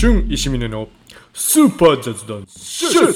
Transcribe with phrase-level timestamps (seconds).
[0.00, 0.86] 春石峰の
[1.34, 3.14] スーパー雑談シュッ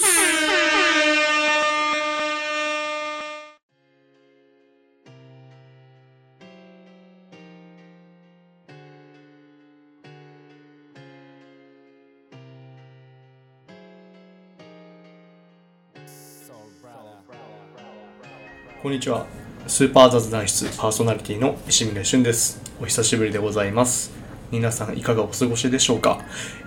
[18.83, 19.25] こんにちは。
[19.69, 22.61] スーパー雑談室パーソナリティの石峰俊です。
[22.80, 24.21] お久しぶりでございます。
[24.53, 26.21] 皆さんいかがお過ごしでしょうか、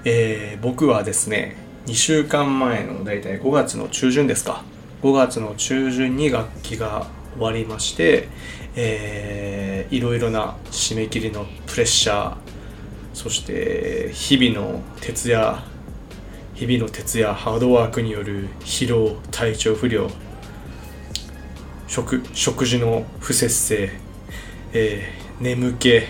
[0.05, 1.55] えー、僕はですね、
[1.86, 4.64] 2週間前のだいたい5月の中旬ですか
[5.04, 7.05] ？5月の中旬に学期が
[7.36, 8.27] 終わりまして、
[8.75, 12.36] えー、いろいろな締め切りのプレッシャー、
[13.13, 15.63] そして日々の徹夜、
[16.55, 20.10] 日々の徹夜、ハードワークによる疲労、体調不良、
[21.86, 23.91] 食食事の不節制、
[24.74, 26.02] えー眠気、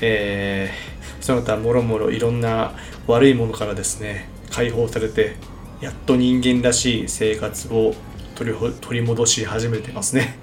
[0.00, 2.72] えーその他もろもろいろんな
[3.06, 5.36] 悪いものからですね解放されて
[5.80, 7.94] やっと人間らしい生活を
[8.34, 10.38] 取り取り戻し始めてますね。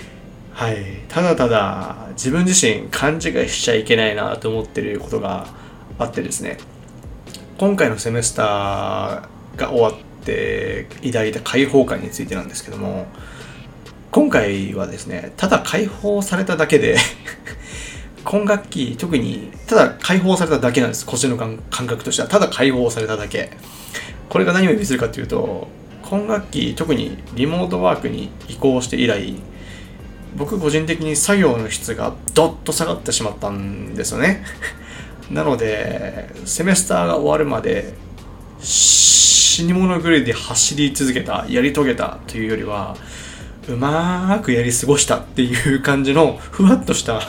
[0.52, 0.76] はい。
[1.08, 5.46] ただただ自分自身勘違いしちゃいけないなと思ってることが
[5.98, 6.58] あってですね
[7.58, 9.94] 今回のセメスターが終わっ
[10.24, 13.06] て抱いた解放感についてなんですけども
[14.10, 16.98] 今回はですね、ただ解放されただけで、
[18.24, 21.06] 今学期特にただ解放されただけなんです。
[21.06, 22.28] 腰の感感覚としては。
[22.28, 23.50] ただ解放されただけ。
[24.28, 25.68] これが何を意味するかというと、
[26.02, 29.34] 今学期特にリモートワークに移行して以来、
[30.36, 34.44] 僕個人的に作業の質がドッと下がってしまったんですよね。
[35.30, 37.94] なので、セメスターが終わるまで
[38.60, 42.96] 死に物狂いで走り続けた、やり遂げたというよりは、
[43.68, 47.20] うまーくやり過ごしたっていう感じのふわっとした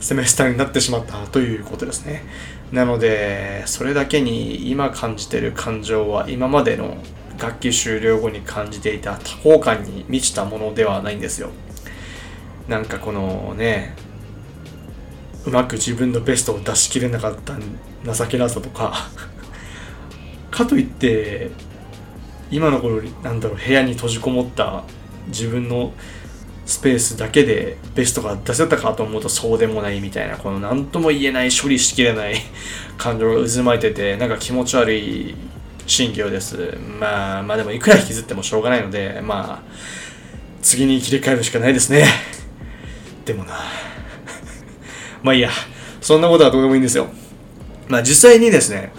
[0.00, 2.24] セメスターになってしまったということですね。
[2.72, 6.96] なので、それだけに今感じてる感情は今までの
[7.38, 11.50] 学期終了後に感じていた多幸感に満ちたものではないんですよ。
[12.68, 13.94] なんかこのね、
[15.46, 17.54] うまく自分のベストを出し切れなかった
[18.12, 19.08] 情けなさとか、
[20.50, 21.50] かといって、
[22.50, 24.84] 今の頃、なんだろう、部屋に閉じこもった
[25.28, 25.92] 自分の
[26.68, 32.34] スペースだけでベストが出せたかと思うとそうでもないみたいなこの何とも言えない処理しきれない
[32.98, 35.34] 感情が渦巻いててなんか気持ち悪い
[35.86, 36.76] 心境です。
[37.00, 39.72] まあまあでもいくら引きずってもしょうがないのでまあ
[40.60, 42.04] 次に切り替えるしかないですね。
[43.24, 43.54] でもな。
[45.24, 45.48] まあいいや。
[46.02, 47.08] そんなことはどうでもいいんですよ。
[47.88, 48.92] まあ実際にですね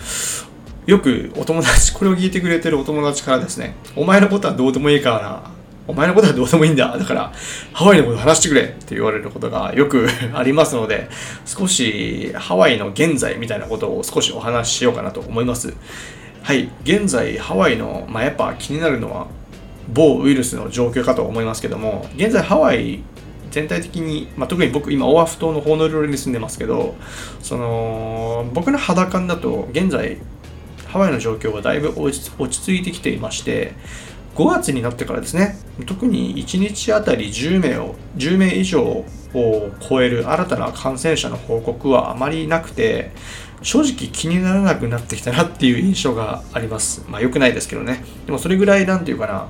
[0.87, 5.58] よくお友達これを聞いてくれてるお友達からですねお前のことはどうでもいいからな。
[5.89, 6.95] お前のことはどうでもいいんだ。
[6.95, 7.33] だから、
[7.73, 11.09] ハワイのこと話してくれって言われることがよく ありますので、
[11.45, 15.73] 少しハワイの現在みたいなことを少しお話ししようかなと思います。
[16.43, 19.27] はい、現在ハワイの、まあ、やっぱ気になるのは
[19.91, 22.99] 某ウイルスの状況かと思いますけども、現在ハワイ
[23.49, 26.95] 全体的に、まあ、特に僕今オアフ島のホノルルに住んでますけど、
[27.41, 30.19] その僕の肌感だと現在
[30.87, 33.73] ハワイの状況がだいぶ落ち着いてきていまして、
[34.39, 39.05] 5月になってからですね、特に1日あたり10名を、10名以上を
[39.81, 43.11] 超える新たな感染者の報告はあまりなくて、
[43.61, 47.03] 正直気にならなくなってきたなっていう印象があります。
[47.09, 48.01] まあ良くないですけどね。
[48.27, 49.47] でもそれぐらいなんていうかな、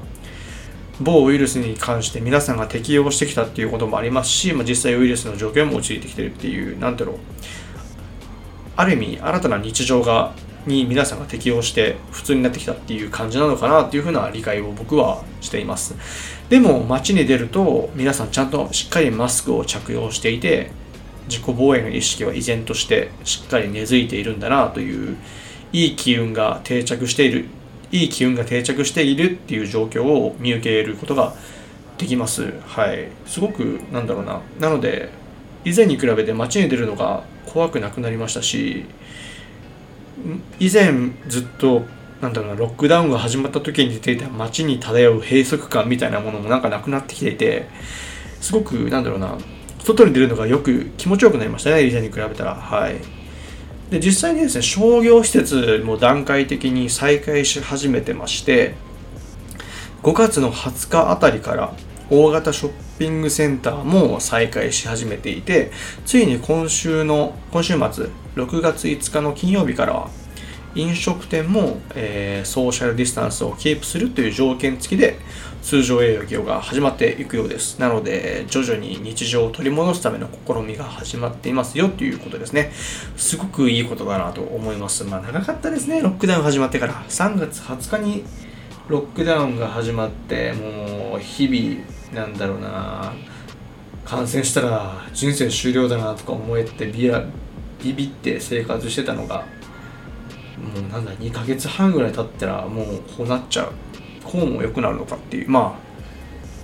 [1.00, 7.16] 某ウイルスに関して皆さんが適応してきたっていうこともありますし、まあ、実際ウイルスの状況も陥ってきてるっていう、なんだろう、
[8.76, 10.34] ある意味新たな日常が
[10.70, 15.96] に皆さんが適応して普通になってきたっていう感じなのかなっていうふうな理解を僕はしています。
[16.50, 20.72] でも街に出ると皆さんちゃんとしっかりマスクを着用していて
[21.28, 25.18] 自己防衛の意識は依然としてしっかり根付いているんだなという
[25.74, 27.46] いい機運が定着している
[27.92, 31.34] いい機運が定着しているっていう状況を見受けることが
[31.98, 32.54] できます。
[32.66, 33.10] はい。
[33.26, 34.42] すごくなんだろうな。
[34.60, 35.10] なので
[35.66, 38.86] 以前に比べて街に出るのが怖くなくなりましたし
[40.60, 41.86] 以前ずっと
[42.22, 47.68] なんだろうなロックダウンが始まった時に出ていた街に漂う閉塞感みたいなものもなんかなくなってきていて
[48.42, 49.38] すごくなんだろうな
[49.84, 52.56] 外に出るのがよく気持ちよくなりましたね以前に比べたら。
[52.56, 52.96] はい。
[53.90, 58.76] で実際にですね商業施設も段階的に再開し始めてまして
[60.04, 61.74] 5月の20日あたりから
[62.12, 65.72] 大型ショッピングセンターも再開し始めていて
[66.06, 70.10] ついに今週の今週末6月5日の金曜日からは
[70.76, 75.18] 飲食店も、えー、ソーシャルディスタンスをキープするという条件付きで
[75.62, 77.80] 通常営業が始まっていくようです。
[77.80, 82.72] なので、徐々に日常を取り戻すための試みが始まっていますよということですね。
[83.18, 85.04] すごくいいことだなと思います。
[85.04, 86.94] まあ長かったですね、ロックダウン始まってから。
[87.10, 88.24] 3月20日に
[88.88, 91.86] ロックダウンが始まって、もう日々、
[92.16, 93.14] なんだろうな、
[94.06, 97.24] 感染したら人生終了だなとか思えてビラ
[97.82, 99.46] ビビって生活してたのが
[100.60, 102.86] もうなんだ2ヶ月半ぐらい経ったらもう
[103.18, 103.72] こうなっちゃう。
[104.24, 105.50] こうも良くなるのかっていう。
[105.50, 105.90] まあ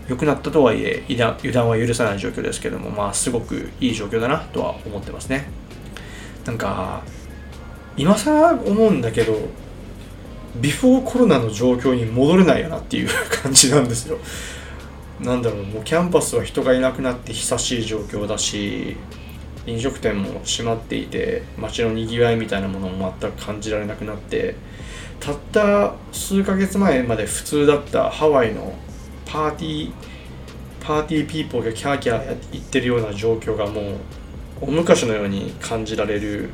[0.07, 5.47] 良くなったとはいえ油断は許さない状況ですけどもまあすごくいい状況だなとは思ってますね。
[6.45, 7.01] なんか
[7.97, 9.35] 今更思うんだけど
[10.57, 13.09] before コロナの状況に戻れないよなっていう
[13.41, 14.19] 感じなんですよ。
[15.19, 18.97] なんだろうもうキャンパスは人がいなくなって久しい状況だし
[19.67, 24.55] 飲食店も閉まっていて街のにぎわいみたいなものも全く感じられなくなって
[25.19, 28.73] たった数ヶ月前まで普通だったハワイの
[29.25, 33.95] party party people がキャーキャー言ってるような状況がもう
[34.61, 36.51] 大昔のように感じられる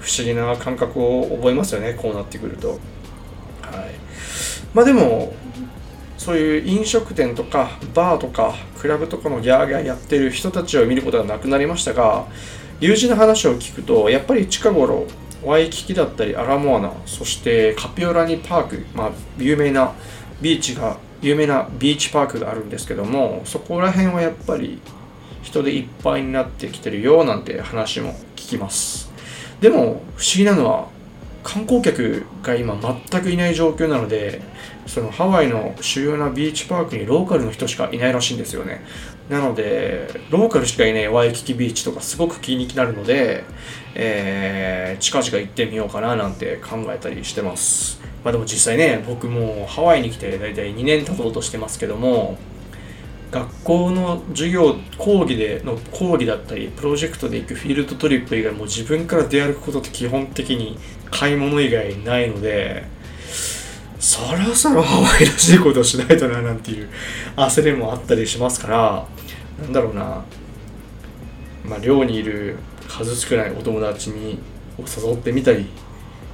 [0.00, 2.72] 不思議な感覚を覚えますよねこうなってくると。
[2.72, 2.80] はい。
[4.74, 5.34] まあでも
[6.18, 8.54] そういう飲食店とかバーとか
[8.84, 12.26] クラブとかのギャーギャーやってる人たちを見ることがなくなりましたが
[12.80, 15.06] 友人の話を聞くとやっぱり近頃
[15.42, 19.94] ワイキキだったりアラモアナそしてカピオラニパーク、まあ、有名な
[20.42, 24.78] ビーチが有名なビーチパークがあるんですけどもそこら辺はやっぱり
[25.40, 29.10] 人でいっぱいになってきてるよなんて話も聞きます。
[29.62, 30.88] でも不思議なのは
[31.42, 32.76] 観光客が今
[33.10, 34.42] 全くいない状況なので
[34.86, 38.84] そのハワイの主要なビーチパークにローカルの人しかいないらしいんですよね。
[39.28, 43.44] なのでローカルしかいないワイキキビーチとかすごく気になるので、
[43.94, 48.00] えー、近々行ってみようかななんて考えたりしてます。
[48.22, 52.36] まあでも実際ね僕もハワイに来て大体2年経とうとしてますけども
[53.30, 60.78] 学校の授業講義での講義だったりプロジェクトで行くフィールドトリップ以外も自分から出歩くことって基本的に
[61.10, 62.84] 買い物以外ないので
[64.04, 66.90] そろそろハワイらしいことをしないとななんていう
[67.36, 69.06] 焦りもあったりしますから
[69.62, 70.22] なんだろうな。
[71.64, 74.38] まあ寮にいる数少ないお友達に
[74.78, 75.70] を誘ってみたり、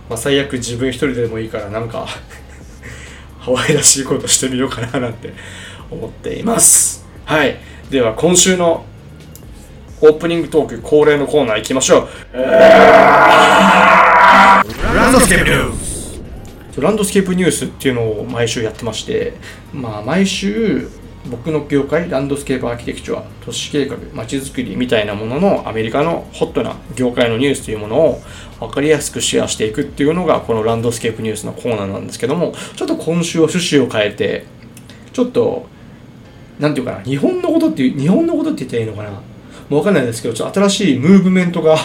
[0.08, 2.08] まあ、最悪自分一人でもいいからなんか
[3.38, 5.32] ハワイらしいことしてみようかななんて
[5.93, 7.06] 思っています。
[7.25, 7.56] はい。
[7.88, 8.84] では今週の
[10.00, 12.37] オープニングトーク恒例のコーナー行きましょう。
[12.37, 12.43] ラ
[15.11, 15.80] ンドスケー
[16.81, 19.35] ニュースランドスケープニュースっていうのを毎週やってまして、
[19.73, 20.88] まあ、毎週
[21.31, 28.23] 僕の業界ランドスケープアーキテクチャ都市計画まちづくりみたいなもののアメリカのホットな業界のニュースというものを
[28.59, 34.47] 分かりやすくシェアしていくっていうのがこのランドスケープニュースのコーナーなんですけどもちょっと今週は趣旨を変えて
[35.12, 35.67] ちょっと
[36.59, 39.21] なんていうかな日本のことっていう日本のことって言ったらいいのかなも
[39.79, 41.77] う分かんないですけどちょっと新しいムーブメントが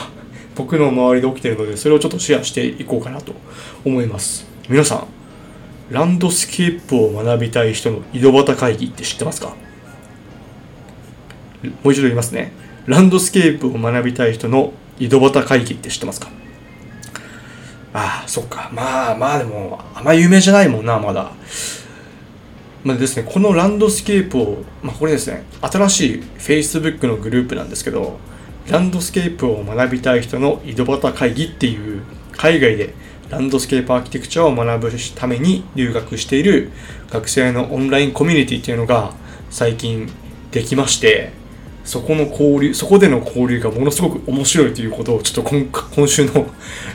[0.56, 3.34] 僕の周りで起きてるのでそれをちょっとシェアしていこうかなと
[3.84, 4.55] 思います。
[4.68, 5.08] 皆さん
[5.92, 9.50] ランドスケープを学びたい人の井戸端会議って知ってますか？
[11.84, 12.52] もう一度言いますね。
[12.88, 16.30] ランドスケープを学びたい人の井戸端会議って知ってますか？
[17.94, 18.72] ああそっか。
[18.74, 21.32] まあまあでもあんま有名じゃないもんなまだ。
[22.84, 28.20] まあですね、このランドスケープを、まあ、これですね、新しい Facebook のグループなんですけど、
[28.70, 32.02] ランドスケープを学びたい人の井戸端会議っていう
[32.32, 32.96] 海外で
[33.30, 36.72] ランドスケープアーキテクチャを学ぶために留学している
[37.10, 39.14] 学生のオンラインコミュニティっていうのが
[39.50, 40.10] 最近
[40.52, 41.32] できまして
[41.84, 45.66] そこの交流そこでの交流がものすごく面白いということをちょっと今
[45.96, 46.48] 今週の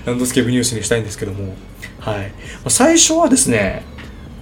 [0.05, 1.55] ランドスケープニュースにしたいんですけども。
[2.01, 2.33] はい。
[2.69, 3.85] 最初はですね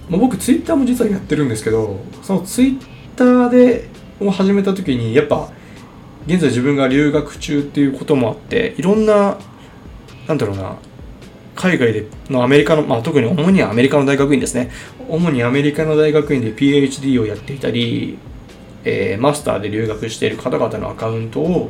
[0.09, 2.79] まあ僕ツイッターも実はやってるんですけどそのツイッ
[3.15, 5.49] ターでを始めた時にやっぱ
[6.25, 9.37] 現在自分が留学中っていうこともあっていろんな
[10.27, 10.77] なんだろうな
[11.59, 14.71] 海外でのアメリカの、まあ、特に主にアメリカの大学院ですね。
[15.09, 18.17] 主にアメリカの大学院で PhD をやっていたり、
[18.85, 21.69] えー、マスターで留学している方々のアカウントを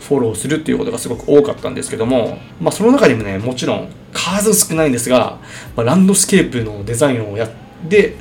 [0.00, 5.38] フォローするっていうことがすごく多かったんですけども、まあ、その中にもねもちろん数少ないんですが、
[5.76, 7.50] まあ、ランドスケープのデザインをやっ
[7.88, 8.16] て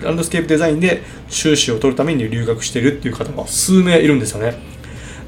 [0.00, 4.54] ランドスケープデザインで修士を取るために留学してるっていう方が数名いるんですよね。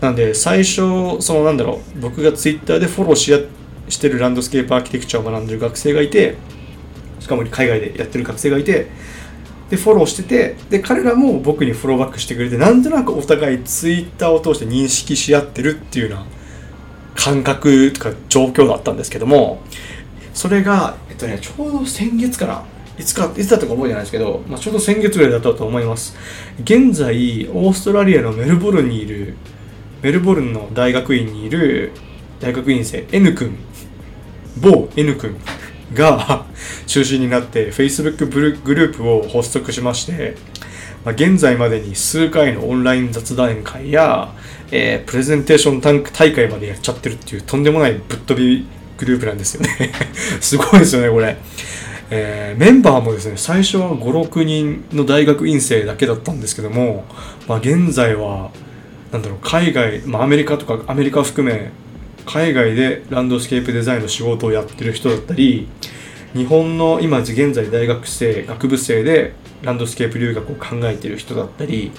[0.01, 3.58] なんで最初そのなんだろう僕が Twitter でフォローし合って
[3.89, 6.37] してるランドスケープアーキテクチャを学んでる学生がいて
[7.21, 8.87] しかも海外でやってる学生がいて
[9.71, 16.27] でフォローしててで彼らも僕にフォローバックしてくれてなんとなくお互いツイッターを通して認識し合ってるっていうような
[17.15, 19.63] 感覚とか状況だったんですけども
[20.39, 22.65] それが、えっとね、ちょうど先月かな。
[22.97, 26.17] いつか、いつだったか覚えてないですけど、まあ、ちょうど先月ぐらいだったと思います。
[26.61, 29.35] 現在、オーストラリアのメルボルンにいる、
[30.01, 31.91] メルボルンの大学院にいる
[32.39, 33.59] 大学院生 N 君、
[34.61, 35.37] 某 N 君
[35.95, 36.47] が
[36.87, 38.27] 中心になって Facebook
[38.63, 40.37] グループを発足しまして、
[41.05, 44.33] まあ、現在までに数回のオンライン雑談会や、
[44.71, 48.67] えープレゼンテーション大会までやっちゃってるっていうとんでもないぶっ飛び
[48.99, 49.93] グループなんですよね。
[50.41, 51.37] すごいですよねこれ、
[52.11, 57.05] えーメンバーもですね最初は56人の大学院生だけだったんですけども、
[57.47, 58.51] まあ、現在は
[59.13, 61.71] なんだろう海外、まあ、アメリカとかアメリカ含め
[62.29, 65.67] 海外でランドスケープデザインの仕事をやってる人だったり
[66.35, 71.91] 日本の今現在大学生学部生でランドスケープ留学を考えてる人だったり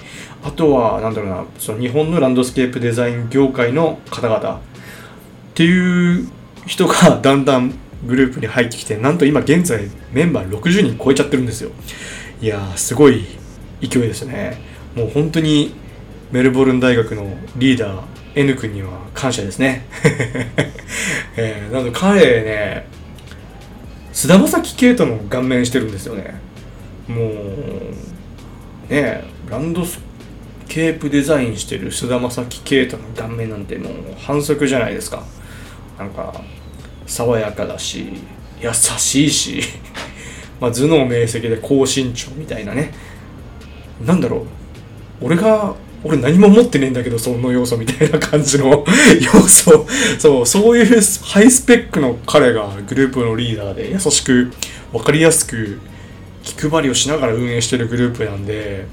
[0.44, 4.60] あとはなんだろうなその日本のランドスケープデザイン業界の方々っ
[5.54, 6.28] ていう
[6.64, 7.74] 人がだんだん
[8.06, 11.70] グループに入ってきてなんと今現在メンバー60人超えちゃってるんですよ。
[12.40, 13.24] いやーすごい
[13.82, 14.58] 勢いですね。
[14.94, 15.74] もう本当に
[16.30, 19.86] メルボルン大学のリーダー N 君には感謝ですね、
[21.36, 22.86] えー、なので彼ね
[24.12, 26.34] 菅田将暉系との顔面してるんですよね。
[27.08, 29.98] もうねえランドス
[30.68, 35.24] ケープデザインしてる菅田将暉系との顔面なんてもう反則じゃないですか。
[35.98, 36.40] なんか
[37.06, 38.06] 爽やかだし
[38.60, 39.62] 優しいし
[40.60, 42.92] まあ頭脳明晰で高身長みたいなね。
[44.04, 44.46] なんだろう。
[45.22, 48.84] 俺が俺何も持ってねえんだけどその要素みたいな感じの
[49.20, 49.86] 要素。
[50.18, 54.50] そうそういうハイスペックの彼がグループのリーダーで優しく
[54.92, 55.78] 分かりやすく
[56.42, 58.86] 気配りをしながら運営してるグループなんで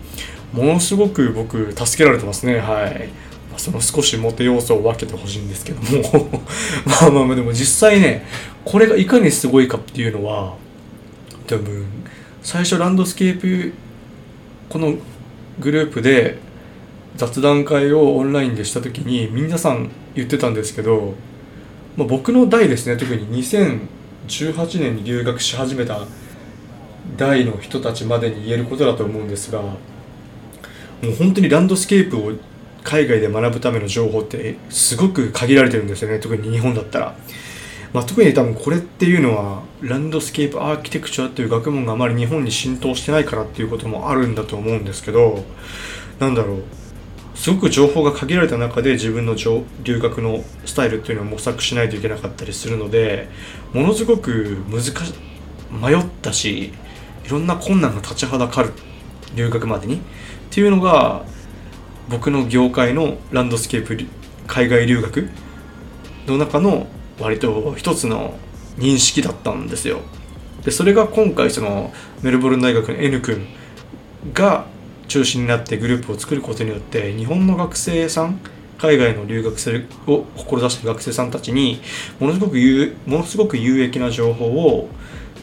[0.51, 2.57] ものすごく僕助けられてますね。
[2.57, 3.09] はい。
[3.57, 6.41] その少しモテ要素を分けてほしいんですけども。
[6.85, 8.25] まあまあまあでも実際ね
[8.65, 10.55] これがいかにすごいかっていうのは
[11.47, 11.85] 多分
[12.43, 13.73] 最初ランドスケープ
[14.69, 14.95] この
[15.59, 16.37] グループで
[17.17, 21.15] 雑談会をオンラインでした時に皆さん言ってたんですけど、
[21.97, 26.01] まあ、僕の代ですね特に2018年に留学し始めた
[27.17, 29.77] 代の人たちまでに言えることだと思うんですがも
[31.03, 32.33] う本当にランドスケープを
[32.83, 37.15] 海外で学ぶための情報ってすごく限られてるんですよね特に日本だったら。
[37.93, 45.45] まあ、特に多分これっていうのは landscape architecture っていう学問があまり日本に浸透してないからっていうこともあるんだと思うんですけど
[46.19, 46.63] なんだろう
[47.37, 49.35] すごく情報が限られた中で自分の
[49.83, 53.29] 留学のスタイルっていうのを模索しないといけなかったりするので
[53.73, 54.93] ものすごく難し
[55.71, 56.73] 迷ったし
[57.25, 58.73] いろんな困難が立ちはだかる
[59.35, 59.97] 留学までに。
[59.97, 59.99] っ
[60.49, 61.25] ていうのが
[62.09, 63.97] 僕の業界のランドスケープ
[64.47, 65.29] 海外留学
[66.25, 66.87] の中の
[67.19, 68.35] 割と一つの
[68.77, 69.99] 認識だったんですよ。
[70.63, 73.47] でそれが今回そのメルボルン大学の N 君
[74.33, 74.65] が
[75.07, 78.39] 中心になってグループを作ることによって日本の学生さん
[78.77, 81.81] 海外の留学生を志している学生さんたちに
[82.19, 84.89] ものすごく有ものすごく有益な情報を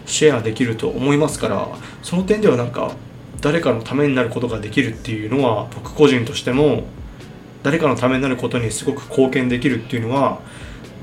[0.06, 1.68] シェアできると思いますから
[2.02, 2.92] その点ではなんか
[3.40, 6.84] 誰かのためになることができるっていうのは僕個人としても
[7.62, 10.40] 誰かのためになることにすごく貢献できるっていうのは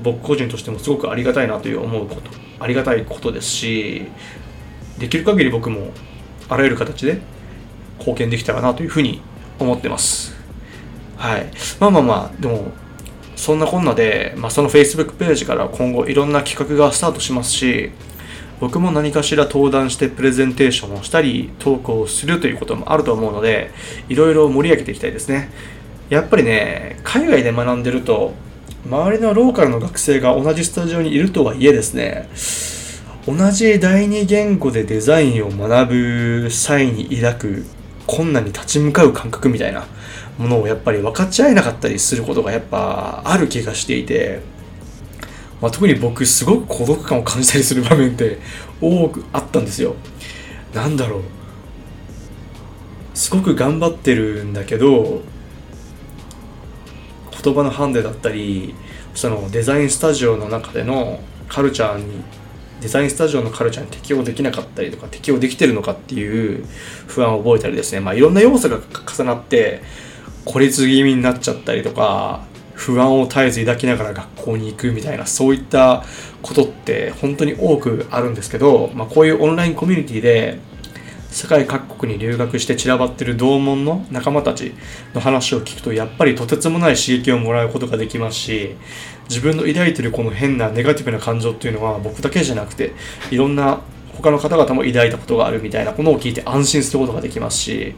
[0.02, 4.06] 僕個人としてもすごくありがたいなという思うことありがたいことですし
[4.98, 5.90] できる限り僕も
[6.48, 7.20] あらゆる形で
[8.02, 9.20] 貢献できたらなというふうに
[9.58, 10.34] 思ってます。
[11.16, 11.46] はい。
[11.78, 12.72] まあまあまあでも
[13.36, 17.90] そんなこんなで、まあ、その Facebook ページから今後いろんな企画がスタートしますし
[18.60, 23.72] 僕も何かしら登壇してプレゼンテーションをしたりトークをするということもあると思うので
[24.08, 25.50] いろいろ盛り上げていきたいですね。
[26.08, 28.34] やっぱりね海外で学んでると
[28.86, 32.28] 周りのローカルの学生が同じスタジオにいるとはいえですね
[33.26, 35.90] 同じ第二言語でデザインを学
[36.44, 37.64] ぶ際に抱く
[38.06, 39.86] 困難に立ち向かう感覚みたいな
[40.38, 44.40] ものをやっぱり分かち合えなかったりすることがやっぱある気がしていて、
[45.60, 48.38] まあ、特に僕すごく孤独感を感じたりする場面って
[48.80, 49.94] 多くあったんですよ。
[50.74, 51.22] なんだろう。
[53.14, 55.20] すごく頑張ってるんだけど
[57.42, 58.74] 言葉のハンデだったり
[59.14, 62.22] そのデザインスタジオの中でのカルチャーに
[62.82, 66.66] デザインスタジオのカルチャーに適応できなかったりとか適応できてるのかっていう
[67.06, 68.00] 不安を覚えたりですね。
[68.00, 69.80] まあいろんな要素が重なって
[70.44, 76.04] 孤立気味になっちゃったりとか不安を絶えず抱きながら学校に行くみたいなそういった
[76.42, 80.58] ことって本当に多くあるんですけど、まあ、こういうオンラインコミュニティで
[81.30, 84.74] 世界各国に留学して散らばってる同門の仲間たち
[85.14, 88.76] の話を聞くとやっぱりとてつもない刺激をもらうことができますし
[89.28, 92.92] 自分の抱いてるこの変なネガティブな感情っていうのは僕だけじゃなくて
[93.30, 93.80] いろんな
[94.16, 97.94] 他の方々も抱いたことがあるみたいなものを聞いて安心することができますし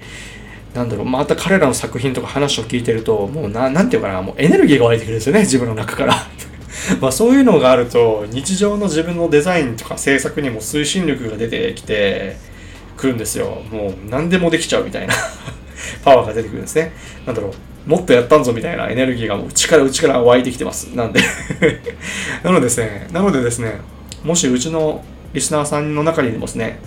[0.75, 6.15] なんだろうまた彼らの作品とか話を聞いてるともうななんていうかなもうエネルギーが湧いてくるんですよね自分の中から。
[7.01, 12.37] まあそういうのがあると日常の自分のデザインとか制作にも推進力が出てきて
[12.97, 13.63] くるんですよ。
[13.71, 15.15] もう何でもできちゃうみたいな。
[16.05, 16.93] パワーが出てくるんですね。
[17.27, 17.53] なんだろう
[17.87, 20.87] もっとやったんぞみたいなエネルギーがもう内から内から湧いてきてます。
[20.95, 21.21] なんで。
[22.43, 23.81] なのでですねなのでですね
[24.23, 26.81] もしうちのリスナーさんの中にもですね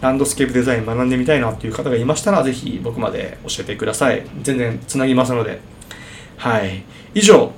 [0.00, 4.22] ランドスケープデザイン学んでみたいなっていう方がいましたらぜひ僕まで教えてください。
[4.42, 5.60] 全然つなぎますので。
[6.36, 6.82] はい。
[7.14, 7.52] 以上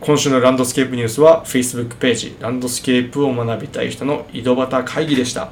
[0.00, 5.50] 今週のランドスケープニュースは Facebook ページランドスケープを学びたい人の井戸端会議でした。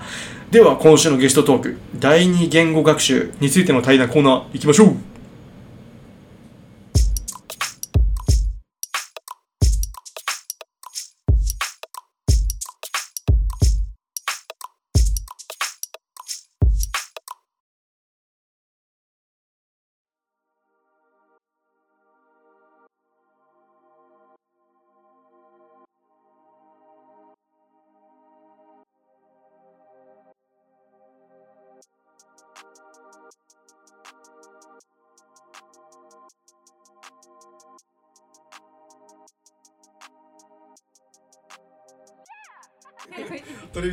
[0.50, 5.15] では今週のゲストトーク第二言語学習についての対談コーナー行きましょう。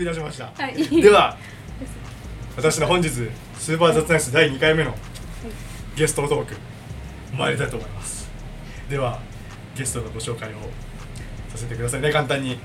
[0.04, 0.52] 取り乱しました。
[0.64, 1.02] はい。
[1.02, 1.38] では
[2.56, 4.94] 私の本日スーパー雑談室第2回目の
[5.96, 6.56] ゲストトーク
[7.36, 8.30] 参りたいと思います。
[8.90, 9.20] では
[9.76, 10.54] ゲストのご紹介を
[11.50, 12.12] させてくださいね。
[12.12, 12.60] 簡単に。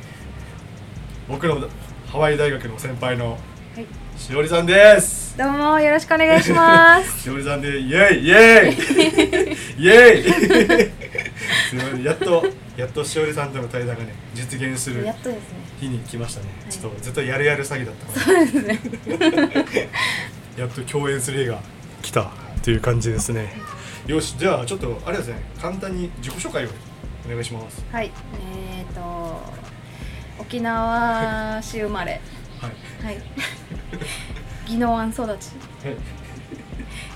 [1.28, 1.68] 僕の
[2.06, 3.36] ハワイ大学の先輩のは
[3.80, 3.86] い。
[4.18, 5.36] しおりさんです。
[5.38, 7.20] どうもよろしくお願いします。
[7.22, 8.76] しおりさんでイエイイエ
[9.78, 9.82] イ。
[9.84, 10.32] イエ イ。
[10.32, 12.44] すみませんやっと
[12.76, 15.04] やっとしおりさんとの対談がね実現する。
[15.04, 15.57] やっとですね。
[15.78, 16.72] 日に来ましたね、はい。
[16.72, 18.06] ちょっとずっとやるやる詐欺だった
[18.54, 18.62] の
[19.70, 19.88] で
[20.56, 21.60] やっと共演する日が
[22.02, 22.30] 来た
[22.62, 23.52] という感じですね。
[24.06, 25.42] よしじゃあちょっとあれですね。
[25.60, 26.68] 簡単に自己紹介を
[27.26, 27.84] お願いします。
[27.92, 28.10] はい。
[28.76, 29.40] えっ、と
[30.38, 32.20] 沖縄市生まれ。
[32.60, 33.04] はい。
[33.04, 33.22] はい。
[34.68, 35.50] 宜野湾育ち。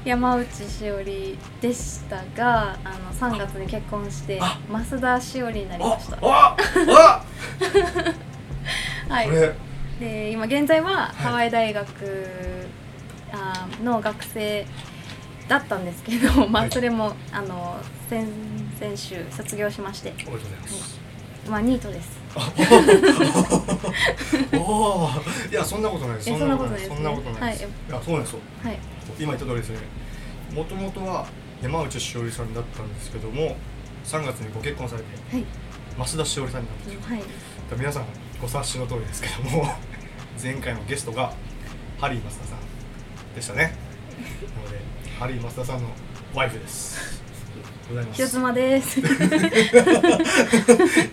[0.05, 6.19] 山内しおりでしたが、あの3月に結婚してあ増田しおりになりました。
[6.23, 7.25] ああ
[9.12, 9.29] はい。
[10.01, 11.87] で今現在はハワイ大学、
[13.31, 14.66] あの学生
[15.48, 16.68] だったんですけど、まはい。
[16.68, 17.77] あそれもあの
[18.09, 18.27] 先
[18.81, 21.01] 先週卒業しまして、おめでとうございます、
[21.48, 22.22] まあニートです。
[24.55, 25.11] おお
[25.51, 26.31] いやそんなことないです。
[26.31, 27.90] えそんなことないそそんなこととないです、です。
[27.90, 28.38] い、やそうなんですよ。
[28.62, 28.79] はい。
[29.18, 29.77] 今言った通りですね。
[30.55, 31.27] もともとは
[31.62, 33.57] 山内しおりさんだったんですけども
[34.05, 35.44] 3月にご結婚されてはい。
[35.98, 37.16] 増田しおりさんになったんですよ。
[37.16, 37.22] はい。
[37.79, 38.07] 皆さん
[38.43, 39.73] ご察しの通りですけども
[40.43, 41.33] 前回のゲストが
[42.01, 42.59] ハリー増田さん
[43.37, 43.77] でしたね。
[44.57, 44.81] なので
[45.17, 45.89] ハリー増田さんの
[46.35, 47.23] ワイフです。
[47.89, 48.17] ございます。
[48.21, 49.01] 人妻です。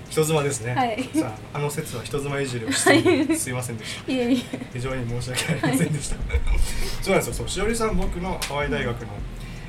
[0.10, 1.08] 人妻ですね、はい。
[1.14, 2.84] さああの説は人妻いじりをし
[3.28, 4.12] てすいませんでした。
[4.12, 4.60] いえいえ。
[4.74, 6.16] 非常に申し訳ありませんでした。
[6.16, 7.34] そうなんですよ。
[7.34, 9.08] そうしおりさん僕のハワイ大学の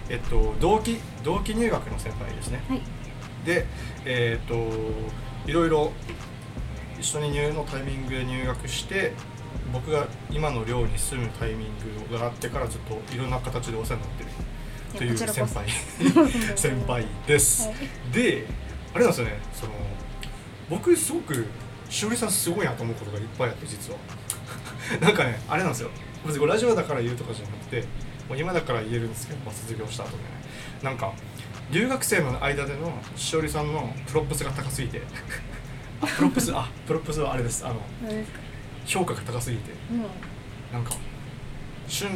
[0.08, 2.62] えっと同期同期入学の先輩ですね。
[2.70, 2.80] はい。
[3.44, 3.66] で
[4.06, 4.54] えっ、と
[5.46, 5.92] いろいろ
[7.00, 9.14] 一緒に入のタイミングで入学して
[9.72, 11.68] 僕が今の寮に住むタイミン
[12.10, 14.30] グがあってからずっといろんな形でお世話になってる
[14.98, 15.66] という先輩。
[16.56, 18.14] 先輩です、はい。
[18.14, 18.46] で
[18.92, 19.38] あれなんですよね。
[19.54, 19.72] その
[20.68, 21.46] 僕すごく
[21.88, 23.98] しおりさんすごいなと思うことがいっぱいあって実は。
[25.00, 25.90] なんかねあれなんですよ。
[26.26, 27.80] 別にラジオだから言うとかじゃなくて
[28.28, 30.22] もう今だから言えるんですけど、まあ、卒業した後でね。
[30.82, 31.12] なんか
[31.70, 35.00] 留学生の間でのしおりさんの props が高すぎて
[36.02, 37.64] あ props あ props はあれです。
[37.66, 37.76] あの。
[38.86, 39.72] 評価が高すぎて。
[39.90, 40.02] うん。
[40.72, 40.92] なんか
[41.88, 42.12] 「しゅんっ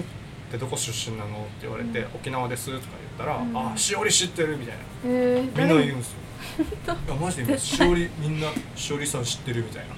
[0.50, 2.06] てどこ出身なの?」って言われて「うん。
[2.16, 2.86] 沖縄です」とか
[3.18, 3.72] 言ったら「うん。
[3.72, 4.80] あしおり知ってる」みたいな。
[5.04, 6.16] えー、みんな言うんですよ。
[6.64, 9.94] いやマジで今しおりみんなしおりさん知ってるみたいな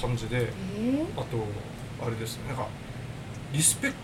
[0.00, 1.26] 感じでえあと
[2.04, 2.48] あれですね。
[2.48, 2.66] なんか
[3.52, 3.94] リスペク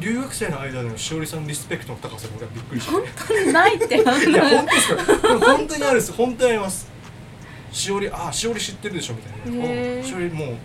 [0.00, 2.92] 留学生の間でのしおりさんリスペクトの高さに俺はびっくりして。
[3.50, 3.94] ー、ないって。
[3.96, 4.12] いやな。
[4.48, 5.04] 本当ですか？
[5.18, 6.12] これ本当にあるんです。
[6.12, 6.90] 本当にあります
[7.76, 10.02] しおりあしおり知ってるでしょみたいな。
[10.02, 10.56] しおりもう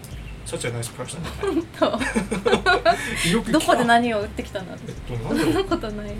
[0.46, 1.20] サチはナイスプラクショ
[1.52, 6.12] ンみたいなとよくどこで何を売ってきたんだってえっとなんなことない。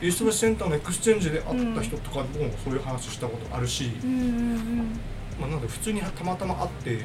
[0.00, 2.24] イーストウェストセンターのエクスチェンジで会った人とかも
[2.64, 5.00] そういう話したことあるし、うんうん
[5.40, 7.00] まあ、なので普通にたまたま会って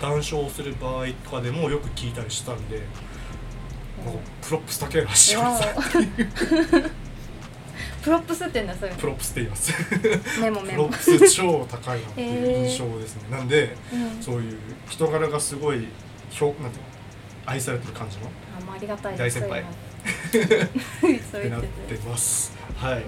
[0.00, 2.82] 談笑する場合とかでもよく聞いたりしたんで
[4.40, 5.80] props 高いらしいわさお
[8.02, 9.00] props って言うんだそういうの。
[9.00, 9.72] props って言います。
[10.40, 14.22] メモプロッメモプス超高いなっていう印象ですね、なんでうん。
[14.22, 14.58] そういう
[14.88, 15.86] 人柄がすごい
[16.30, 16.70] 評なんていうの
[17.46, 18.24] 愛されてる感じの
[18.58, 19.62] あもうありがたい大先輩。
[19.62, 19.64] っ
[20.30, 22.52] てなってます。
[22.76, 23.04] はい。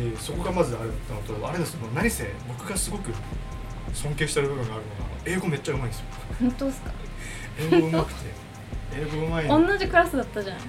[0.00, 3.12] でそこがまずあるのとあれですよ何せ僕がすごく
[3.92, 6.06] 尊敬してる部分があるのが英語めっちゃうまいんですよ。
[6.40, 6.90] 本当ですか？
[7.60, 8.18] 英語うまくて。
[8.96, 9.66] 英語うまいの。
[9.66, 10.56] 同じクラスだったじゃん。
[10.56, 10.60] い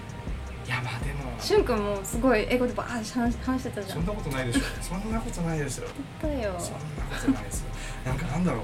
[0.70, 1.40] やまあでも。
[1.40, 3.98] しゅんくんもすごい英語でバーッ話話してたじゃん。
[3.98, 5.88] そんなことないでしょそんなことないですよ。
[6.22, 6.56] だよ。
[6.60, 7.68] そんなことないですよ。
[8.06, 8.62] なんかなんだろう。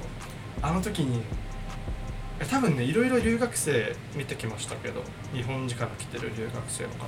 [0.61, 1.21] あの時に
[2.39, 7.07] え多分ねいろいろ留学生見てきましたけど日本から来てる留学生の方。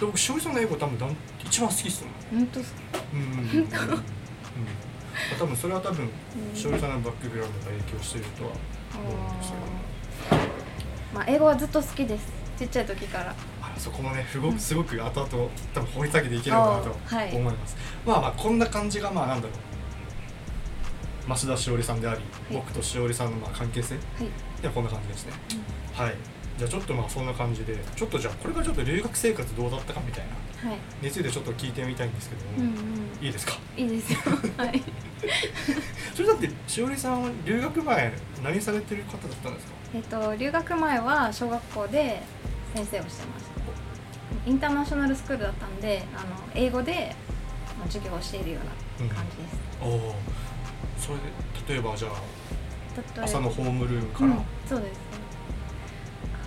[0.00, 2.40] で僕しおりさんの英語多分だん一番好きっすもん。
[2.40, 2.80] 本当ですか？
[3.12, 3.42] うんうんうんうん。
[3.42, 3.68] うん。
[5.38, 6.08] 多分それは多分う
[6.52, 6.56] ん。
[6.56, 8.50] しおりさんのバックグラウンドが影響しているとは
[8.94, 9.54] 思うんですよ
[11.14, 12.26] まあ英語はずっと好きです
[12.58, 16.96] ちっちゃい時からあそこもねすごくすごく後々多分掘り下げていければなと
[17.36, 19.56] 思います、まあまあこんな感じがまあなんだろう。
[21.28, 22.22] 増田しおりさんであり、い。
[22.52, 24.02] 僕としおりさんのまあ関係性はい。
[24.60, 25.32] ではこんな感じですね、
[25.94, 26.14] はい。
[26.58, 30.24] じゃあちょっとまあそんな感じでちょっとじゃあこれからちょっと留学生活どうだったかみたい
[30.64, 30.78] なはい。
[31.00, 32.68] についてちょっと聞いてみたいんですけども、うんう
[33.22, 33.24] ん。
[33.24, 33.52] いいですか？
[33.76, 34.18] いいですよ。
[34.58, 34.82] はい。
[36.14, 39.72] それだってしおりさんは留学前何されてる方だったんですか？
[39.94, 42.20] えっと留学前は小学校で
[42.74, 43.51] 先生をしてました
[44.46, 47.14] インターナショナルスクールだったんであの英語で
[47.78, 48.60] まあ授業をしているよ
[49.00, 50.14] うな感じです、おお
[50.98, 51.24] それで
[51.74, 55.00] 例えばじゃあ朝のホームルームから、うん、そうです。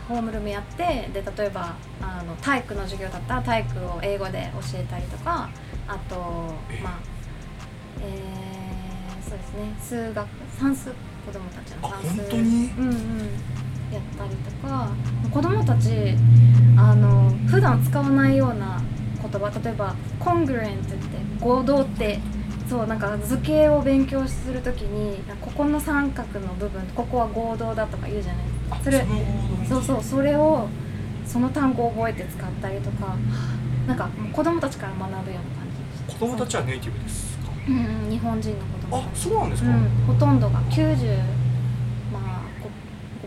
[0.08, 5.50] ホームルームやってで例えばあの体育の授業だったら体育を英語で教えたりとか
[5.88, 7.00] あとえまあ
[8.02, 9.76] えー、そうですね。
[9.82, 10.28] 数学
[10.60, 10.90] 算数
[11.26, 12.22] 子供たちのあ算数。
[12.22, 12.44] 本当に？
[12.78, 13.30] うんうん
[13.92, 14.90] やったりとか
[15.32, 15.90] 子供たち
[16.78, 18.82] あの普段使わないような
[19.22, 22.20] 言葉例えばコングレントって合同って
[22.70, 28.80] そうなんか図形を勉強するときにここの三角の部分ここは合同だとか言うじゃないですか。
[28.84, 29.06] それの
[29.70, 30.68] そうそうそれを
[31.26, 33.16] その単語を覚えて使ったりとか
[33.88, 35.40] なんか子供たちから学ぶような感
[36.08, 37.52] じ子供たちはネイティブですか？
[37.68, 41.45] うんうん日本人の子供あそうなんですか、うん、ほとんどが90まあ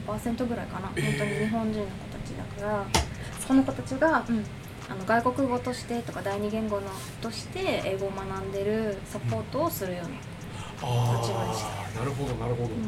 [0.08, 1.04] 5%, 5ぐらいかな、えー。
[1.04, 2.86] 本当に日本人の子たちだから。
[3.48, 4.44] その子たちが、うん、
[4.90, 6.86] あの外国語としてとか第二言語の
[7.22, 10.08] として英語を学んでるサポートをするような、
[10.82, 12.82] あ立場でしあなるほどなるほど、うん。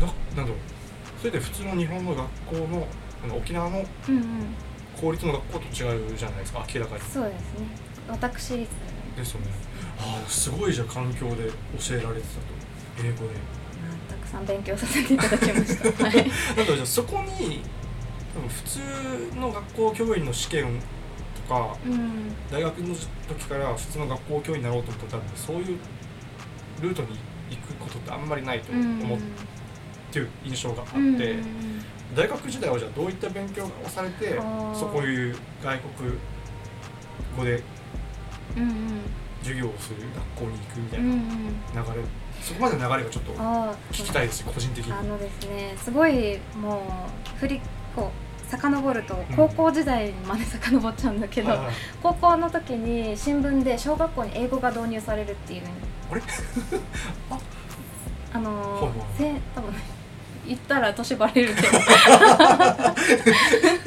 [0.00, 0.56] ななんだろう。
[1.18, 2.86] それで普通の日本の学校の
[3.24, 3.84] あの沖縄の
[4.98, 7.02] 公立の学校と違うじゃないですか明らかに。
[7.02, 7.66] そうですね。
[8.08, 8.70] 私立
[9.14, 9.48] ですよね。
[9.98, 12.58] ああすごいじゃあ環境で教えられてたと。
[13.00, 13.34] 英語で
[14.28, 15.84] くさん勉強させていただきました。
[16.04, 16.16] はい。
[16.16, 17.62] なんだろうじゃあそこに
[18.48, 18.80] 普通
[19.40, 20.80] の学校教員の試験
[21.48, 22.32] とかうん。
[22.50, 22.94] 大学の
[23.28, 25.78] 時から普通の学校教員になろうと思ったら多分そういう
[26.80, 27.08] ルートに
[27.50, 29.00] 行くことってあんまりないとうん。
[29.02, 29.18] 思っ
[30.12, 31.10] ていう印象があって、うん。
[31.12, 31.84] うん
[32.16, 34.40] 大学時代はじゃあどういった勉強をされて
[34.72, 36.10] そういう外国
[37.36, 37.62] 語で
[38.56, 39.00] うんうん。
[39.42, 39.96] 授業をする
[40.36, 41.16] 学校に行くみたいうんう
[41.76, 41.84] なん。
[41.84, 42.04] 流れ、
[42.42, 43.32] そこまでの流れがちょっと
[43.92, 44.92] 聞きたいです個人的に。
[44.92, 46.82] あのですねすごいも
[47.36, 47.60] う振り
[47.94, 48.10] こ
[48.46, 49.36] う遡るとうん。
[49.36, 51.68] 高校時代まで遡っちゃうんだけど、はいはい
[52.02, 55.62] 高校の時に新聞で小学校に英語が導入されるっていう
[56.10, 56.22] あれ？
[57.30, 57.38] あ
[58.32, 58.88] あのはいは？
[58.88, 59.74] いーせ多分
[60.46, 61.68] 言ったら年バレるけど。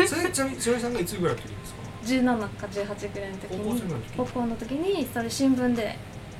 [0.07, 3.81] それちなみにしおりさんがいつぐらいの時ですか？17か18ぐらいの時に
[4.15, 5.97] 高校の時にそれ新聞で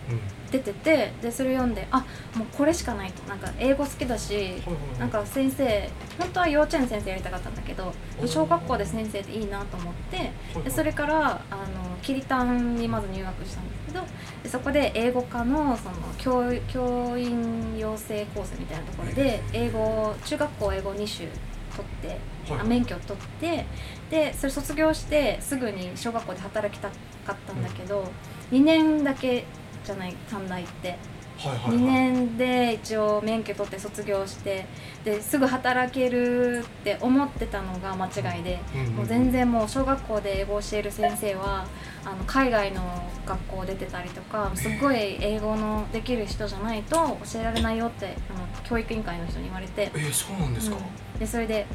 [0.09, 0.19] うん
[0.51, 1.99] 出ててでそれ読んであ
[2.35, 3.21] もうこれしかないと。
[3.29, 4.55] なんか英語好きだし
[4.99, 7.93] なんか先生本当は幼稚園の先生やりたかったんだけど
[8.25, 10.31] 小学校で先生でいいなと思って
[10.63, 14.05] でそれからあのキリタンにまず入学したんですけど
[14.43, 21.29] でそこで英語科のその教教員養成コースみたいなところで英語中学校英語2種
[21.75, 22.07] 取って
[22.51, 22.59] はい。
[22.59, 23.65] あ免許取って
[24.09, 28.05] でそれ卒業してすぐに小学校で働きたかったんだけど、
[28.51, 29.45] 2年だけ
[29.85, 30.97] じゃない短大って。
[31.37, 31.77] はいはいはい。
[31.77, 34.65] 2年で一応免許取って卒業して
[35.03, 41.65] ですぐ働けるって思ってたのが間違いで、うんうんもう全然もう小学校で英語を教える先生は
[42.05, 42.81] あの海外の
[43.25, 49.91] 学校出てたりとかすごい英語のできる人じゃないと教えられないよってあの教育委員会の人に言われて。
[49.95, 51.19] えー、そうなんですか、うん。
[51.19, 51.65] でそれで、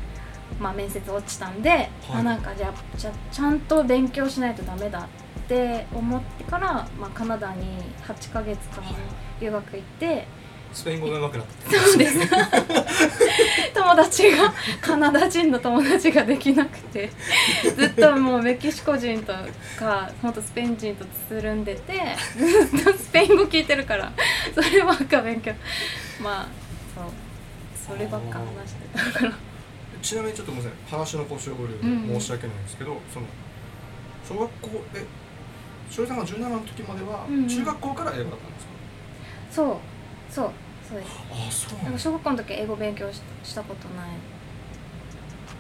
[0.60, 5.25] まあ、面接落ちたんで、あなんかじゃあじゃあちゃんと勉強しないとダメだって
[5.94, 7.64] 思ってから、まあ、カナダに
[8.06, 8.82] 8ヶ月間
[9.40, 10.26] 留学行って。
[10.72, 12.28] スペイン語が上手くなってそうです。
[13.72, 17.10] と思っ達がカナダ人の友達ができなくて
[17.76, 19.32] ずっともうメキシコ人と
[19.78, 21.92] かほんとスペイン人とつるんでて
[22.36, 24.12] ずっとスペイン語聞いてるから
[24.54, 25.52] そればっか勉強。
[26.22, 26.48] まあ
[26.94, 27.94] そう。
[27.96, 29.32] そればっか話してたから。
[30.02, 30.90] ちなみにちょっとごめんなさい。
[30.90, 33.26] 話の腰を折るうん申し訳ないんですけど、その
[34.28, 35.04] 小学校え
[35.90, 37.48] 翔平さんが17の時まではうんうん。
[37.48, 38.72] 中学校から英語だったんですか、
[39.52, 39.76] そう。
[40.30, 40.50] そう。
[40.88, 41.10] そうです。
[41.30, 41.84] ああそうだ。
[41.86, 44.10] から小学校の時英語勉強ししたことない。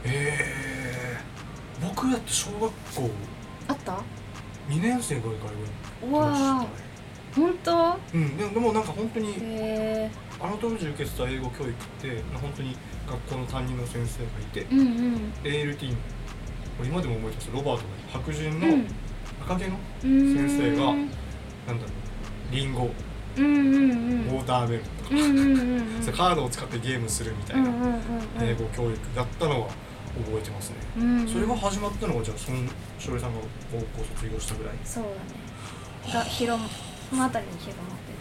[0.04, 1.16] ええ
[1.84, 2.70] 僕だって小学校
[3.68, 3.92] あった
[4.68, 5.50] ？2年生ぐらいから
[6.02, 6.66] 英う語わね。
[7.34, 7.98] ー本当？
[8.14, 10.10] うん、でもでもなんか本当にへ
[10.40, 12.76] あの当時受けてた英語教育って本当に
[13.08, 15.32] 学校の担任の先生がいてえうんうん。
[15.42, 15.94] ALT
[16.84, 17.50] 今でも覚えてます。
[17.52, 18.86] ロバートが白人のうん
[19.42, 21.12] 赤毛の、先先生がなんだ
[21.72, 21.90] ろ
[22.52, 22.90] うリンゴ。
[23.36, 24.84] ウォーターメロン
[26.04, 27.70] とか、カードを使ってゲームするみたいな
[28.40, 29.68] 英語教育だったのは
[30.24, 31.28] 覚えてますね、うんうん。
[31.28, 32.66] それが始まったのがじゃあその
[32.98, 34.74] しおりさんが高校卒業したぐらい。
[34.84, 35.14] そうだね。
[36.14, 36.68] が広ま
[37.10, 38.12] そのあたりに広まって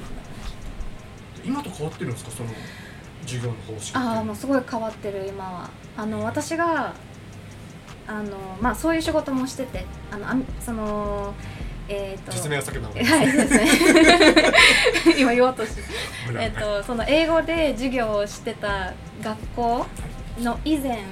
[1.45, 2.49] るんだ今と変わってるんですかその
[3.21, 5.69] 授業の方式ああもうすごい変わってる今は。
[5.97, 6.93] あの私が
[8.07, 11.33] あのまあそういう仕事もしててあのあみその
[11.87, 13.67] えっ、と実名は避けた方がいですね。
[15.19, 15.83] 今言おうとして
[16.39, 19.85] えっとその英語で授業をしてた学校
[20.39, 21.03] の以前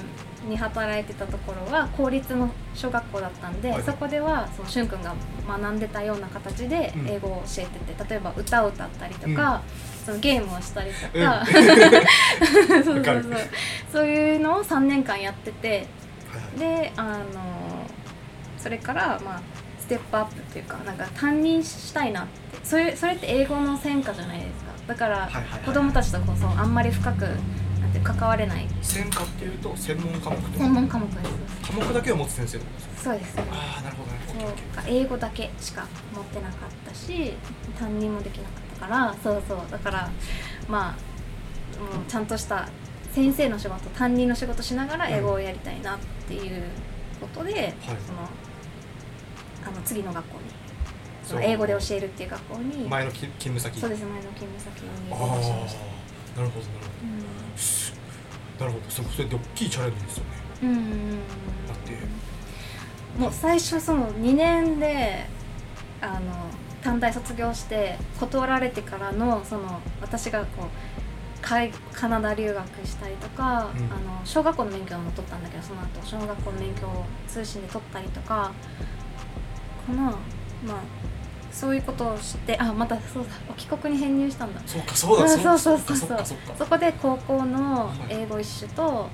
[0.47, 3.84] に働いてたところは公立の小学校だったんで、はい。
[3.84, 5.13] そこではそのしゅんくんが
[5.47, 7.08] 学んでたような形でうん。
[7.08, 9.62] 英語を教えてて、例えば歌を歌ったりとか、
[10.06, 11.25] そのゲームをしたりとうん。
[11.25, 13.23] か、 そうそうそう。
[13.91, 15.88] そういうのを3年間やってて
[16.58, 17.24] であの
[18.58, 19.41] それからまあ
[19.80, 22.43] ステップアップっていうかなんか担任したいなって。
[22.63, 24.72] それそれって英語の専科じゃないですか。
[24.88, 25.30] だから
[25.65, 28.67] 子供たちとこそあんまり深くなんて関われない。
[28.82, 31.72] 専科っていうと専門科目と専門科目です。
[31.72, 32.60] 科目だけを持つ先生
[33.04, 33.38] そうです。
[33.38, 34.86] ああなるほどねそう。
[34.88, 37.34] 英語だけしか持ってなかったし
[37.78, 39.58] 担任もできなかったからそうそう。
[39.69, 40.10] だから
[40.69, 40.96] ま
[41.78, 42.69] あもうちゃんとした
[43.13, 46.63] 先生の仕事担任の仕事しながら英語をやりたいなっていう
[47.21, 47.73] ことで、
[48.08, 48.19] その
[49.65, 50.43] あの次の学校に
[51.23, 53.80] その英語で教えるっていう学校にー前のき勤務先。
[53.80, 55.41] そうです前の勤務先になるほど
[56.36, 56.65] なるほど。
[58.60, 58.89] なるほど。
[58.89, 60.30] そそれで大きいチャレンジですよね。
[60.63, 60.69] うん。
[60.69, 60.84] うんうん
[61.67, 61.97] だって。
[63.19, 65.28] もう最初その2年で
[66.02, 66.49] あの
[66.84, 71.03] 短大卒業して断られてからのその私がこう海
[71.43, 73.84] カナダ留学したりとか、うん。
[73.91, 78.51] あの小学校の免許も取ったんだけどその後小学校の免許を通信で取ったりとか
[79.86, 80.03] かな。
[80.03, 80.13] まあ
[81.51, 84.62] そういうことをしてあまたそうだお帰国に編入したんだ。
[84.65, 86.17] そうかそうだうんそうそうそうそう。
[86.58, 89.10] そこで高校の英語一種と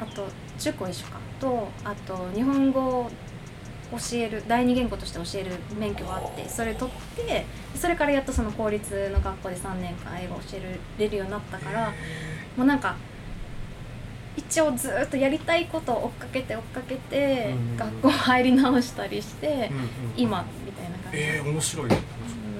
[0.00, 0.26] あと
[0.58, 1.18] 中高一種か。
[1.38, 3.10] とあと日本語を
[3.90, 11.92] 教える第二言語として教える免許があってそれ取ってそれからやっとその公立の学校で3年間英語を教えれるようになったから
[12.56, 12.96] もうなんか
[14.36, 21.18] 一応ずっとやりたいことを追っかけて追っかけてうん学校入り直したりしてうんうん今みたいな感じ。
[21.18, 21.88] えー、面白い。
[21.88, 21.98] ね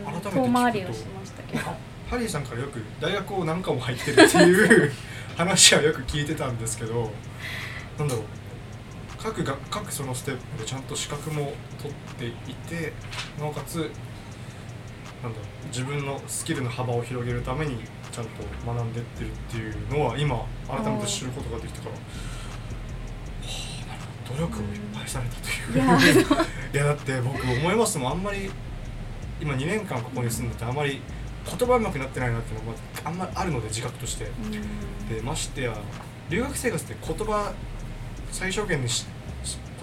[0.06, 1.96] うん改めて聞くと遠回りをしましたけど。
[2.08, 4.92] ハリーさんからよく大学を何かも入ってるっていう
[5.36, 7.10] 話はよく聞いてたんですけど
[7.98, 8.24] なんだろう
[9.26, 12.92] 各が各そのステップでちゃんと資格も取っていて
[13.40, 13.90] なおかつ
[15.20, 17.78] なんだ自分のスキルの幅を広げるために
[18.12, 18.30] ちゃんと
[18.64, 21.96] 学んでってるっていうのは今改めて知ることができたから、
[24.32, 25.98] 努力をいっぱいされたといういや
[26.72, 28.12] いやだって僕思いますもん。
[28.12, 28.48] あんまり
[29.40, 31.02] 今2年間ここに住んでてあんまり
[31.44, 34.30] 言葉うまくなってないなっていうのがあんまりあるので自覚として。
[35.12, 35.76] でましてや
[36.30, 37.52] 留学生活って言葉
[38.30, 39.06] 最小限にしし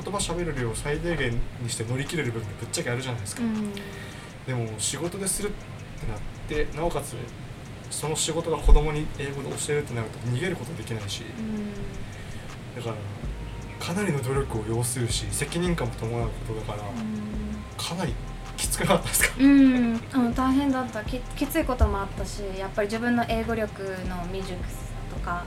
[0.03, 3.73] 言葉喋る量を最低限にして乗り切れる部分ってぶっちゃけあるじゃないですか、うん。
[3.73, 7.15] でも仕事でするってなってなおかつ
[7.89, 11.23] その仕事が子供に英語で教えるってなると逃げることできないし。
[12.75, 12.95] だから
[13.79, 16.79] かなりの努力を要するし責任感も伴うことだから
[17.77, 18.13] かなり
[18.55, 19.35] きつくなかったですか？
[19.37, 21.03] うん、うん、大変だった。
[21.03, 24.77] ききついこともあったしやっぱり自分の英語力の未熟さ
[25.13, 25.45] とか、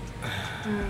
[0.66, 0.82] うん、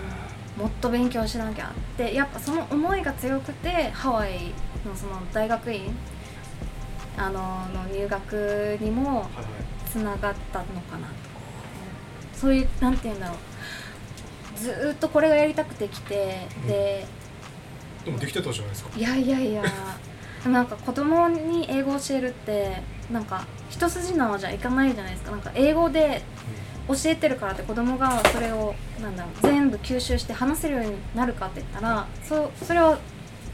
[0.57, 4.53] もっと勉強しなきゃってやっぱその思いが強くてハワイ
[4.87, 5.95] のその大学院
[7.19, 9.29] あのの入学にも
[9.91, 11.09] つながったのかな。
[11.09, 11.15] と
[12.35, 14.59] そういうなんて言うんだろう。
[14.59, 16.69] ずーっとこれがやりたくて来て、うん。
[16.69, 17.07] で
[18.05, 18.91] でもできてたじゃないですか。
[18.97, 19.63] いやいやいや
[20.47, 25.33] なんか子供に英語を教えるってなんか一筋縄じゃいかないじゃないですか。
[25.33, 26.23] なんか英語で
[26.89, 32.99] 教えてるからって子供がそれをなんだろう全部吸収して話せるようになるかって言ったらそそれは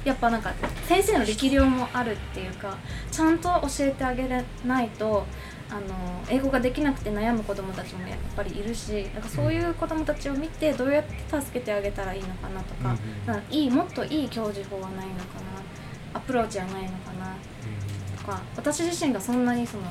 [0.05, 0.53] やっぱなんか
[0.89, 2.77] 先生の力量もあるっていうか
[3.11, 5.25] ちゃんと教えてあげれないと
[5.71, 5.81] あの
[6.29, 15.63] 英語ができなくて悩む子どもたちもやっぱりいるしなんかそういう子どもたちを見てどうやって助けてあげたらいいのかなとか,、なんかいいもっといい教授法はないのかな
[16.15, 17.35] アプローチはないのかな
[18.19, 19.43] とか私自身がそん。
[19.45, 19.85] なにその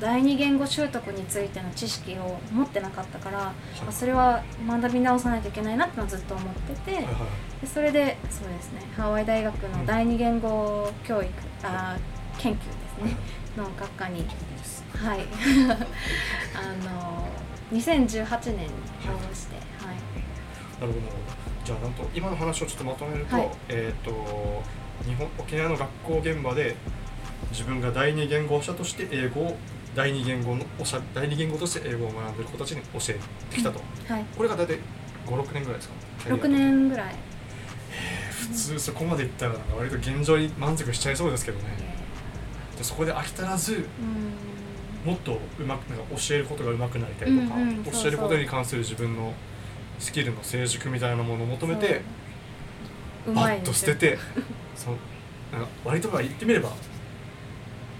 [0.00, 3.54] 第二言語習得についての知識を持ってなかったから、ま
[3.88, 7.14] あそれは学び直さないといけないなってのはずっと思ってて、はいはい
[7.60, 11.28] でそれでそうですねハワイ大学の第二言語教育、
[11.64, 13.16] あー研究ですね
[13.56, 14.24] の学科に
[14.98, 15.20] はい。
[16.54, 17.28] あの
[17.72, 18.72] 2018年に
[19.06, 19.96] 応募してはい。
[20.80, 20.92] なるほど
[21.64, 23.50] じゃあなんと今の話をちょっとまとめると、はい。
[23.68, 24.62] えっ、と
[25.06, 26.76] 日本沖縄の学校現場で
[27.50, 29.56] 自分が第二言語者として英語を
[29.94, 33.18] 第二言語のおしゃ第二言語として英語を学んでる子たちに教え
[33.50, 34.24] てきたと、はい。
[34.36, 34.78] これが大体
[35.26, 35.94] 56年ぐらいですか
[36.26, 37.14] ？6年ぐらい。
[38.30, 41.64] 普通そこまでいったらなんか割と現状に満足しちゃいそうですけどね。
[42.76, 43.82] でそこで飽き足らずうん。
[45.04, 49.32] もっとうまくなんか教えることが上手くなりたいとか、うんうん教えることに関する自分の
[49.98, 52.02] スキルの成熟みたいなものを求めて
[53.26, 54.18] バッと捨てて
[54.74, 54.94] そう
[55.52, 56.70] なんか割とまあ言ってみれば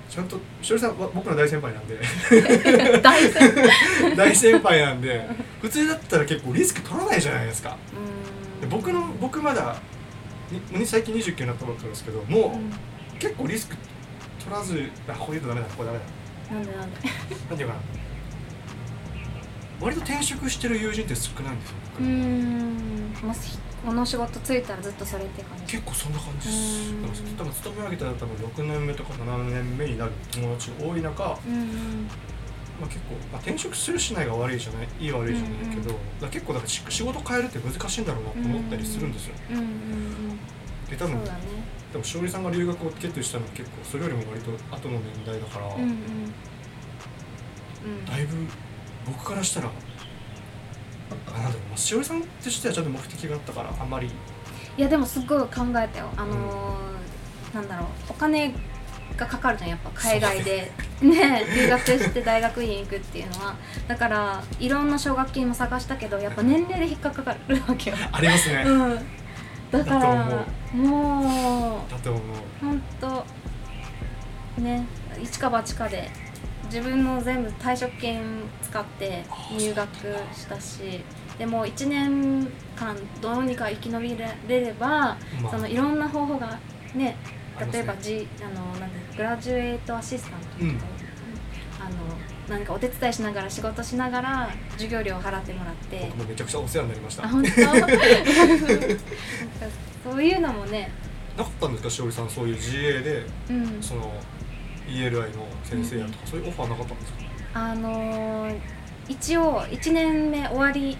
[0.08, 1.98] ちゃんとしおりさんは僕の大先輩なんで。
[3.02, 4.16] 大先輩。
[4.16, 5.28] 大先輩なんで
[5.60, 7.76] 普通だったら結構リスク取らないじゃないですか。
[8.70, 9.76] 僕の僕まだ
[10.70, 12.58] に最近29になったばっかりですけども
[13.16, 13.76] う結構リスク
[14.42, 16.04] 取らずあここ言うとダメだここダメだ。
[16.54, 17.00] なんでなんで。
[17.50, 17.80] なんていうかな。
[19.80, 22.02] 割と転職してる友人って少ないんですよ僕。
[22.02, 23.12] うーん。
[23.22, 25.72] もしこの仕事ついたらずっとそれって感じ。
[25.72, 26.92] 結構そんな感じです。
[27.36, 32.08] 多分勤め上げたら多分6年目とか7年目になる友達が多い中、まうんうん。
[32.82, 35.96] あ、結構、まあ、転職するしないが悪いじゃないいい悪いじゃないけど、うん。
[36.22, 40.40] うん結構だからし仕事変えるって難しいんだろうなと思ったりするんですよ、うんうんうん
[40.90, 41.30] で多分ね。
[41.92, 45.82] でもしおりさんが留学を決意したのは結構それよりも割と後の年代だから、うん。
[45.82, 45.92] うんう
[47.88, 48.04] ん。
[48.04, 48.36] だいぶ
[49.06, 49.70] 僕からしたら
[51.26, 54.06] あなんだろう、まあ、しおりさんとしてはちゃんと目的があったからあんまり。
[54.06, 56.10] いやでもすっごい考えたよ。
[56.16, 56.88] あのー
[57.54, 58.52] なんだろうお金
[59.16, 60.70] がかかるじゃんやっぱ海外で。
[61.00, 61.44] ね。
[61.56, 63.56] 留学して大学院行くっていうのは。
[63.88, 67.96] だからいろんな奨学金も探したけどやっぱ年齢で引っかかるわけよ。
[68.12, 69.06] ありますね、うん。
[69.70, 72.22] だからもうだと思う。
[72.60, 73.26] 本当
[74.60, 74.86] ね
[75.20, 76.10] 一か八かで
[76.68, 79.24] 自分の全部退職金使って
[79.58, 79.88] 入学
[80.34, 81.02] したし
[81.38, 85.50] でも1年間どうにか生き延びれれば、まあ。
[85.50, 86.58] そのいろんな方法が
[86.94, 87.16] ね
[87.72, 90.68] 例えば、G あのなんだグラジュエートアシスタントとか、うん。
[91.80, 96.10] あのなんかお手伝いしながら仕事しながら授業料を払ってもらって。
[96.28, 97.28] めちゃくちゃお世話になりました。
[97.28, 97.50] 本当？
[100.10, 100.90] そういうのもね。
[101.36, 103.82] かったんですかしおりさんそういう GA でうん。
[103.82, 104.12] その
[104.88, 107.18] ELI の先生やとか、そういうオファーなかったんですか？
[107.54, 108.58] あのー
[109.08, 110.98] 一応1年目終わり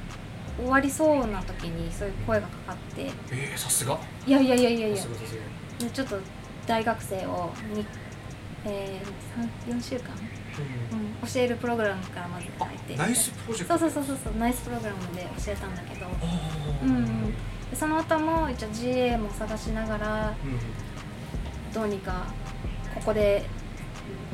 [0.57, 3.03] 終わりそうな時にそういう声がかかって。
[3.31, 3.98] えー、さすが。
[4.27, 4.96] いやいやいやいやいや。
[5.92, 6.18] ちょっと
[6.66, 7.85] 大学生をに、
[8.64, 10.09] えー、4週間、
[11.22, 12.96] うん、教えるプログラムからまず入って。
[12.96, 13.79] ナイスプロジェクト。
[13.79, 16.07] そうそうそうそうそうナイスプログラムで教えたんだけど、
[16.83, 17.31] うんうん、
[17.70, 21.72] でその後も一応 GA も探しながらうん。
[21.74, 22.24] どうにか
[22.94, 23.44] ここで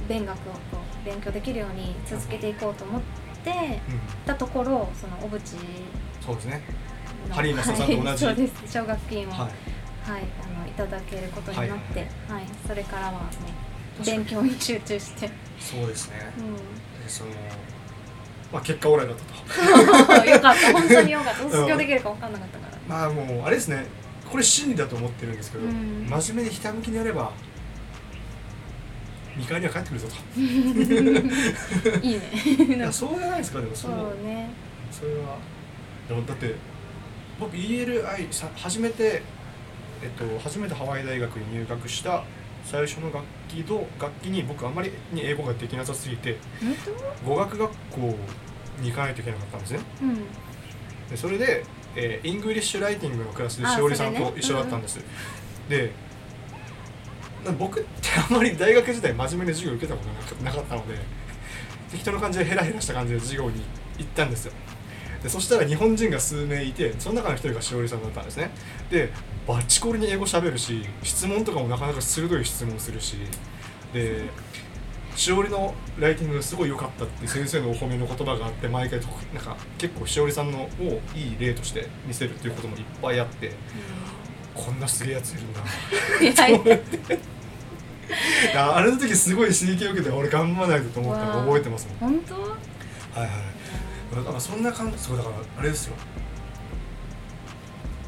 [0.08, 0.58] 勉学をこ
[1.02, 3.02] う勉強できるように続けていこうと思っ
[3.44, 4.24] てうん。
[4.26, 5.40] たところその小渕
[6.24, 6.62] そうですね。
[7.28, 8.72] のハリーマスターさんと同じはいそうです。
[8.72, 9.52] 奨学金を、ははいい
[10.06, 12.44] あのいただけることになって、ははい。
[12.66, 13.18] それからはね
[14.04, 16.16] 勉強に集中して、そうですね。
[16.38, 17.30] うでその
[18.52, 20.24] まあ結果オーライだったと。
[20.24, 20.72] ん、 よかった。
[20.72, 21.42] 本当によかった。
[21.42, 23.86] 卒業できるか分かんなかったから、まあもうあれですね。
[24.30, 26.06] これ真理だと思ってるんですけど、うん。
[26.08, 27.30] 真面目にひたむきにやれば
[29.36, 30.40] 見返りは返ってくるぞと。
[30.40, 32.76] いいね。
[32.76, 34.50] いやそうじゃないですかでもそそうのね。
[34.90, 35.38] それは。
[36.08, 36.54] でもだって
[37.40, 39.22] 僕 ELI さ初めて
[40.02, 42.24] えっと初めてハワイ大学に入学した
[42.64, 46.38] 最初の学期と学期に僕あんまりに英語ができなさすぎて
[47.24, 48.16] 本語学学校
[48.80, 49.80] に行かないといけなかったんですね。
[50.00, 50.16] 当うん。
[51.10, 51.64] でそれで、
[51.96, 54.98] えー English writing のクラスであしおりさんと一緒だったんです、
[55.68, 55.90] でな
[57.52, 60.98] 僕ってあんまり大学時代真面目に授業受けたことなかなかったので
[61.90, 63.62] 適当な感じでヘラヘラした感じで授業に
[63.98, 64.52] 行ったんですよ。
[65.22, 68.50] でそしたら日本人が数名いてその中の一人がしおりさんだったんですね。
[68.90, 69.10] で
[69.46, 73.16] バチコリに英語喋るし質問とかもなかなか鋭い質問するし
[73.92, 74.28] で
[75.16, 80.68] しおりのライティングがすごい良かったって先生のお褒めの言葉があって毎回となんか結構しおりさんのを
[81.14, 83.52] いい例として見せるっていうこともいっぱいあって
[84.54, 85.60] こんなすげえやついるんだ。
[88.76, 92.10] あれの時すごい刺激を受けて俺頑張らないとと思ったの覚えてますもん。
[92.12, 92.34] 本当？
[92.34, 94.16] はいはい。
[94.16, 95.94] だからそんな感じそうだからあれですよ。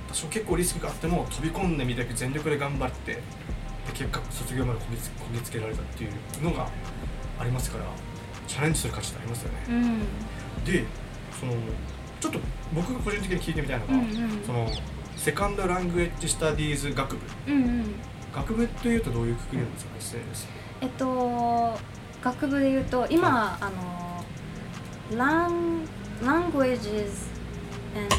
[0.08, 3.20] 多少結構リスクがあっても飛び込んでみて全力で頑張ってで
[3.92, 6.68] 結果卒業までこぎつこぎつけられたっていうのが
[7.38, 7.84] ありますから
[8.46, 9.58] チャレンジする価値ってありますよね。
[9.68, 10.00] うん。
[10.64, 10.84] で
[11.38, 11.52] その
[12.20, 12.38] ちょっと
[12.72, 14.42] 僕が個人的に聞いてみたいのが、うんうん。
[14.46, 14.70] その
[15.16, 17.22] セカンドラングエッジスタディーズ学部。
[17.48, 17.84] うんうん。
[18.34, 19.90] 学部というとどういうくくりなんですか？
[20.82, 21.78] えっと
[22.22, 25.84] 学部で言うと今あのラン
[26.22, 27.28] languages
[27.94, 28.14] and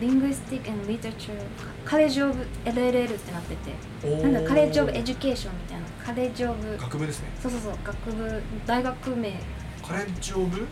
[0.00, 1.40] linguistic and literature
[1.84, 3.74] college of LLL ってなってて。
[4.22, 5.86] なんだ college of education みたいな。
[6.04, 7.28] college of 学部ですね。
[7.42, 7.72] そうそうそう。
[7.82, 9.40] 学部大学名。
[9.82, 10.66] カレッジオブ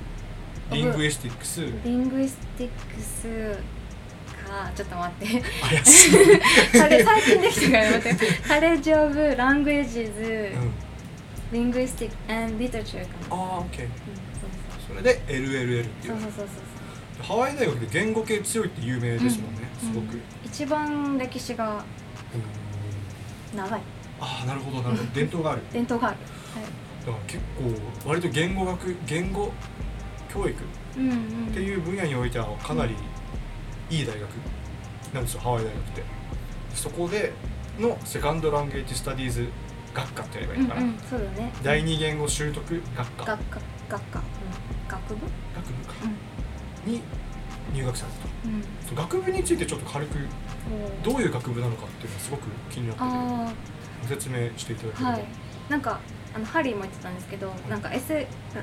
[0.70, 3.59] リングイスティックスリングイスティックス
[4.53, 5.43] かちょっと待って。
[6.79, 8.27] カレ 最近できたから待って。
[8.49, 10.73] カレッジオブラングエージズうん、
[11.53, 13.91] リングイスティック and リタチューかなああ OK うん
[14.87, 16.13] それで LLL っていう。
[16.13, 16.47] そうそうそうそう
[17.19, 17.27] そう。
[17.27, 21.83] ハワイ大学で言語系強いって有名ですもんね、うんすごく、うん一番歴史が
[23.53, 23.59] うん。
[23.59, 23.81] 長い。
[24.21, 25.11] ああなるほどなるほど。
[25.15, 25.63] 伝統がある。
[25.73, 26.17] 伝統がある、
[26.55, 27.07] はい。
[27.07, 27.43] だから結
[28.05, 29.53] 構割と言語学言語
[30.33, 30.55] 教育
[30.97, 31.17] うんうん、
[31.49, 32.95] っていう分野においてはかなり
[33.93, 34.30] いい大学。
[35.12, 36.03] なんですよハワイ大学って。
[36.74, 37.32] そこで
[37.78, 39.49] のセカンドランゲージスタディーズ
[39.95, 41.53] 学科って言えばいいのかな、うんうん、そうだね。
[41.62, 43.24] 第二言語習得学科。
[43.24, 45.26] 学科学科、うん、学部？
[45.55, 45.95] 学部か。
[46.86, 47.03] うに
[47.74, 48.49] 入学されたと。
[48.49, 48.55] ん。
[48.55, 48.64] うん
[48.95, 50.18] 学部についてちょっと軽く
[51.03, 53.55] どういう学部なのかっていうのがすごく気になって
[54.07, 54.16] て。
[54.16, 55.24] 説明していただければ、あはい。
[55.70, 56.01] なんか
[56.34, 58.09] あのハリーも言ってたんですけどなんか、S、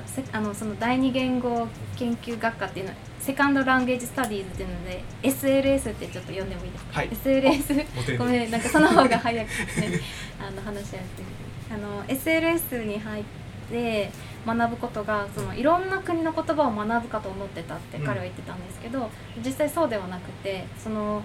[0.06, 1.66] せあのその第二言語
[1.96, 7.08] 研究学科っていうのセカンドランゲージスタディーズっていうので SLS ってちょっと読んでもいいですか、はい。
[7.10, 10.00] SLS ごめんなんかその方が早くね
[10.40, 11.24] あの話しやすい。
[11.72, 13.24] あの SLS に入っ
[13.70, 14.10] て
[14.46, 19.10] 学ぶことがそのいろんな国の言葉を学ぶかと思ってたって彼は言ってたんですけど、
[19.44, 21.22] 実際そうではなくてその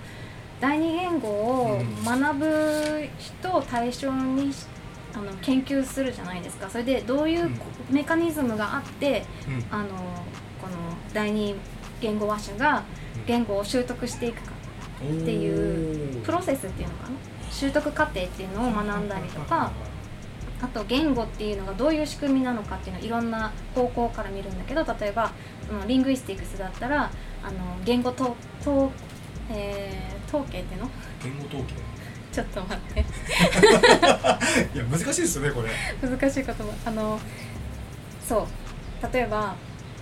[0.60, 4.68] 第二言語を学ぶ人を対象にし
[5.16, 6.70] あの研究するじゃないですか。
[6.70, 7.50] それでどういう
[7.90, 9.66] メカニズムがあってうん。
[9.72, 9.88] あの
[10.62, 10.78] この
[11.14, 11.56] 第二
[12.06, 12.84] 言語話者が
[13.26, 14.52] 言語を習得していくか
[15.02, 17.16] っていうプロセスっていうのかな？
[17.52, 19.72] 習得過程っていうのを学んだりとか
[20.62, 25.32] あと言語っていうのがどういう仕組みなのかっていうのをいろんな方向から見るんだけど例えば
[25.68, 27.10] そのリングイスティックスだったら
[27.44, 28.92] あの言語統統,、
[29.52, 30.90] えー統計っていうの？
[31.24, 31.74] 言語統計？
[32.32, 33.00] ちょっと待って。
[34.76, 35.70] いや難しいですよねこれ。
[36.02, 36.64] 難しい言葉。
[36.86, 37.20] あの
[38.28, 39.14] そう。
[39.14, 39.56] 例えば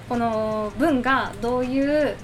[0.09, 2.15] この文がどういう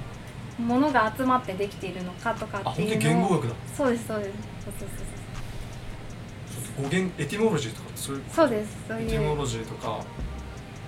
[0.60, 3.54] ものが集まってできているのかとかあっていう言語学だ。
[3.76, 4.32] そうですそうです
[4.66, 10.00] そうそうそう語源エティモロジーとかそういうそうそうですそうエいうティモロジーとか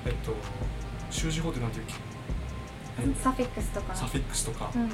[0.05, 0.33] えっと
[1.09, 1.93] 習字法ってなんていうっけ
[3.23, 4.89] サフィックスとかサフィックスとかうんうん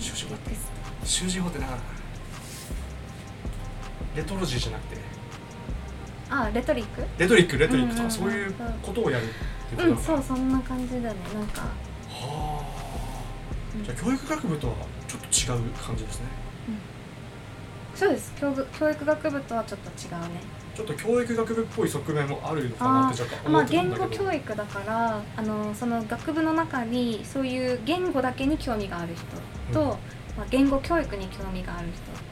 [0.00, 1.66] 習字法サフィックス習字法ってな
[4.16, 4.96] レトロジーじゃなくて
[6.30, 9.24] あレトリックレトリックレトリックとうんうんうんかそういうことをやる
[9.72, 11.62] っていうことうなんそうそんな感じだねなんか、
[12.08, 12.62] は
[13.74, 13.80] うん。
[13.82, 14.74] あじゃあ教育学部とは
[15.06, 16.26] ちょっと違う感じですね。
[17.94, 18.34] そうです。
[18.38, 20.28] 教育教育学部とはちょっと違うね。
[20.74, 24.24] ちょっと教育学部っぽい側面もあるのかなあって若干ーまあ思ってたん言語だけど。
[24.24, 29.88] 教育だからあのその学部の中にそういう言語だけに興味がある人と、うん。
[30.36, 31.88] まあ、言語教育に興味がある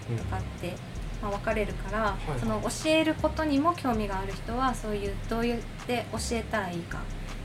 [0.07, 0.75] 人とかって、
[1.23, 6.99] まあ、分かれるから、いはいその教えることにも興味がある人はそういうどうやって教えたらいいか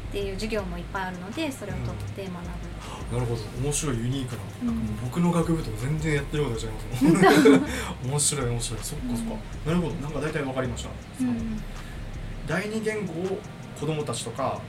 [0.09, 3.15] っていう授業もいっぱいあるのでそれを取って学ぶ。
[3.15, 3.41] なるほど。
[3.63, 4.75] 面白いユニークな、うんなん。
[4.75, 7.65] かもう僕の学部と全然やってることが違いますもん
[8.11, 8.79] 面白い面白い。
[8.83, 9.33] そっかそっか、
[9.65, 9.93] なるほど。
[9.95, 10.89] なんか大体わかりました、
[11.21, 11.61] うん。
[12.47, 13.39] 第二言語を
[13.79, 14.59] 子供たちとか、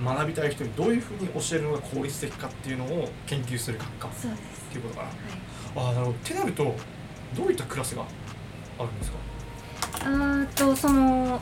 [0.00, 4.08] まあ学びたい人にどういうふうに教えるのが効率的かっていうのを研究する学科。
[4.08, 4.10] っ
[4.70, 5.82] ていうことかな。
[5.82, 5.88] はい。
[5.88, 6.18] ああなるほど。
[6.18, 6.76] ってなると
[7.36, 8.04] どういったクラスが
[8.78, 9.18] あるんですか？
[10.00, 11.40] あーとその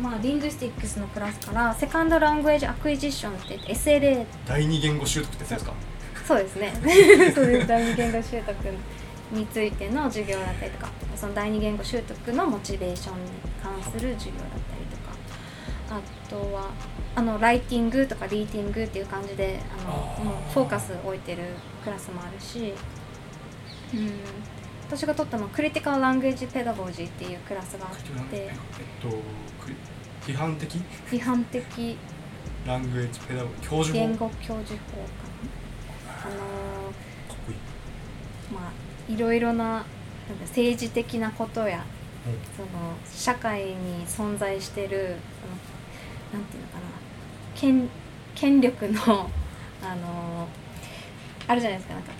[0.00, 5.72] まあリングイスティックスのクラスからセカンドラングエージアクイジッションって言って SLA 第二言語習得ってやつですか？
[6.26, 6.72] そうですね。
[7.34, 7.66] そうです。
[7.68, 8.56] 第二言語習得
[9.32, 13.30] についての授業だったりとかその第二言語習得のモチベーションに
[13.62, 14.96] 関する授業だったりと
[15.90, 16.70] かあとは
[17.16, 21.42] あのライティングとかリーティングっていう感じであのフォーカスを置いてる
[21.82, 22.74] クラスもあるし、
[23.94, 24.10] うん、
[24.96, 28.52] 私が取ったのはクリティカル・ラングエージ・ペダゴジーっていうクラスがあってえっ
[29.02, 29.08] と
[30.24, 30.80] 批判的
[31.10, 31.98] 批判的
[32.64, 36.30] ラングエッジペダゴ教授法言語教授法かな？
[36.30, 36.36] あの
[38.60, 39.84] まあいろいろななんか
[40.42, 41.84] 政治的なことや
[42.26, 42.32] うん。
[42.56, 42.68] その
[43.12, 45.16] 社会に存在してる
[46.30, 46.82] そのなんていうのかな
[47.56, 47.88] 権
[48.36, 49.28] 権力の
[49.82, 50.46] あの
[51.48, 52.12] あるじゃないですかなんか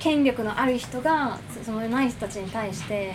[0.00, 3.14] 権力のある人がそそのない人たちに対して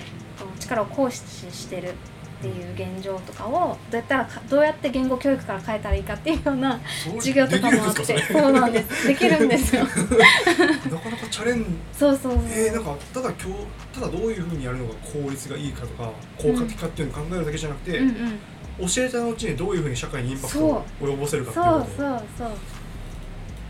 [0.59, 1.19] 力を行使
[1.51, 1.93] してるっ
[2.41, 6.79] ていう現状とかをどうやったらかどうやって言語教育から変えたらいいかっていうような
[7.15, 9.07] 授業とかもあってそうなんです。
[9.07, 9.83] できるんですよ。
[9.83, 18.07] なかなかチャレンジそうそうそう、えー、なんかただ今日ただどういうふうにやるのが効率がいいかとか効果的かっていうのを考えるだけじゃなくて、うん。
[18.07, 18.39] うん
[18.77, 22.47] 教えたのうちにどういうふうに社会にインパクトを及ぼせるかっていうことそうそうそう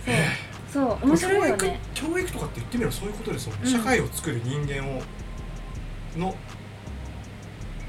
[0.03, 0.15] そう
[0.79, 1.79] 面白いよね。
[1.93, 3.71] 教育とかって言ってみればそういうことですもんね、うん。
[3.71, 5.01] 社会を作る人間を
[6.17, 6.35] の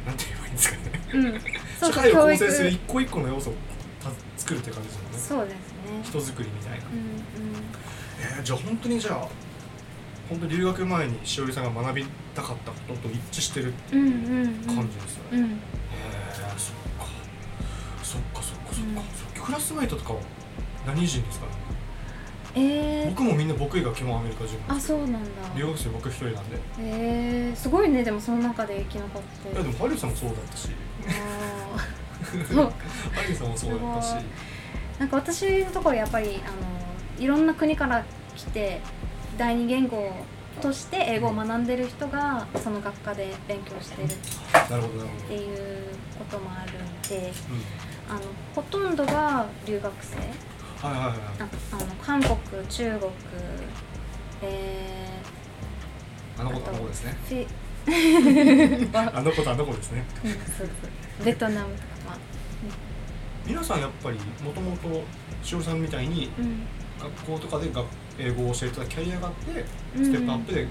[0.07, 0.83] なんて言えばいいんですかね。
[1.15, 1.41] うん。
[1.81, 3.55] そう社会を構成する一個一個の要素を
[4.03, 5.19] た作るって感じですもんね。
[5.19, 6.03] そうですね。
[6.03, 7.17] 人作りみたいな、うん
[8.39, 9.29] えーじゃあ本当にじゃあ
[10.29, 14.77] 本当留学前にしおりさんが学びたかったことと一致してるうんうんうんうん。
[14.77, 15.45] 感じですよね、うん。
[15.45, 15.57] へえ
[16.57, 17.07] そっか。
[18.03, 18.95] そっかそっかそっか、うん。
[18.97, 19.47] そっか。
[19.47, 20.13] クラスメイトとか。
[20.15, 20.21] は
[20.87, 21.47] 何人ですか。
[21.47, 21.66] ね
[22.59, 25.19] えー、僕もみんな僕以外基本アメリカ人あそうなんだ。
[25.55, 26.57] 留学生僕一人なんで。
[26.57, 29.55] いえー、すごいねでもその中で生き残って。
[29.55, 30.71] やでもハリーさんもそうだったし。
[32.25, 32.33] ハ
[33.29, 34.15] リーさんもそうだったし。
[34.99, 38.03] なんか私のところやっぱりあのいろんな国から
[38.35, 38.81] 来て
[39.37, 40.11] 第二言語
[40.63, 44.09] として英語を学んでる人がその学科で勉強してる。
[44.09, 45.85] っていう
[46.19, 47.33] こともあるんで
[48.09, 48.21] うん、あの
[48.55, 50.17] ほとんどが留学生
[50.83, 51.17] はいはいはい。
[51.41, 53.11] ああの韓国中国
[54.43, 55.23] え
[56.39, 57.17] あの子とあの子ですね。
[58.93, 60.05] あ の子とあの子ですね。
[60.25, 62.17] うんそうそうベトナムとかまあ。
[63.47, 65.05] 皆さんやっぱりもともと
[65.43, 66.67] しおりさんみたいにうん。
[66.99, 67.85] 学校とかで学
[68.19, 69.65] 英語を教えてたキャリアがあって
[69.97, 70.05] うん。
[70.05, 70.67] ステップアップで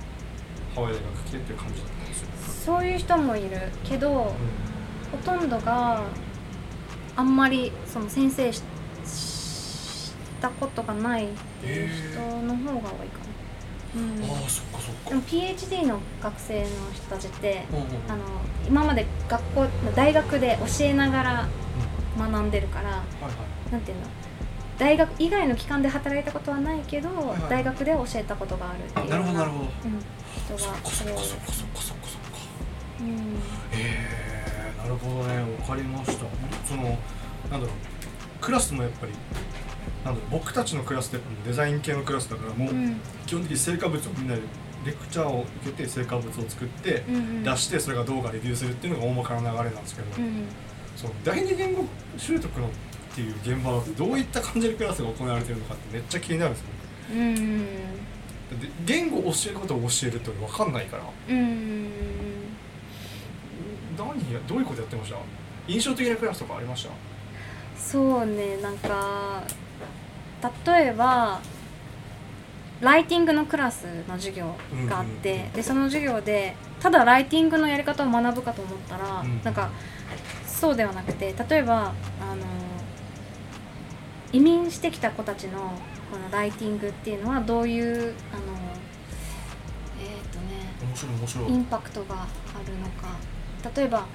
[0.75, 2.27] ハワイ大学来てっていう感じだったんですよ、
[2.65, 3.49] そういう人もいる
[3.85, 6.03] けど、うほとんどが
[7.15, 8.61] あんまりその先生しし
[10.41, 11.27] たことがないっ
[11.61, 13.25] ていう人の方が多いかな。
[13.95, 14.19] うん。
[14.19, 15.09] ん、ああそっかそっか。
[15.09, 17.89] でも PhD の学生の人たちってうんうんうん。
[18.11, 18.23] あの
[18.67, 21.47] 今まで学校大学で教えながら
[22.17, 23.03] 学んでるからはいは
[23.69, 23.71] い。
[23.71, 24.03] なんていうの？
[24.77, 27.49] 大学以外の機関で働いたことはないけど、いはい。
[27.49, 29.63] 大学で教えたことがあるっていうなるほどなるほど。
[29.63, 31.97] うん、人そっがかそっかそっかそっかそっかそっか。
[32.99, 33.07] うん。
[33.07, 33.15] へ
[33.73, 35.41] えなるほどね。
[35.59, 36.25] わかりました。
[36.67, 37.69] そのなんだろう。
[38.41, 39.13] クラスもやっぱり
[40.03, 42.99] なんだろう僕たちのクラスってデザイン系のクラスだからもううん。
[43.25, 44.41] 基本的に成果物をみんなで
[44.85, 47.03] レクチャーを受けて成果物を作って
[47.43, 50.45] 出してそれが動画レビューするっていうのが大まかな流れなんですけど、うん
[50.95, 51.83] その第二言語
[52.17, 52.69] 習得のっ
[53.13, 56.67] ていう現場はどういった感じのクラスが行われてるのかってめっちゃ気になるんですよ。
[57.11, 61.03] うんだって言語を教えることを教えるって分かんないから。
[61.29, 61.89] うん。
[63.97, 65.17] 何やどういうことやってました？
[65.67, 66.91] 印象的なクラスとかありました？
[67.77, 69.43] そうねなんか
[70.65, 71.39] 例えば
[72.81, 74.55] ライティングのクラスの授業
[74.87, 75.51] があって、うんうんうん。
[75.53, 79.41] でその授業でただライティングのやり方を学ぶかと思ったら、うん。
[79.43, 79.69] なんか
[80.45, 82.45] そうではなくて例えばあの
[84.31, 85.59] 移民してきた子たちの
[86.11, 88.11] このライティングっていうのはどういうあの
[90.01, 92.27] えっ、とねインパクトがあ
[92.67, 93.15] るのか。
[93.75, 94.05] 例えば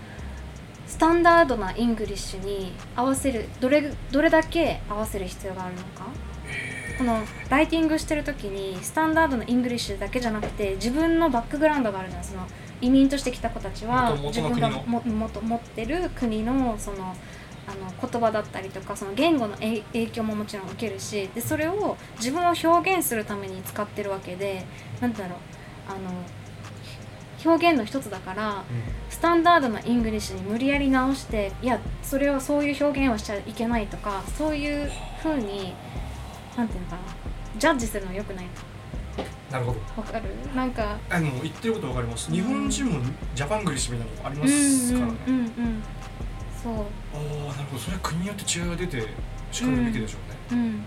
[0.90, 6.04] スタンダードな English に合わせるどれどれだけ合わせる必要があるのか。
[6.98, 12.44] このライティングしてる時にスタンダードな English だけじゃなくて自分のバックグラウンドがあるじゃんその
[12.82, 17.16] 移民として来た子たちは元自分がもともと持ってる国のその
[17.66, 24.66] あの言葉だったりとかその言語のえ影響ももちろん受けるしでそれを自分を表現するために使ってるわけで
[25.00, 25.38] なんてだろう。
[25.88, 25.98] あの
[27.44, 28.64] 表現の一つだから
[29.08, 34.90] スタンダードな English に無理やり直していやそれはそういう表現をしちゃいけないとかそういう
[35.22, 35.74] 風に
[36.56, 37.02] なんていうのかな
[37.58, 38.46] ジャッジするのよくない
[39.50, 39.80] なるほど。
[39.96, 40.24] わかる？
[40.54, 42.30] なんかあの言ってることわかります。
[42.30, 43.00] 日本人も
[43.34, 45.82] Japanglish みたいなのありまうんすからね、うんうんうん
[46.62, 46.72] そう。
[46.72, 46.76] あ
[47.16, 47.82] あなるほど。
[47.82, 49.08] それは国によって違いが出て
[49.50, 50.18] しかるべきでしょ
[50.52, 50.82] うね、うん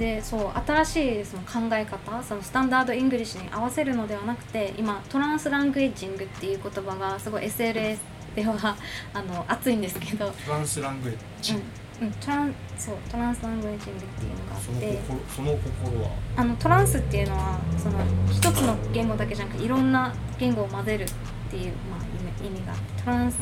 [0.00, 7.98] でそう新しいその考え方その standard English に合わせるのではなくて今 translanguaging っていう言葉がすごい SLS
[8.34, 8.56] では
[9.12, 11.56] あの熱いんですけど、トランスラングエッジ、う
[12.04, 16.10] んうん、トランそう translanguaging っていうのがあそのって心その心は？
[16.36, 17.98] あの trans っていうのはその
[18.30, 21.06] 一つの言語だけじゃなくていろんな言語を混ぜるっ
[21.50, 23.38] ていう、まあ、意味があって trans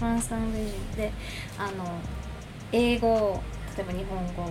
[0.00, 1.12] トランスラングエッジングで
[1.56, 2.00] あの
[2.72, 3.40] 英語
[3.76, 4.50] 例えば日本語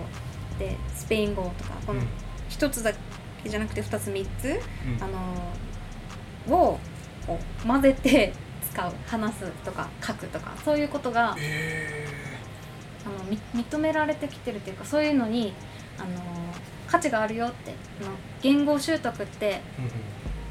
[0.63, 2.07] でスペイン語とかこのうん。
[2.49, 2.91] 一つだ
[3.43, 5.03] けじゃなくて二つ三つうん。
[5.03, 6.79] あのを
[7.25, 8.33] こう混ぜて
[8.69, 12.07] 使う話すとか書くとかそういうことがえ
[13.05, 15.53] あのみ認められてきてるっていうかそういうのに
[15.97, 16.09] あの
[16.87, 18.11] 価値があるよってあの
[18.41, 19.61] 言語習得って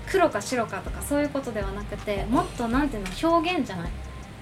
[0.06, 3.90] 黒か白かとかそういうことではなくてもっとなんていうの表現じゃない。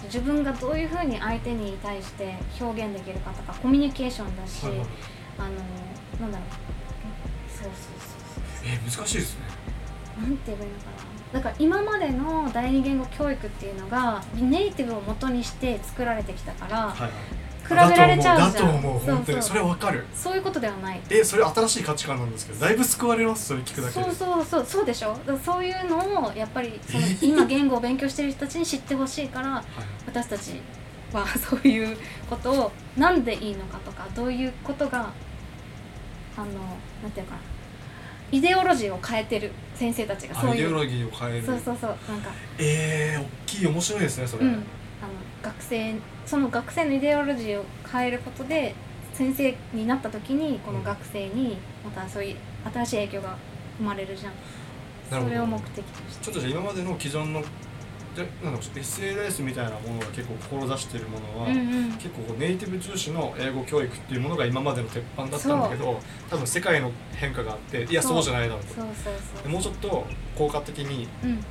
[0.04, 4.86] 自分がどういうふうに相手に対して表現できるかとかコミュニケーションだし、はいはい
[5.40, 5.50] あの
[6.20, 6.48] なんだろう。
[7.50, 7.72] そうそうそう
[8.64, 9.40] えー難しいですね。
[10.20, 11.00] なんて言えばいいのかな。
[11.32, 17.10] だから今までの第二言語教育っていうのがネイティブを元にして作られてきたからはいはい。
[17.62, 18.52] 比べられちゃうじゃん。
[18.52, 19.38] だと思うだと思う本当に。
[19.42, 20.04] そうそれわかる。
[20.12, 21.00] そういうことではない。
[21.08, 23.46] えそれ新しい価値観なんですけどだいぶ救われます？
[23.46, 24.04] それ聞くだけで。
[24.04, 24.66] そうそうそう。
[24.66, 25.10] そうでしょ？
[25.12, 29.64] だからそういうのをやっぱりその今言語を勉強してる人たちに知ってほしいからはい。
[30.06, 30.60] 私たち
[31.12, 31.96] はそういう
[32.28, 35.12] ことをなんでいいのかとかどういうことが
[36.40, 36.52] あの
[37.02, 37.40] なんていうかな
[38.32, 40.52] イデオロジーを変えてる先生たちがそういう。
[40.52, 41.46] アイデオロギーを変える。
[41.46, 42.30] そうそうそうなんか。
[42.58, 44.52] えー、大きい面白いですねそれ、うん。
[44.52, 44.62] あの
[45.42, 45.94] 学生
[46.26, 48.74] その学生のイデオロジーを変えることで
[49.14, 52.36] 先生になった時にこの学生にまたそういう
[52.72, 53.36] 新しい影響が
[53.78, 54.32] 生まれるじゃん。
[55.10, 55.28] なるほど。
[55.28, 56.24] それを目的として。
[56.24, 57.42] ちょっとじゃあ今までの既存の
[58.16, 61.92] でなんだろう SNS みたいなものが結構志しているものは、うんうん。
[61.92, 68.22] 結構ネイティブ重視の英語教育っていうものが今までの鉄板だったんだけど多分世界の変化があっていやそう。
[68.22, 68.64] じゃないだろう
[69.42, 69.48] と。
[69.48, 70.06] もうちょっと
[70.36, 71.44] 効果的にうん。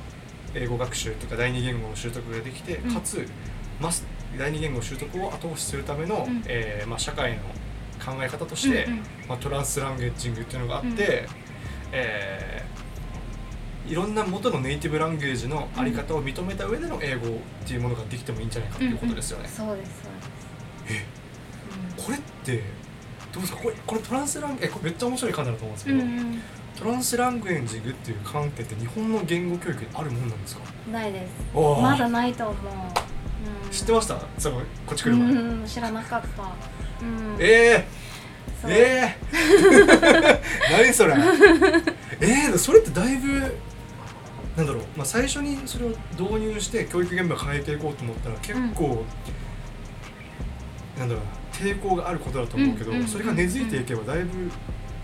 [0.54, 2.94] 英語学習とか第二言語の習得ができて、うん。
[2.94, 3.24] かつ
[3.80, 4.04] マス
[4.38, 6.42] 第二言語習得を後押しするための、うん。
[6.46, 7.38] えーまあ、社会の
[8.04, 8.98] 考え方として、うんうん。
[9.28, 10.96] まあ、トランスランゲージングっていうのがあって、うん。
[11.92, 12.69] えー
[13.90, 17.30] いろんな元のネイティブランゲージのあり方を認めた上での英語っ
[17.66, 19.48] ていうものができてもいいんじゃないかっていうことですよね。
[19.48, 20.12] そうですそう
[20.88, 21.06] です。
[22.06, 22.62] これって
[23.32, 23.62] どうですか？
[23.62, 26.42] これこれトランスランえこれめっちゃ面白い感じだと思うんですけど、うんうん。
[26.78, 30.62] トランスランゲージングっていう観点って日本の言語教育にあるもんなんですか？
[30.86, 31.56] うんないです。
[31.56, 32.56] まだないと思う、
[33.66, 34.18] うん、知ってました？
[34.38, 36.42] そのこっち来うる前、ん知らなかった。
[37.02, 37.36] うん。
[37.40, 38.70] えー、そう。
[38.70, 40.40] えー、
[40.84, 41.14] 何それ？
[42.20, 43.52] えー、それってだいぶ
[44.56, 45.88] なんだろう、まあ、最初にそれを
[46.18, 49.04] 導入して教育現場変えていこうと思ったら結構、
[50.98, 54.50] なんだろうな抵抗があることだと思うけど、うんうんそれが根付いていけばだいぶ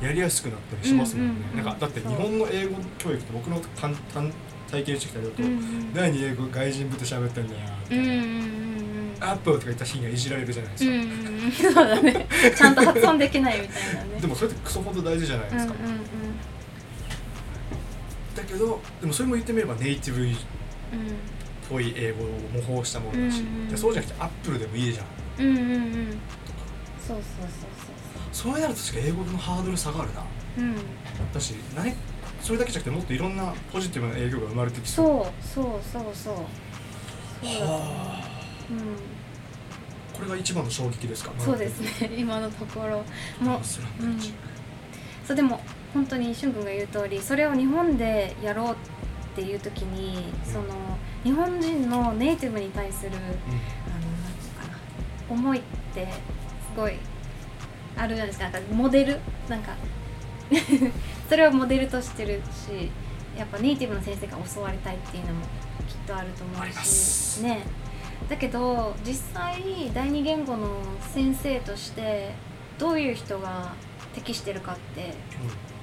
[0.03, 4.33] やりやすくなったりしますもんね、うんうんうんなんかだって日本の英語教育って僕のたんたん
[4.71, 8.57] 体験してきたりだと、うんうん第二英語外人ぶって喋ってんだよ、うんうんうん
[9.19, 11.53] アップとか言った日にはいじられるじゃないですか、うんうんうん。
[11.53, 12.27] そうだね。
[12.55, 14.21] ちゃんと発音できないみたいなね。
[14.21, 16.01] でもそれってクソほど大事じゃないですか、うんうんうん
[18.37, 20.37] だけどでもそれも言ってみればネイティブっうん。
[21.69, 22.29] ぽい英語を
[22.63, 25.07] 模倣したものだし、うんうんそうじゃなくてアップルでもいいじゃん。
[25.41, 26.19] うんうんうん。
[27.05, 27.19] そうそう
[28.33, 28.61] そうそう。
[28.61, 30.21] やると確か英語のハードル下がるな。
[30.21, 30.77] そううん。
[31.35, 31.93] だし何
[32.41, 35.45] それだけじゃなくてもっといろんなポジティブな営業が生まれてきそう。
[35.45, 36.35] そうそうそうそう。
[37.47, 38.43] はあ。
[38.71, 38.79] うん。
[40.17, 41.33] これが一番の衝撃ですか？
[41.39, 42.13] そうですね。
[42.17, 43.05] 今のところ。
[43.45, 44.05] もう。
[44.05, 44.19] うん。
[45.27, 45.61] そうでも
[45.97, 48.77] 本当にしゅんくんが言う通りそれを日本でやろうっ
[49.35, 50.67] ていう時にその
[51.25, 54.79] 日本人のネイティブに対するあのなんていうかな
[55.31, 55.63] 思いっ
[55.95, 56.97] てすごい
[57.97, 58.51] あるじゃないですか。
[58.51, 59.19] なんかモデル？
[59.49, 59.73] なんか
[61.31, 62.91] それをモデルとしてるし
[63.39, 65.47] やっぱネイティブの先生が教わりたいっていうのも
[65.89, 67.41] きっとあると思うす。
[67.41, 67.63] しね。
[68.29, 70.69] だけど実際第二言語の
[71.01, 72.35] 先生として
[72.79, 73.73] どういう人が
[74.15, 75.15] 適してるかって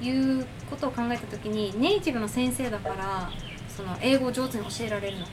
[0.04, 3.30] いうことを考えた時にネイティブの先生だから
[3.68, 5.32] その英語を上手に教えられるのか。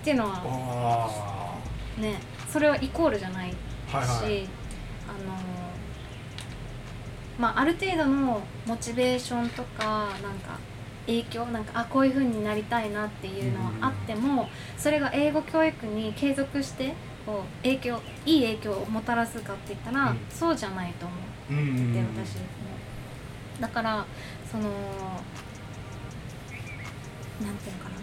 [0.00, 2.16] っていうのはあね
[2.48, 3.56] それはイコールじゃないし、
[3.92, 4.42] あはいはい。
[4.42, 4.48] あの
[7.38, 10.58] まあある程度のモチベーションとかなんか
[11.06, 20.18] 影響なんかあこういう風になりたいなっていうのはあっても、それが英語教育に継続してこう影響いい影響をもたらすかって言ったら、うん。
[20.30, 21.14] そうじゃないと思
[21.50, 21.52] う。
[21.52, 21.92] うんうんうん。
[21.92, 22.36] で私。
[22.38, 22.42] も
[23.62, 24.04] だから
[24.50, 24.72] そのなん
[27.56, 27.96] ていうのかな。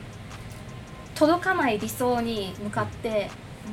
[1.14, 3.30] 届かない理想に向かって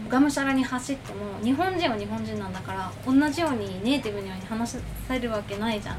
[0.08, 4.78] がむしゃらに走っても日本人は日本人なんだから同じようにネイティブのように話
[5.08, 5.98] せるわけないじゃん。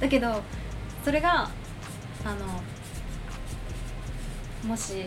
[0.00, 0.40] だけど
[1.04, 1.50] それが
[2.24, 2.46] あの
[4.68, 5.06] もし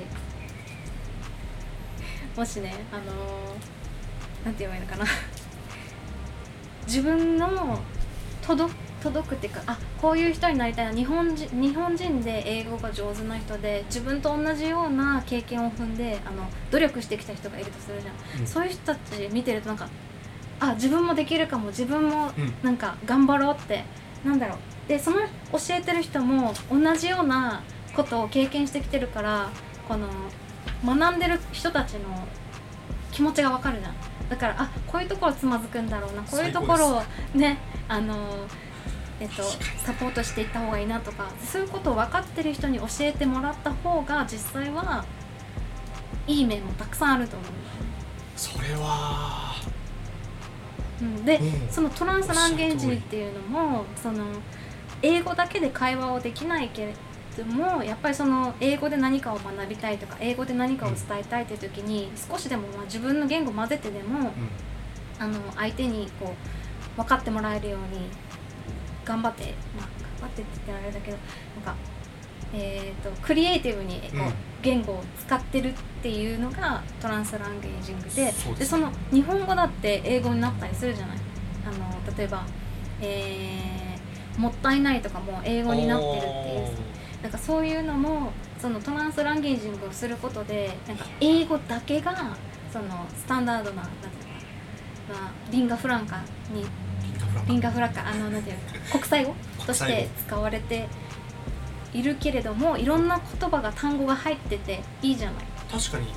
[2.36, 3.04] もしねあの
[4.44, 5.06] なんて言えばいいのかな。
[6.86, 7.80] 自分の
[8.42, 10.94] 届届くっていうかあこういう人になりたいな。
[10.94, 18.48] 日本人日本人で英語が上手な人で自分と同じような経験を踏んであの努力してきた人がいるとするじゃん、うん。
[18.48, 19.90] そういう人たち見てるとなんか
[20.60, 22.78] あ自分もできるかも自分もうんなん。
[22.78, 23.84] か頑張ろうって、
[24.24, 24.58] なんだろう。
[24.88, 25.28] でその教
[25.72, 27.64] えてる人も同じような
[27.96, 29.50] ことを経験してきてるから
[29.88, 30.08] この
[30.86, 32.00] 学んでる人たちの
[33.12, 33.96] 気持ちがわかるじゃん。
[34.30, 36.22] だからあこういうところつまずくんだろうな。
[36.24, 38.16] こういうところをねあの
[39.22, 45.06] えっと、サポートしていった方がいいなとかそういうことを分かってる人に教えてもらった方が実際は
[46.26, 47.50] いい面もたくさんあると思う
[48.36, 49.54] それは。
[51.00, 51.70] うん、で、うん。
[51.70, 54.24] そのトランスランゲージっていうのもその
[55.04, 56.94] 英語だけで会話をできないけれ
[57.38, 64.32] どもやっぱりその英語で何かを学びたいとか英語で何かを伝えたいっていう時に少しでもまあ自分の言語混ぜてでもうん。
[65.20, 66.34] あの相手にこ
[66.98, 68.10] う分かってもらえるように
[69.12, 69.88] 頑張ってまあ
[70.22, 71.18] 頑張ってって言ったらあれだけど
[71.66, 71.76] なんか
[72.54, 74.34] えー、とクリエイティブにこう、うん。
[74.62, 81.18] 言語を使ってるっていうのがトランスランゲージングでそうでその日本語だって英語になったりするじゃない？
[81.66, 82.44] あの例えば、
[83.02, 86.68] えーもったいない」とかも英語になってるっていう。
[87.24, 92.14] なんかそういうのもそのトランスランゲージングをすることでなんか英語だけが
[92.72, 92.86] その
[93.16, 94.14] スタンダードななんていう
[95.10, 96.18] のかなまあリンガフランカ
[96.54, 96.66] に
[97.48, 98.62] リンガフランカあのなんていうの
[98.92, 100.88] 国際語として使われて
[101.94, 105.46] いるけれどもいろんな言葉が単語が入ってていいじゃない。
[105.72, 106.08] 確かに。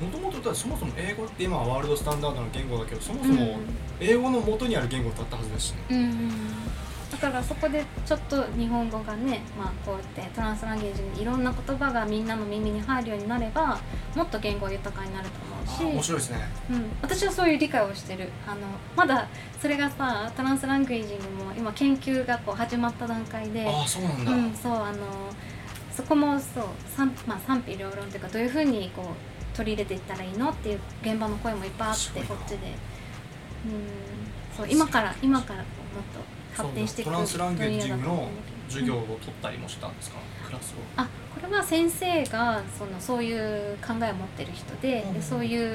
[0.00, 3.36] もともとそもそも英語って今はワールドスタンダードの言語だけどそもそうん。
[3.36, 3.58] も
[4.00, 6.30] 英語の元にある言語だったはずですしね、うんうんうん。
[7.10, 13.80] だからそこでちょっと日本語がね、まあ、こうやってトランスランゲージにいろんな言葉がみんなの耳に入るようになれば
[14.14, 16.38] もっと言語は豊かになると思うし、面白いですね。
[16.70, 18.30] うん、私はそういう理解をしてる。
[18.46, 18.60] あの
[18.96, 19.28] まだ
[19.60, 23.66] それがさトランスランゲージングも今研究がこう始まった段階で。
[23.66, 24.96] ああそうなんだ、うん、そうあの
[25.94, 26.64] そこもそう
[26.94, 32.56] 賛,、まあ、賛否両論というかどういうふうにこう取り入れていったらいいのっていう現場の声もいっぱいあってこっちで。
[32.56, 32.68] うん。
[34.56, 35.66] そう今から今からもっ
[36.12, 38.28] と発展していくトランスランゲージングの
[38.68, 40.76] 授業を取ったりもしたんですか、クラスを。
[40.96, 41.08] あ
[41.48, 45.14] これは先生がそのそういう考えを持ってる人で,、うん。
[45.14, 45.74] でそういうあの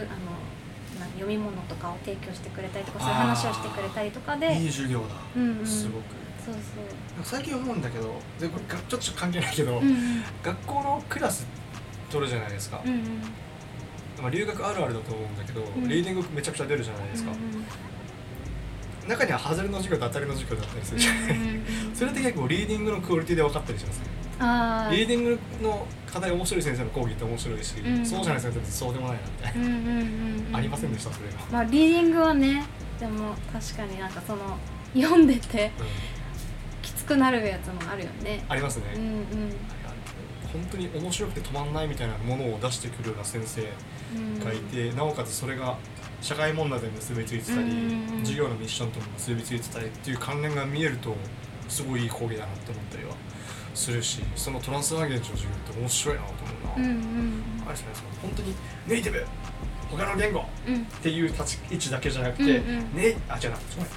[0.99, 5.05] な読み物とかを提供してくれたりとかそういう話をしてくれたりとかでいい授業だ、
[5.36, 5.65] うんうん。
[5.65, 6.03] すごく。
[6.45, 6.55] そう
[7.24, 10.24] 最近思うんだけどでこれがちょっと関係ないけど、そううんうん。
[10.43, 11.47] 学校のクラス
[12.11, 13.01] 取るじゃないですか、うんうん。
[14.21, 15.88] まあ、留学あるあるだと思うんだけど、ん。
[15.88, 17.65] リーディングめちゃくちゃ出るじゃないですか、うんうん
[19.08, 21.95] 中には外れの授業と当たりの授業だったりするじゃない、うんうんうん。
[21.95, 24.06] それって結構リーディングのクオリティで分かったりしますね。
[24.91, 30.56] リーディングの課題面白い先生の講義って面白いし、うんそうじゃない先生ってそうでもないなみたいな、うんうんうんうん。
[30.56, 32.66] ありませんでしたそれが、まあリーディングはね
[32.99, 34.58] でも確かになんかその
[34.93, 35.86] 読んでてうん。
[36.82, 38.43] きつくなるやつもあるよね。
[38.49, 39.24] ありますね、うんうん。
[40.51, 43.62] 本当に面白くて止まんないみたいなものを出してくるような先生
[44.16, 45.78] うんがいて、なおかつそれが
[46.24, 51.13] 社会問題で結びついてたり、うん授業のミッションとも結びついてたりっていう関連が見えると
[51.67, 53.13] すごいいい講義だなって思ったりは
[53.76, 57.88] するしそのトランスランゲージの授業って面白いなと思うな、うんうんあれですね
[58.21, 58.55] 本当に
[58.88, 59.26] ネイティブ
[59.91, 62.95] 他の言語っうんていう立ち位置だけじゃなくて、うんうん。
[62.95, 63.88] ねあ違うなすごい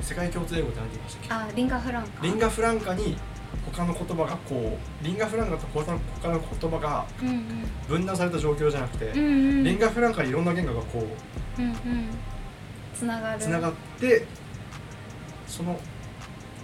[0.00, 2.20] 世界共通英語って何て言いましたっあリンガフランカ。
[2.22, 3.16] けリンガフランカに
[3.72, 7.06] 他の言葉がこうリンガフランカと他の他の言葉が
[7.88, 9.22] 分断された状況じゃなくて、うんう
[9.60, 9.64] ん。
[9.64, 11.06] リンガフランカにいろんな言語がこ
[11.58, 11.76] ううんうん。
[12.94, 13.40] つながる。
[13.40, 14.26] つながって
[15.46, 15.78] その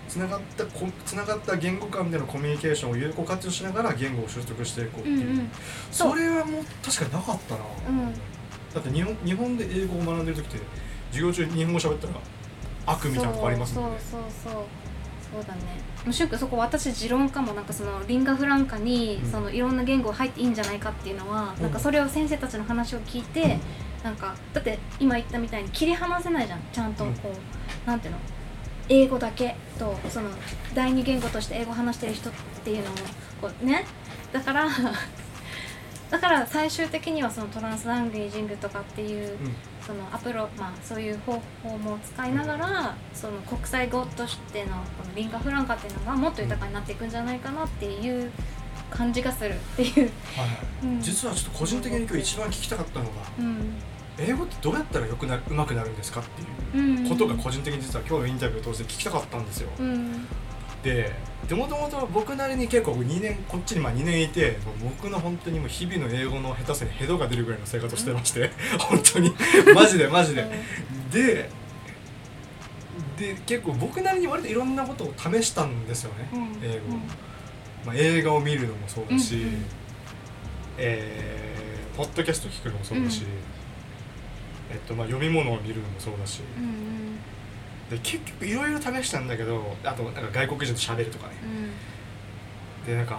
[0.08, 5.50] つながったこつながった言語間でのコミュニケーションを有効活用しながら言語を習得していこうっていう、うんうん。
[5.92, 8.12] それはもう確かになかったな、うん。
[8.12, 10.58] だって日本日本で英語を学んでる時って
[11.10, 12.14] 授業中に日本語喋ったら
[12.86, 13.98] 悪みたいなとこありますもんね。
[14.00, 14.62] そうそうそう。
[15.32, 15.60] そうだね
[16.06, 21.62] むしろそこ私持論かもなんかそのリンガフランカにうんそのいろんな言語入っていいんじゃないかっていうのは、うん。
[21.62, 23.58] なんかそれを先生たちの話を聞いて、
[24.02, 26.60] なんかだって今言ったみたいに切り離せないじゃん。
[26.72, 27.10] ちゃんとこ
[27.84, 28.20] う、なんていうの？
[28.88, 30.30] 英語だけとその
[30.74, 32.32] 第二言語として英語を話してる人っ
[32.64, 32.96] ていうのも
[33.40, 33.84] こうね？
[34.32, 34.68] だから
[36.10, 39.54] だから最終的にはそのトランスランゲージングとかっていううん
[39.90, 41.32] そのアプロまあそういう方
[41.64, 48.30] 法も使いながら、その国際語としてのこのリンガフランカっていうのがもっと豊かになっていくんじゃないかなっていう
[48.88, 51.00] 感じがするっていう、はいうん。
[51.00, 53.10] 実はちょっと個人的に今日一番聞きたかったのが
[53.40, 53.74] うん
[54.18, 60.26] 英語ってどうやったらよくなる上手くなるんですかっていううん、ことが個人的に実は今日のインタビューを通して聞きたかったんですよ、うん
[60.82, 61.12] で
[61.48, 69.34] でもともと僕なりに結構2年こっちにまあ2年いて僕の本当にもう日々の英語の下手さにヘドが出るぐらいの生活をしてまして 本当に。
[69.74, 70.46] マジでマジで。
[71.12, 71.50] で
[73.18, 76.96] で結構僕なりに割といろんなことを試したんですよね、うん英語、
[77.84, 79.64] まあ、映画を見るのもそうだし、うんうん。
[80.78, 81.40] えー
[82.00, 83.24] ポッドキャスト聞くのもそうだし、
[84.70, 87.18] えっとまあ、読み物を見るのもそうだしうんうん
[87.90, 91.34] で結局いろいろ試したんだけどあとなんか外国人と喋るとかね。
[91.42, 92.86] うん。
[92.86, 93.18] でなんか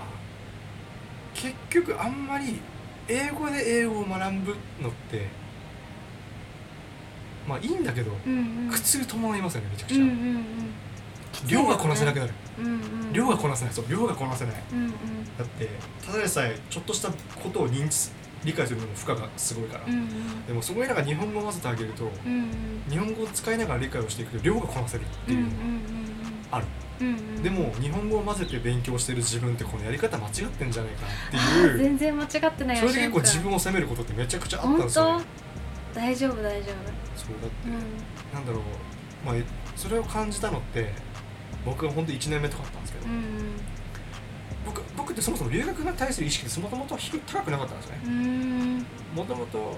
[1.34, 2.60] 結局あんまり
[3.08, 5.28] 英語で英語を学ぶのって
[7.48, 8.34] まあいいんだけどうん
[8.66, 8.70] うん。
[8.72, 10.44] 苦痛伴いますよねめちゃくちゃ、うんうんうん
[11.48, 13.74] 量がこなせなくなる、うんうん量がこなせない。
[13.74, 14.56] そう量がこなせない。
[14.74, 14.92] うんうん。
[15.38, 15.68] だって
[16.06, 18.10] ただでさえちょっとしたことを認知
[18.44, 20.46] 理解するのも負荷がすごいから、うんうん。
[20.46, 22.84] でもそこになんか日本語を混ぜてあげるとうんうん。
[22.90, 25.56] 日本語を使いながら理解をしていくと量がこなせるっていうのが
[26.52, 26.66] ある、
[27.02, 27.08] うん。
[27.08, 27.44] うんうん。
[27.44, 31.76] でも日本語を混ぜて勉強してる自分ってこのやり方間違ってんじゃないかなあっていう。
[31.76, 35.22] ー全然間違ってないよそれで結構自分を責めることってめちゃくちゃあったん本ですよ、
[35.94, 36.68] 大丈夫大丈
[37.16, 37.56] そうだって、
[38.34, 38.62] 夫なんだろう。
[39.26, 39.36] まあ
[39.76, 40.94] それを感じたのって
[41.66, 43.71] 僕が本当1年目とかだったんですけど、うん僕
[45.02, 48.86] 僕ってそもそも留学に対する意識ってもともと高くなかったんですね。
[49.16, 49.78] もともと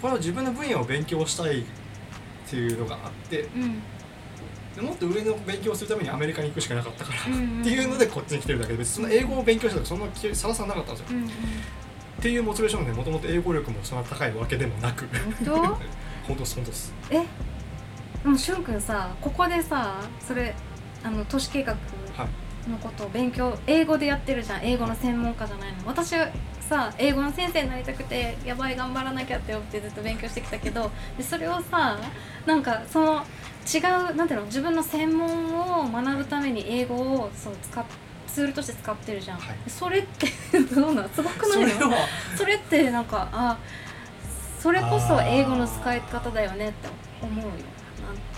[0.00, 1.64] これは自分の分野を勉強したいっ
[2.48, 3.82] ていうのがあってうん。
[4.76, 7.60] でもっと上の勉強をするためにアメリカに行くしかなかったから、うんうん。
[7.62, 11.18] っていうのでこっちに来てるだけで別にその英語を勉強したとかそんな気さらさなかったんですよ。
[11.18, 11.28] うんうん。
[11.28, 11.30] っ
[12.20, 15.06] ていうモチベーションでもともと英語力もそんな高いわけでもなく。
[15.06, 15.56] 本当？
[16.26, 16.94] 本当です本当です。
[17.10, 17.24] え？
[18.22, 20.54] でもしゅんくんさここでさそれ
[21.04, 21.80] あの都市計画はい
[22.68, 25.78] のことを勉強英語でやってるじゃん英語の専門家じゃないの。
[25.86, 26.28] 私は
[26.60, 31.96] さ英語の先生になりたくてやばい頑張らなきゃって思ってずっと勉強してきたけどでそれをさ
[32.44, 33.24] なんかその
[33.72, 37.84] 違うなんていうの自分の専門を学ぶために英語をそう使っ
[38.26, 39.56] ツールとして使ってるじゃん、はい。
[39.66, 40.26] それって
[40.74, 41.08] どうなん？
[41.10, 41.90] すごくないの？
[41.90, 41.96] は。
[42.36, 43.56] それってなんかあ
[44.60, 46.88] それこそ英語の使い方だよねって
[47.22, 47.52] 思うよ。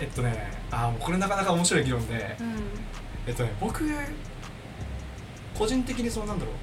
[0.01, 2.55] えっとねあうこれなかなか面白い議論でうん
[3.29, 3.85] えっとね僕
[5.57, 6.55] 個人的にそうなんだろう。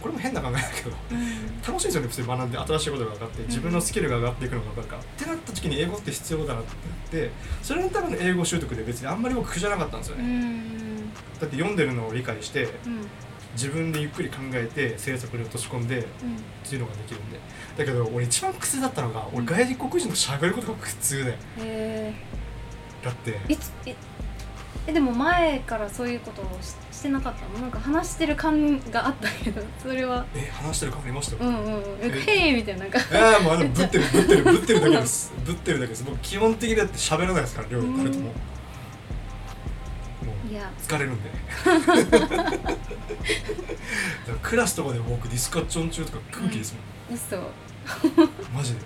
[0.00, 1.60] これも変な考えだけどうん。
[1.60, 7.30] 楽しいですよね普通に学んで新しいことが分かって自分のスキルが上がっていくのが分かるから、ってなった時に英語って必要だなってなって
[7.62, 11.12] それのための英語習得で別にあんまり僕苦じゃなかったんですようね、ん。
[11.38, 13.06] だって読んでるのを理解してうん。
[13.54, 16.06] 自分でゆっくり考えて制作に落とし込んでっうん。
[16.66, 17.38] ていうのができるんで。
[17.76, 21.36] だけど俺一番苦痛だったのが俺外国人と喋ることが苦痛で。
[21.58, 22.14] へ
[23.04, 23.94] だってえいつい
[24.90, 27.60] えでも前からそういうことをししてなかったの？
[27.60, 30.26] なんか話してる感があったけどそれは。
[30.34, 31.44] え話してる感ありました？
[31.44, 31.82] うんうんうん。
[32.00, 32.10] え？
[32.10, 32.80] へえみたいな。
[32.80, 32.98] なんか。
[32.98, 35.32] ああもうあのぶってるぶってるぶってるだけです。
[35.44, 36.04] ぶってるだけです。
[36.04, 38.24] 僕基本的にだって喋らないですから両うん彼とも。
[38.26, 38.32] も
[40.48, 40.70] ういや。
[40.82, 41.30] 疲れるんで。
[41.30, 41.92] だか
[44.28, 46.80] らクラスとかでも僕ディスカッション中とか空気ですも
[47.12, 47.36] ん、嘘。
[47.36, 47.40] へ
[48.54, 48.80] マジで。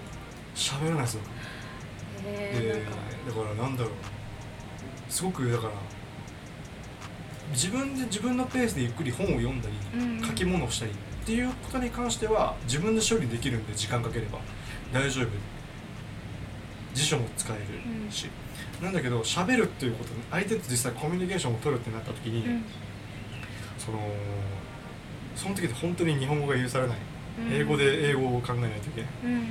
[0.55, 1.20] 喋らないですよ
[2.22, 2.84] でえ
[3.26, 3.40] なんか。
[3.40, 3.92] だからなんだろう。
[5.09, 5.72] すごくだから
[7.53, 10.95] 自分で自分のペースでゆっくり本を読んだり、うん書き物をしたりっ
[11.26, 14.38] ていうことに関しては自分で処理できるんで時間かければ
[14.92, 15.28] 大丈夫。
[16.95, 18.28] 辞書も使えるし、
[18.80, 22.64] なんだけど喋るっていうこと相手と実際コミュニケーションを取るってなった時に、うん。
[23.78, 23.99] その
[25.34, 26.99] その時って本当に日本語が許されない、
[27.51, 27.53] うん。
[27.53, 29.11] 英語で英語を考えないといけない。
[29.24, 29.45] うんうん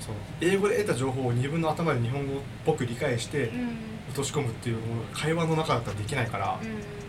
[0.00, 3.68] その英語で得た情報を自分の頭で日本語っぽく理解してうんうん。
[4.08, 7.01] 落とし込むっていうものが会話の中だったらできないから、うん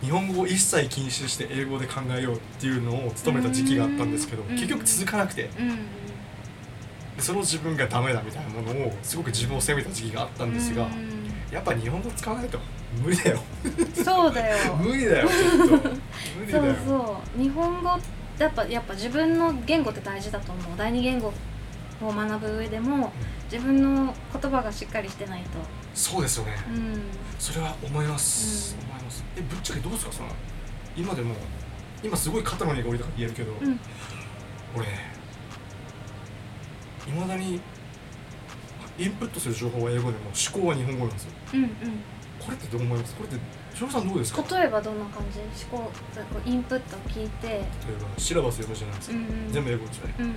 [0.00, 4.48] 日本語を一切禁止して英語で考えようっていうのを努めた時期があったんですけど、うん。
[4.50, 5.50] 結局続かなくて。
[7.18, 11.28] その自分がダメだみたいなものをすごく自分を責めた時期があったんですが、うん。
[11.52, 12.60] やっぱ日本語使わないと。
[13.02, 13.40] 無理だよ。
[13.92, 14.76] そうだよ。
[14.78, 15.90] 無理だよちょっと。
[16.38, 16.64] 無理だよ。
[16.64, 17.42] そうそう。
[17.42, 17.98] 日本語
[18.38, 20.64] やっぱやっぱ自分の言語って大事だと思う。
[20.76, 21.32] 第二言語
[22.00, 23.12] を学ぶ上でも
[23.50, 25.48] 自分の言葉がしっかりしてないと。
[25.94, 26.52] そうですよね。
[26.68, 27.02] うん。
[27.38, 29.24] それは思います、うんます。
[29.36, 30.28] えぶっちゃけどうですかその。
[30.96, 31.34] 今でも
[32.02, 33.80] 今すごい肩の荷が下りたから言えるけど、うん。
[34.76, 34.88] 俺い
[37.18, 37.60] まだに
[38.98, 41.30] インプットする情報は英語でも思考は日本語なんですよ。
[41.54, 41.70] うんうん。
[42.38, 43.14] これってどう思います？
[43.14, 43.38] これって
[43.74, 44.42] 翔さんどうですか？
[44.56, 45.40] 例え例えばどんな感じ？
[45.70, 45.92] 思考こ
[46.44, 47.60] うインプットを聞いて。
[47.60, 49.52] ばシラバス読むじゃないですか、うんうん。
[49.52, 50.14] 全部英語ですよね。
[50.18, 50.34] うんうん。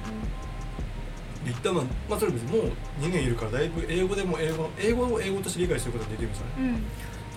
[1.46, 6.52] で一旦まあ、まあ、それ別にもう2年いるからだいぶ英語でも英語英語を英語として理解することができるんですよね。
[6.60, 6.84] うん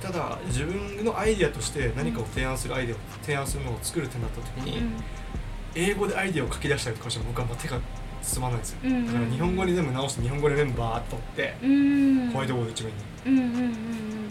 [0.04, 4.82] ただ自分のアイデアとして何かを提案するアイデアを提案するものを作るってなった時に、
[5.74, 7.78] 英語でアイデアを書き出したりとかしても僕はもう手が
[8.22, 12.30] 進まないんですよ、だから日本語に全部直して日本語で全部バーッと取って、うん。
[12.30, 14.30] ホワイトボード一面に。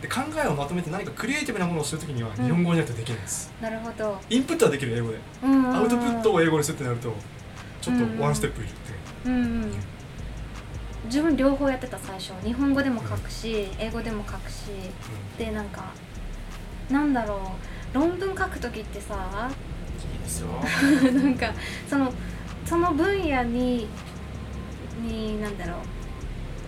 [0.00, 2.32] で考えをまとめて何かクリエイティブなものをするときにはん。
[2.32, 4.18] 日本語にないとできないです、なるほど。
[4.30, 7.14] インプットはできる英語で、アウトプットを英語にするってなると
[7.80, 8.78] ちょっうんとワンステップいるって、
[9.26, 9.72] うんうん
[11.06, 12.32] 自分両方やってた最初。
[12.44, 14.70] 日本語でも書くし英語でも書くし。
[15.38, 15.92] でなんか
[16.90, 17.36] なんだろ
[17.92, 17.94] う。
[17.94, 19.50] 論文書く時ってさ
[20.12, 20.48] いいですよ。
[21.12, 21.52] なんか
[21.88, 22.12] その
[22.64, 23.88] その分野に
[25.02, 25.76] になんだろう。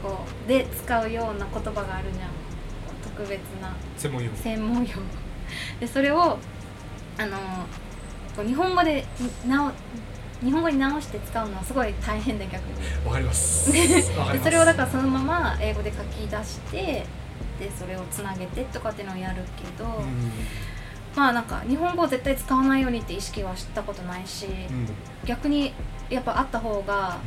[0.03, 2.30] こうで使うような言葉があるじゃん。
[3.03, 3.74] 特別な。
[3.97, 4.37] 専門用語。
[4.37, 5.03] 専門用語。
[5.80, 6.39] でそれを
[7.16, 7.39] あの
[8.37, 9.07] こう日本語で
[9.47, 9.72] なお
[10.43, 13.07] 日本語に直して使うのはすごい大変で逆に。
[13.07, 13.70] わかります。
[13.72, 13.78] で
[14.16, 14.43] ます。
[14.43, 17.07] それをだからそのまま英語で書き出して
[17.59, 20.32] でそれをつなげてとかっていうのをやるけど、うん。
[21.16, 24.89] まあなんか日本語を絶対使わないようにって意識はしたことないし、うん。
[25.24, 25.72] 逆に
[26.11, 27.18] やっぱあった方が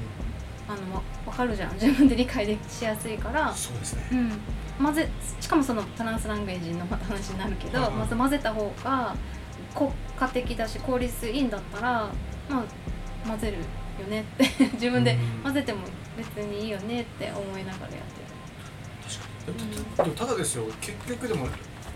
[0.68, 1.74] あのわ分かるじゃん。
[1.74, 3.54] 自分で理解でしやすいから。
[3.54, 4.08] そうですね。
[4.12, 4.40] うん。
[4.84, 9.16] 混ぜしかもそのトランスランゲージの話になるけど、まず混ぜた方が
[9.74, 12.10] 効果的だし効率いいんだったら
[12.50, 12.64] まあ
[13.28, 13.58] 混ぜる
[14.02, 14.66] よねって。
[14.74, 15.44] 自分でうん。
[15.44, 15.80] 混ぜても
[16.18, 18.02] 別にいいよねって思いながらやってる。
[19.48, 19.96] 確かに。
[19.96, 21.48] でもただですよ結局でも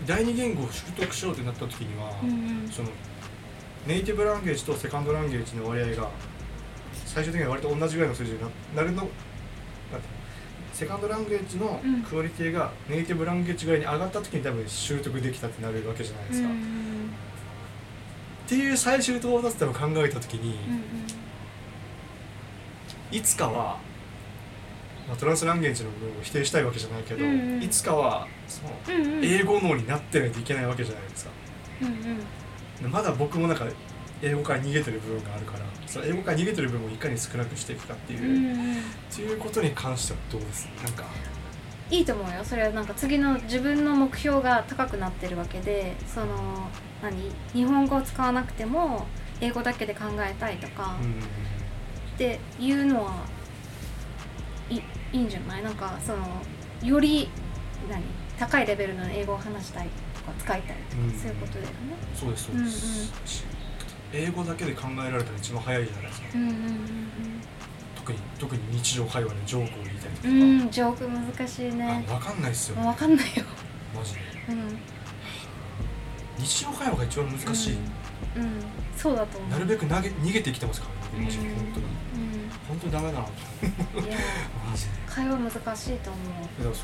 [0.06, 2.88] 第二言語を習得しようってなった時には、うんその
[3.86, 6.08] ネイティブランゲージとセカンドランゲージの割合が
[7.04, 9.08] 最終的には割と同じぐらいの数字にななるの
[10.72, 12.02] セカンドランゲージのうん。
[12.02, 16.82] クオリティがネイティブランゲージぐらいに上がった時に多分習得できたってなるわけじゃないですか、うん
[18.44, 21.01] っていう最終到達点を考えた時に、うん
[23.12, 23.78] いつかは、
[25.06, 27.62] まあ、トランスランゲージの部分を否定したいわけじゃないけど、うんうん。
[27.62, 29.12] いつかはそのうんうん。
[29.18, 31.30] うん英語脳になってないといけないわけじゃないですか。
[31.82, 32.18] うんうん。
[32.82, 33.66] でまだ僕もなんか
[34.22, 38.76] 英語から逃げてる部分があるからその英語から逃げてる部分をいかに少なくしていくかっていう、うんうん。
[38.76, 38.80] っ
[39.14, 40.68] ていうことに関してはどうです？
[40.82, 41.04] なんか。
[41.90, 42.42] いいと思うよ。
[42.44, 46.70] それはなんか次の自分の目標が高くなってるわけでその
[47.02, 47.30] 何？
[47.52, 49.06] 日本語を使わなくても
[49.40, 50.96] 英語だけで考えたいとか。
[51.02, 51.22] うん
[52.22, 53.24] っていうのは
[54.70, 56.18] いいいいんじゃないなんかその
[56.82, 57.28] より
[57.90, 58.02] 何
[58.38, 61.72] 高いレベルの英語を話したいとか使いたいとか、うんそういうことだよね。
[62.14, 63.44] そうですそうです、
[64.12, 66.56] 英語だけで考えられたら一番早いじゃないですかうんうん
[67.96, 70.60] 特に特に日常会話でジョークを言いたりとか、うんうん。
[70.60, 72.04] うん、ジョーク難しいあね。
[72.08, 73.44] 分かんないっすよ、もうわかんないよ。
[73.94, 74.78] マジでうん。
[76.38, 77.76] 日常会話が一番難しい、
[78.36, 78.42] うん。
[78.42, 78.50] うん、
[78.96, 79.50] そうだと思う。
[79.50, 81.86] なるべく投げ逃げてきてますからねマジで本当に
[82.68, 83.26] 本当にダメだな
[85.06, 86.64] 会話難しいと思う。
[86.64, 86.74] だから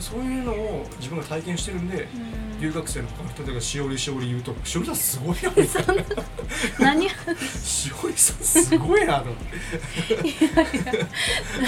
[0.00, 2.60] そそういうのを自分が体験してるんで、うん。
[2.60, 6.04] 留学生の他の人とかしおりしおり言うとしおりさんすごいなみたいな
[6.80, 7.08] 何？
[7.62, 9.46] しおりさんすごいなと思って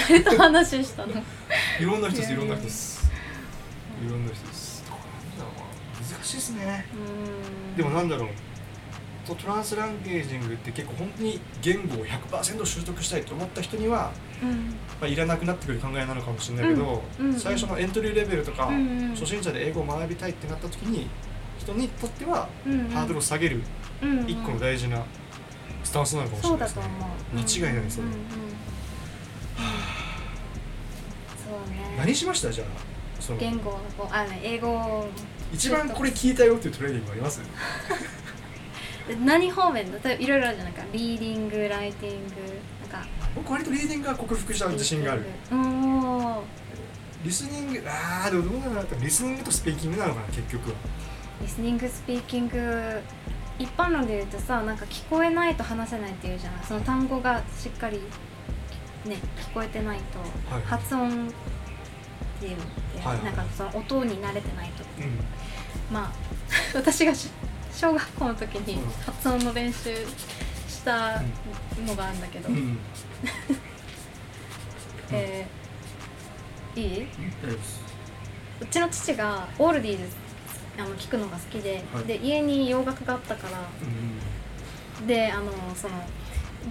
[0.09, 1.13] 誰と話したの？
[1.79, 3.11] いろんな人ですいろんな人いです
[4.05, 4.83] いろんな人です
[6.11, 6.97] 難しいですねう
[7.73, 7.77] ん。
[7.77, 8.29] でもなんだろう
[9.35, 14.11] とトランスランゲージングって結構本当に言語を100%習得したいと思った人には、
[14.41, 14.49] うん。
[15.01, 18.69] まあ、いらなくなってくる考えなのかもしれないけど、うんうん最初のエントリーレベルとか、
[19.15, 21.07] 初心者で英語を学びたいってなった時に
[21.59, 22.49] 人にとっては
[22.93, 23.61] ハードルを下げる
[24.27, 25.03] 一個の大事な
[25.83, 26.83] スタンスなのかもしれないですね。
[27.61, 28.03] 間違いないですね。
[31.97, 32.51] 何しました？
[32.51, 32.67] じゃあ
[33.21, 33.39] その。
[33.39, 33.77] 言語
[34.11, 35.07] あね英語を。
[35.51, 37.39] 一番これ聞いたよっていうトレーニングあります？
[37.39, 37.45] で
[39.15, 39.97] 何方面だ？
[40.03, 40.67] 例えばいろいろあるじゃん。
[40.67, 42.33] ないかリーディングライティング
[42.91, 43.07] なんか。
[43.35, 45.25] 僕割とリーディングは克服した自信がある。
[47.23, 50.75] リスニングあーでもどうなのかなリスニングとスピーキングなのかな結局は。
[51.41, 53.01] リスニングスピーキング
[53.57, 57.97] 一般論で言うとさなんか聞こえないと話せないっていうじゃないその単語がしっかり
[59.05, 60.19] ね聞こえてないと、
[60.53, 61.31] はい発音っ
[62.39, 65.19] ていうのって、はいはいなんかその音に慣れてないとうん。
[65.93, 66.11] まあ
[66.73, 67.29] 私がし
[67.79, 68.89] 小学校の時にうん。
[69.05, 69.93] 発音の練習
[70.67, 71.21] した
[71.85, 72.77] のがあるんだけど、うん。
[75.11, 77.03] えーいい？
[78.61, 80.03] うちの父がオールディーズ
[80.77, 82.03] あの聞くのが好きで、はい。
[82.05, 83.57] で家に洋楽があったから。
[83.59, 84.19] うん
[85.07, 85.95] であのその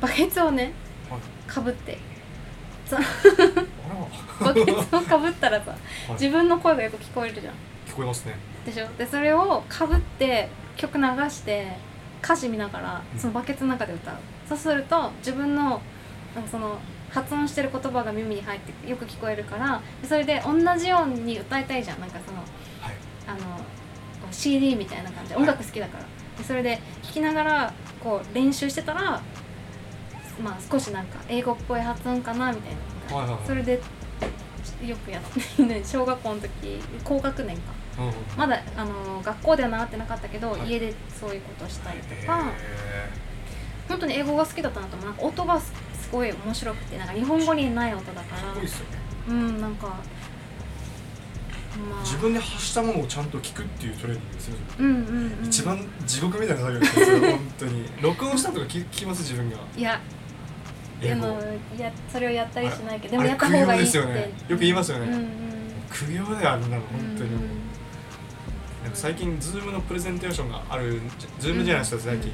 [0.03, 0.73] バケツをね
[1.11, 1.21] はい。
[1.51, 1.97] かぶって。
[4.41, 5.77] バケツをかぶったらさは
[6.11, 6.13] い。
[6.13, 7.55] 自分の声がよく聞こえるじゃん。
[7.87, 8.35] 聞こえますね。
[8.67, 8.87] でしょ？
[8.99, 11.77] でそれをかぶって曲流して
[12.23, 13.21] 歌詞見ながらうん。
[13.21, 14.15] そのバケツの中で歌う、
[14.49, 15.83] そうすると自分の
[16.51, 16.79] その
[17.11, 22.01] 発音してる言葉が耳に入ってよく聞こえるからでそれで同じように歌いたいじゃん。
[22.01, 22.47] なんかそのはい。
[23.27, 23.39] あの
[24.31, 26.05] CD みたいな感じで音楽好きだから。
[26.39, 27.73] でそれで聴きながら
[28.03, 29.21] こう練習してたら
[30.43, 32.73] まあ少しなんか英語っぽい発音かなみたい
[33.11, 33.47] な、はいはいはい。
[33.47, 33.81] それで
[34.85, 35.23] よくやっ
[35.57, 35.83] てね。
[35.85, 36.51] 小学校の時
[37.03, 37.73] 高学年か。
[37.73, 37.78] うん
[38.37, 40.71] まだあの学校では習ってなかったけど、はい。
[40.71, 42.43] 家でそういうことしたりとへかー。
[43.89, 45.73] 本当に英語が好きだったなと思うなんか音がす
[46.03, 48.43] すごい面白くてなんか日本語にない音だから。
[49.29, 49.99] うんなんかまあ。
[52.03, 57.89] 自分で発したものをちゃんと聞くっていうトレーニングですようんうん、うん、一番地獄みたいな作業ですよ本当に。
[58.03, 59.23] 録音したとか聞聞きます？
[59.23, 59.57] 自分が。
[59.77, 60.01] いや。
[61.01, 61.39] でも
[61.79, 63.99] 英やそれをやったりしないけどでもやった方がいいって。
[63.99, 64.33] よね。
[64.49, 65.07] よく言いますよね。
[65.07, 65.29] うんうん。
[65.91, 67.41] 苦行だよあんなの本当に、うん
[68.89, 71.01] なんか最近 Zoom のプレゼンテーションがある
[71.39, 72.33] Zoom じゃないですか最近、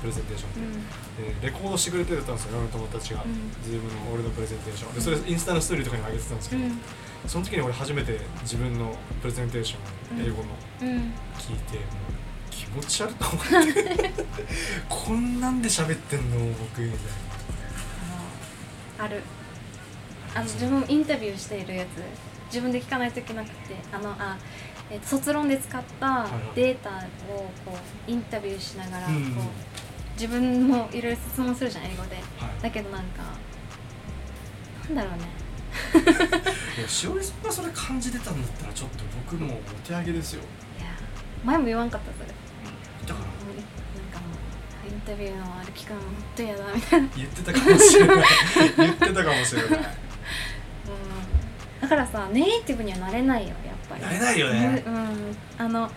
[0.00, 3.30] プレゼンテーションでレコードしてくれてたんですよ俺の友達が、うん。
[3.64, 4.94] Zoom の俺のプレゼンテーション。
[4.94, 6.80] でそれインスタのストーリーとかにも上げてたんですけど、うん。
[7.26, 10.42] その時に俺初めて自分のプレゼンテーションうん英語の
[10.82, 10.88] うん。
[11.38, 12.12] 聞いて、もう
[12.50, 14.10] 気持ち悪いと思って。
[14.90, 16.98] こんなんで喋ってんの僕みたい
[18.98, 19.22] あのある。
[20.34, 21.88] あの自分もインタビューしているやつ。
[22.52, 23.76] 自分で聞かないといけなくて。
[23.90, 24.36] あのあ、
[24.92, 26.90] えっと卒論で使ったデータ
[27.32, 29.36] をこうインタビューしながらこう、うん
[30.14, 32.16] 自分もいろいろ質問するじゃん英語で。
[32.60, 33.22] だけどなんか
[34.88, 35.26] なんだろうね。
[36.78, 40.42] いやしおりさんがそれ感じてたんだったらちょっと僕もうお手上げですよ。
[40.78, 40.88] いや
[41.44, 42.26] 前も言わんかったそれ。
[43.08, 43.26] だから。
[44.86, 48.16] インタビューのあれ聞くのも本当嫌だみたいな言ってたかもしれない
[48.76, 49.82] 言ってたかもしれないうん
[51.80, 53.54] だからさネイティブにはなれないよ
[53.92, 54.02] ぱり。
[54.02, 54.82] なれないよね。
[54.86, 55.90] うん、あの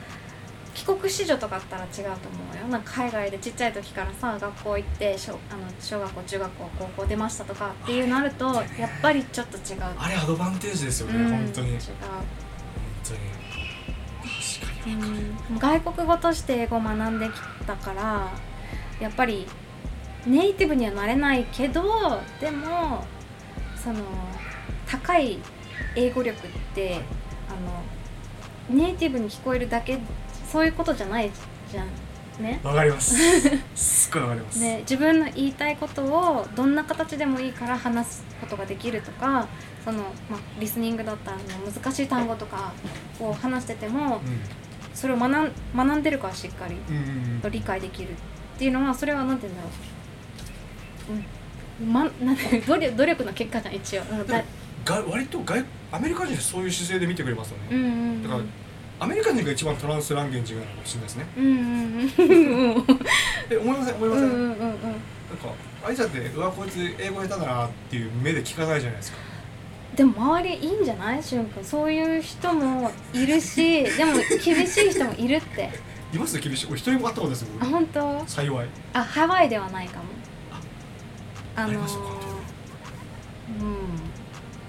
[0.73, 2.67] 帰国子女とかだったら違うと思うよ。
[2.67, 8.45] なんか海外でちっちゃい時からさ学校行って小あの小学校中学校高校出ましたとかっていうのあると
[8.77, 9.81] やっぱりちょっと違う。
[9.97, 11.29] あれアドバンテージですよね、うん。
[11.29, 11.69] 本当に。
[11.69, 11.79] 違う。
[11.79, 11.89] 本
[13.03, 13.19] 当に。
[14.59, 14.95] 確かに。
[14.95, 17.31] うん外国語として英語を学んでき
[17.65, 18.31] たから
[18.99, 19.47] やっぱり
[20.25, 21.83] ネイティブにはなれないけど
[22.39, 23.05] でも
[23.81, 23.99] その
[24.87, 25.39] 高い
[25.95, 27.03] 英語力ってあの
[28.69, 29.99] ネイティブに聞こえるだけ
[30.51, 31.29] そういうことじゃない
[31.71, 31.87] じゃん。
[32.41, 32.59] ね。
[32.63, 33.15] わかります。
[33.75, 39.47] すっごいわかります、で自分の言いたいことをどんな形でもいいから話すことができるとか
[39.83, 39.99] その、
[40.29, 42.71] まあ、リスニングだったら難しい単語とか
[43.19, 44.21] を話してても
[44.93, 47.41] それを学ん学んでるからしっかりうん、うんうん。
[47.41, 48.13] と理解できるっ
[48.57, 49.69] ていうのはそれはなんて言うんだろ
[51.09, 51.93] う、うん。
[51.93, 54.03] ま、 なんて努力努力の結果じゃん一応
[54.85, 58.23] が割と外アメリカ人そういう姿勢で見てくれますよね、うんうんうん。
[58.23, 58.41] だから
[58.99, 61.25] アメリカ人が一番トランスランゲージがかもしれないですね。
[61.37, 62.75] うんうんうん。
[62.75, 62.85] うん
[63.49, 64.55] え思いません思いません、うんうんうんうん。
[64.55, 64.73] なんか
[65.85, 69.17] あいつだってうわこいつ英語下手だなっていう目で聞かないじゃないですか。
[69.95, 71.23] でも周りいいんじゃない？
[71.23, 74.13] しゅんくんそういう人もいるし でも
[74.43, 75.69] 厳しい人もいるって。
[76.13, 76.67] います厳しい。
[76.67, 77.47] 俺一人も会ったことですよ。
[77.59, 78.23] あ僕本当？
[78.27, 78.67] 幸い。
[78.93, 80.03] あハワイではないかも。
[81.57, 82.34] あのありましたかうん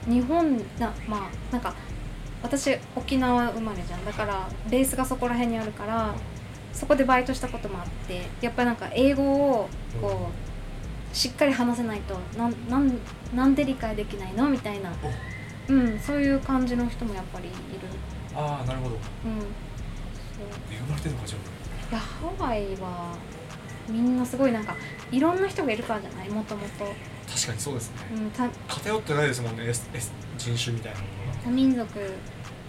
[0.07, 1.75] 日本なまあなんか
[2.43, 4.05] 私沖縄生まれじゃん。
[4.05, 6.15] だからベースがそこら辺にあるから
[6.73, 9.69] そこでバイトしたこともあってやっぱりなんか英語を
[10.01, 10.29] こ
[11.13, 12.99] うしっかり話せないとなんなん
[13.35, 14.51] なんで理解できないの？
[14.51, 14.93] みたいな、
[15.69, 17.55] うん、そういう感じの人もやっぱりいる、
[18.35, 18.97] ああなるほど。
[18.97, 21.41] うん、そう恵まれてるのかじゃい
[21.95, 23.15] やハワイは
[23.89, 24.77] みんなすごいなんか
[25.11, 26.29] いろんな人がいるからじゃない？
[26.29, 26.89] もともと、あ
[27.27, 27.97] 確かにそうですね。
[28.15, 31.89] うん、多偏ってないですもんね S, S 人種みたいなものが多民族。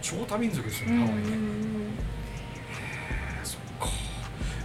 [0.02, 1.30] 超多民族ですようんうんねハワイね、
[3.44, 3.88] そっか。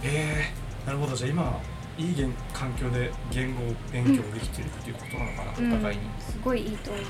[0.03, 1.15] えー、なるほど。
[1.15, 1.59] じゃあ今
[1.97, 7.03] いい言環境で言語勉強できてるっていうことなのかな、うんお互いに、すごいいいと思う。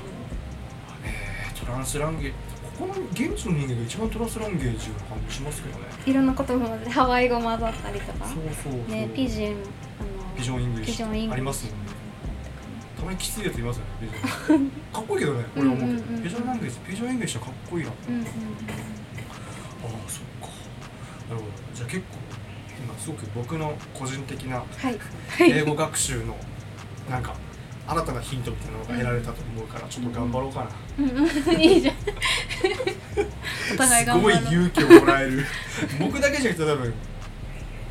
[1.04, 2.34] えー、 translanguage
[2.78, 5.84] ここの現地の人間が一番 translanguage な感じしますけどね。
[6.06, 8.26] いろんなこともハワイ語混ざったりとか。
[8.26, 8.90] そうそうそう。
[8.90, 9.56] ね Pidgin あの
[10.36, 11.32] Pidgin English Pidgin English。
[11.34, 11.83] ありますもんね
[13.04, 17.90] たまにきついやついますよね Pidgin かっこいいけどね俺は思うけど、うんうんうん Pidgin language Pidgin English はかっこいいな。
[18.08, 18.28] うんうんうんあ
[19.86, 20.48] あそっか。
[21.28, 21.44] なるほど。
[21.74, 22.16] じゃあ結構
[22.82, 24.98] 今すごく僕の個人的なはい。
[25.38, 26.34] 英語学習の
[27.10, 27.34] なんか
[27.86, 31.60] 新たなヒントみたいなのが得られたと思うからちょっと頑張ろうかな、うんうん。
[31.60, 31.96] いいじゃん。
[33.74, 35.44] お互いすごい頑張ろう勇気をもらえる。
[36.00, 36.94] 僕だけじゃなくて多分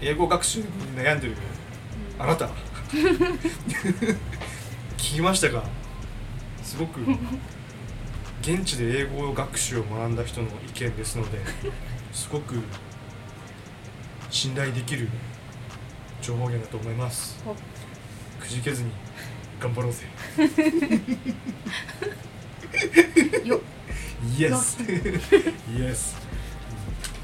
[0.01, 0.65] 英語学習に
[0.97, 1.35] 悩んでる
[2.17, 2.49] あなた
[5.03, 5.61] 聞きましたか
[6.63, 7.01] すごく
[8.41, 11.39] 現地で英語学習を学んだ人の意見ですので
[12.13, 12.55] すごく
[14.29, 15.09] 信頼できる
[16.21, 17.43] 情報源だと思います。
[17.45, 17.53] お
[18.41, 18.91] くじけずに
[19.59, 20.05] 頑張ろうぜ。
[23.43, 23.59] よ。
[24.39, 26.15] イエスイエス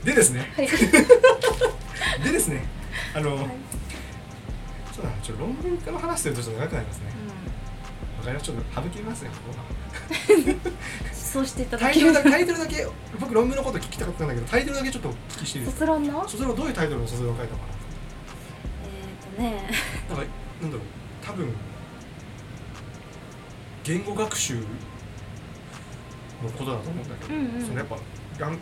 [0.03, 0.51] でですね。
[0.53, 0.67] はい。
[2.25, 2.61] でですね。
[3.15, 3.37] あの、
[4.91, 7.18] そうだなちょっと論文から話してるとちょっと長くなりますね
[8.19, 9.65] わかりますちょっと省きますねここは
[11.13, 11.99] そうしていたタだけ。
[12.01, 12.87] るイトルだタイトルだけ
[13.19, 15.85] 僕論文のこと聞きたかったんだけどタイトルだけちょっとお聞きしていいですか？
[15.85, 16.27] 卒論の？
[16.27, 17.65] 卒論どういうタイトルの卒論を書いたのか
[18.83, 18.87] え
[19.33, 19.69] っ、とね。
[20.09, 20.31] ななんか
[20.61, 20.85] なんだろう。
[21.25, 21.53] 多分
[23.83, 24.61] 言語学習の
[26.57, 27.61] ことだと思うんだけど、うんうん。
[27.65, 27.95] そのやっぱ
[28.39, 28.57] ラン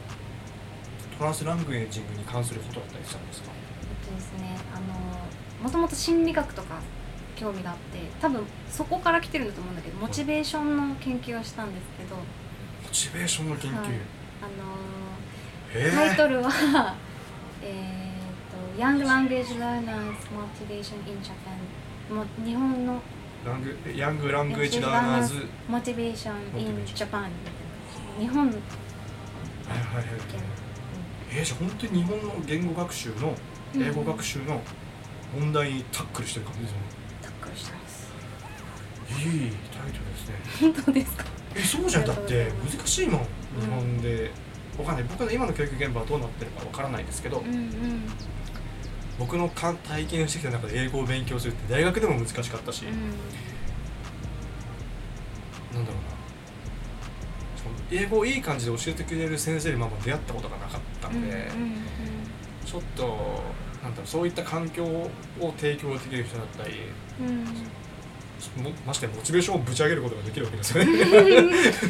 [1.18, 3.50] トランスラングエージングに関することだったりしたんですか？
[3.52, 6.76] えっとですねあのもともと心理学とか
[7.38, 12.16] 興味があって多分そこから来てるんだと思うんだけどモチベーションの研究をしたんですけど。
[12.16, 12.24] モ
[12.92, 13.86] チベーションの研究、はい。
[13.86, 13.92] あの
[15.74, 16.50] へえタイトルは
[17.62, 21.58] えーと「Young Language Learners Motivation in Japan」
[22.14, 23.02] もう日本の
[23.46, 27.30] ラングヤングラングエッジラーナーズはいモチベーション in Japan みたいな
[28.20, 28.56] 日本はい。
[28.56, 28.62] はい
[31.30, 33.36] えー、じゃあ本当に日本の言語学習の
[33.76, 33.84] うん。
[33.84, 34.62] 英語学習の
[35.38, 36.84] 問題にタックルしてる感じですよね、
[39.10, 39.14] い
[39.48, 40.36] いタイトルですね。
[40.60, 41.24] 本当ですか？
[41.56, 42.06] えそうじゃん。
[42.06, 43.22] だって難しいもん
[43.60, 44.32] 日本で、
[44.78, 45.04] わかんない。
[45.06, 47.72] 僕の今の教育現場はどうなってるかわからないですけど、うんうん。
[49.18, 52.92] 僕の体験してきた中で英語を勉強するって大学でも難しかったし、うん。
[52.92, 52.98] な
[55.82, 56.02] んだろうな。
[57.90, 61.48] 英語をいい感じで教えてくれる先生にまあまあ出会ったことがなかったうんので、
[62.66, 63.42] ちょっと
[63.82, 65.10] なんだろうそういった環境を
[65.58, 66.74] 提供できる人だったり
[67.22, 67.46] うん。
[67.46, 67.52] も
[68.86, 70.92] ましてやモチベーションをぶち上げることができるわけですよね。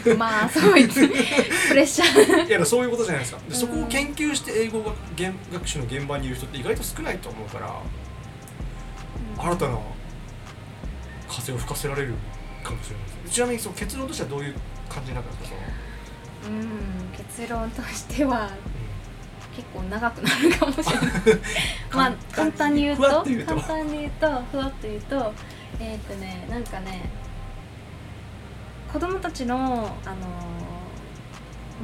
[0.05, 2.47] う んまあそういつプレッシャー。
[2.47, 3.39] いやそういうことじゃないですか。
[3.39, 3.55] でうん。
[3.55, 7.73] そこを研究して英語が現学習の現場にいる人って意外と少ないと思うから
[9.37, 9.77] 新たな
[11.29, 12.13] 風を吹かせられる
[12.63, 13.33] かもしれないです。
[13.35, 14.55] ちなみにその結論としてはどういう
[14.89, 15.57] 感じになったんですか？
[16.47, 18.49] うん結論としてはう
[19.55, 20.95] 結構長くなるかもしれない。
[21.91, 23.01] まあ簡単に言うと。
[23.03, 25.33] 簡単に言うとふわっと言うと
[25.79, 27.09] えっ、とねなんかね
[28.91, 29.87] 子供たちの、あのー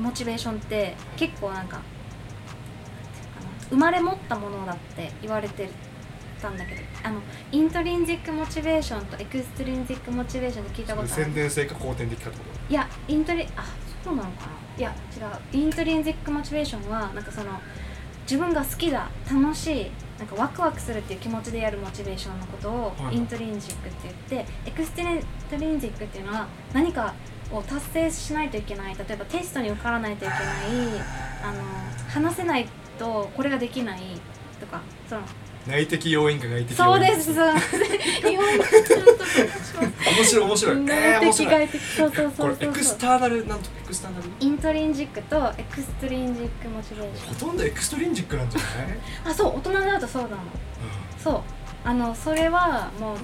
[0.01, 1.79] モチベーションって結構なんか
[3.69, 5.69] 生まれ持ったものだって言われて
[6.41, 7.21] たんだけどあの
[7.51, 11.23] intrinsic motivation と extrinsic motivation って聞いたことある？
[11.25, 13.65] 先天性か後天的かってこいや intri あ
[14.03, 14.53] そうなのかな？
[14.79, 15.61] いや違う。
[15.61, 17.51] intrinsic motivation はなんかその
[18.23, 19.91] 自分が好きだ楽しい
[20.23, 23.17] なんかワクワクするっていう気持ちでやるモチベーションのことをはい。
[23.17, 23.97] intrinsic って
[24.31, 27.13] 言って extrinsic っていうのは何か
[27.51, 30.43] を達成しないといけない例えばテストに受からないといけない
[31.43, 31.61] あの
[32.09, 32.67] 話せない
[32.97, 33.99] とこれができない
[34.61, 35.27] とかそのと
[35.67, 37.33] 内的要因か外的そうです。
[37.33, 39.23] そう日本語ちゃんと
[40.15, 40.75] 面白い面白い。
[40.75, 41.79] えー、内的外的。
[41.79, 44.23] そうそうこそう external なんと external？
[44.39, 50.37] intrinsic と extrinsic モチベーションほとんど extrinsic なんじゃない、あそう大人になるとそうなの
[51.17, 51.41] そう。
[51.85, 53.17] あのそれはもう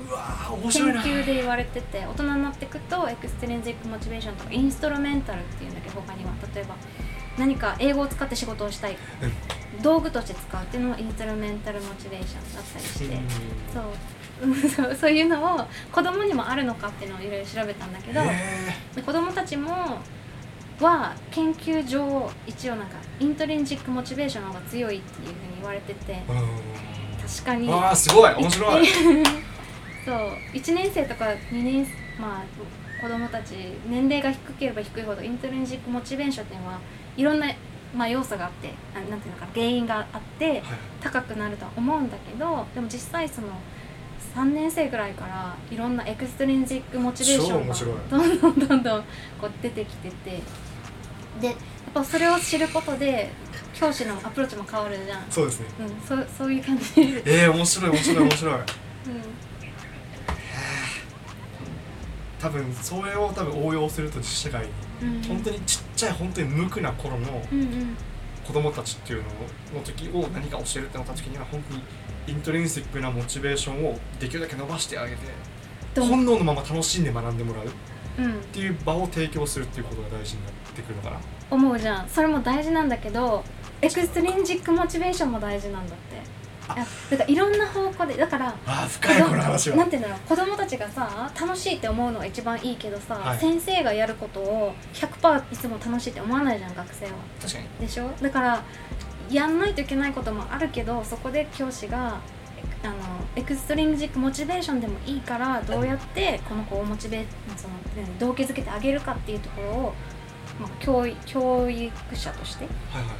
[0.69, 6.31] 研究で言われてて大人になっていくと extrinsic motivation とか instrumental っていうんだけど他には。
[6.53, 6.75] 例えば
[7.39, 8.97] 何か英語を使って仕事をしたい。
[9.81, 13.17] 道具として使うっていうのをインストルメンタルモチベーションだったりして。
[13.73, 13.83] そう
[14.43, 14.55] うん。
[14.69, 14.95] そう。
[14.95, 18.25] そういうのを子供にもあるのかっていうのをいろいろ調べたんだけど、へ
[18.95, 19.99] で子供たちも
[20.81, 26.13] は研究上一応なんかイントリンジックモチベーションの方が強いっていうふうに言われてて。
[26.13, 26.47] ーうん。
[27.25, 27.71] 確かに。
[27.71, 28.33] あーすごい。
[28.33, 28.87] 面白い。
[30.05, 30.31] そう。
[30.53, 31.87] 1年生とか2年
[32.19, 33.55] まあ子供たち
[33.87, 36.79] 年齢が低ければ低いほどイントリンジックモチベーションっていうのは
[37.19, 37.47] いろんな、
[37.93, 40.61] まあ、要素があってあなんていうのかな原因があってはい
[41.01, 43.47] 高くなるとは思うんだけどでも実際その
[44.35, 47.73] 3年生ぐらいからいろんな extrinsic motivation が
[48.09, 49.03] どんどんどんどん
[49.39, 50.41] こう出てきてて
[51.41, 51.55] でやっ
[51.93, 53.29] ぱそれを知ることで
[53.73, 55.67] 教師のアプローチも変わるじゃん、そうですね。
[55.79, 56.95] うん、そうそういう感じ。
[56.95, 58.59] で、うん、えー、面白い面白い面白い。
[62.41, 64.71] 多分それを多分応用すると実社会に
[65.01, 65.21] うん。
[65.23, 67.41] 本当にちっちゃい本当に無垢な頃の
[68.45, 69.29] 子供たちっていうの
[69.79, 71.83] の時を何か教えるってなった時には本当に
[72.27, 77.69] intrinsic なモチベーションをできるだけ伸ばしてあげて本能のまま楽しんで学んでもらうっ
[78.19, 81.17] うんていう場を提供するっていうことが大事になってくるのかな。
[81.49, 82.09] 思うじゃん。
[82.09, 83.43] それも大事なんだけど
[83.81, 86.21] extrinsic motivation も大事なんだって
[86.75, 89.77] いやだからいろんな方向でだからあー深いこの話は。
[89.77, 93.37] なんていうんだろう子供たちがさ楽しいって思うのが一番いいけどさ、はい。
[93.39, 97.11] 先生がやることを100%いつも楽しいって思わないじゃん学生は。
[97.41, 97.67] 確かに。
[97.79, 98.09] でしょ？
[98.21, 98.63] だから
[99.29, 102.19] やんないといけないこともあるけどそこで教師が
[102.83, 102.95] えあの
[103.35, 107.25] extrinsic motivation でもいいからどうやってこの子をモチベ
[107.55, 109.93] その何動機づけてあげるかっていうところを、
[110.59, 113.13] まあ、教育教育者として、はいはい。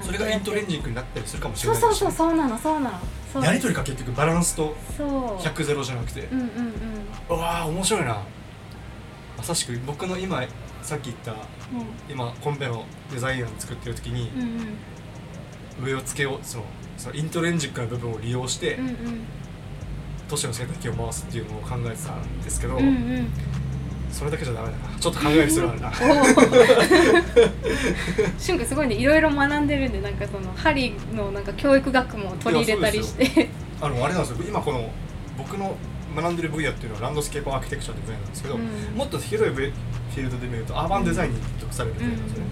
[0.00, 3.00] うん、それがイントレンジジングになったりするかもしれないそうそうそうそうなのそうな
[3.34, 3.44] の。
[3.44, 5.08] やり取りか結局バランスとそう。
[5.38, 6.22] 100ゼロじゃなくて。
[6.22, 7.36] うんうんうん。
[7.36, 8.22] うわあ面白いな。
[9.38, 10.42] まさしく僕の今
[10.82, 11.34] さっき言った
[12.08, 14.44] 今コンペのデザイン案作ってる時にうんう
[15.84, 15.86] ん。
[15.86, 16.64] 上をつけようその
[16.98, 18.96] そのイントレンジックな部分を利用してうんうん。
[20.28, 23.32] 都市の生態系を回すっていうのを考えてたんですけど、うんうん
[24.12, 24.98] それだけじゃダメだな。
[25.00, 25.88] ちょっと考える必要があるな。
[25.88, 25.94] おー。
[28.38, 33.48] しゅんくんすごいねいろいろ学んでるんでなんかその針のなんか教育学も取り入れたりして。
[33.80, 34.44] あのあれなんですよ。
[34.46, 34.90] 今この
[35.36, 35.76] 僕の
[36.14, 38.62] 学んでる分野っていうのはランドスケープアーキテクチャって分野なんですけど、うん。
[38.94, 39.72] もっと広い分
[40.10, 42.50] フィールドで見るとアーバンデザインに属される分野なんですよね、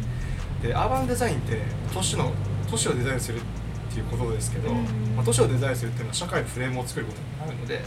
[0.63, 1.59] でアーバンデザインって
[1.93, 2.33] 都市の
[2.71, 3.41] 都市をデザインするっ
[3.93, 4.77] ていうことですけど、うん。
[5.15, 7.83] まあ、都市をデザインするっていうのは社会のフレームを作ることになるので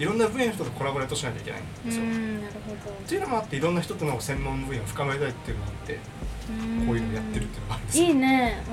[0.00, 8.64] いろんな分野の人とコラボレートしなきゃいけないんうですよ、っていうのもあっていろんな人との専門分野を深めたいっていうのがあってどこういうのやってるっていうのがあるんですよ、いいね。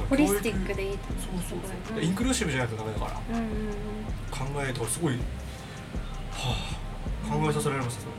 [0.00, 0.06] うん。
[0.06, 2.00] ホリスティックでいいとそう思そうそう、う。
[2.00, 3.20] んインクルーシブじゃないとダメだから。
[3.38, 3.48] うんうん
[4.30, 5.18] 考えとかすごいは
[7.24, 8.12] あ考えさせられましたそれ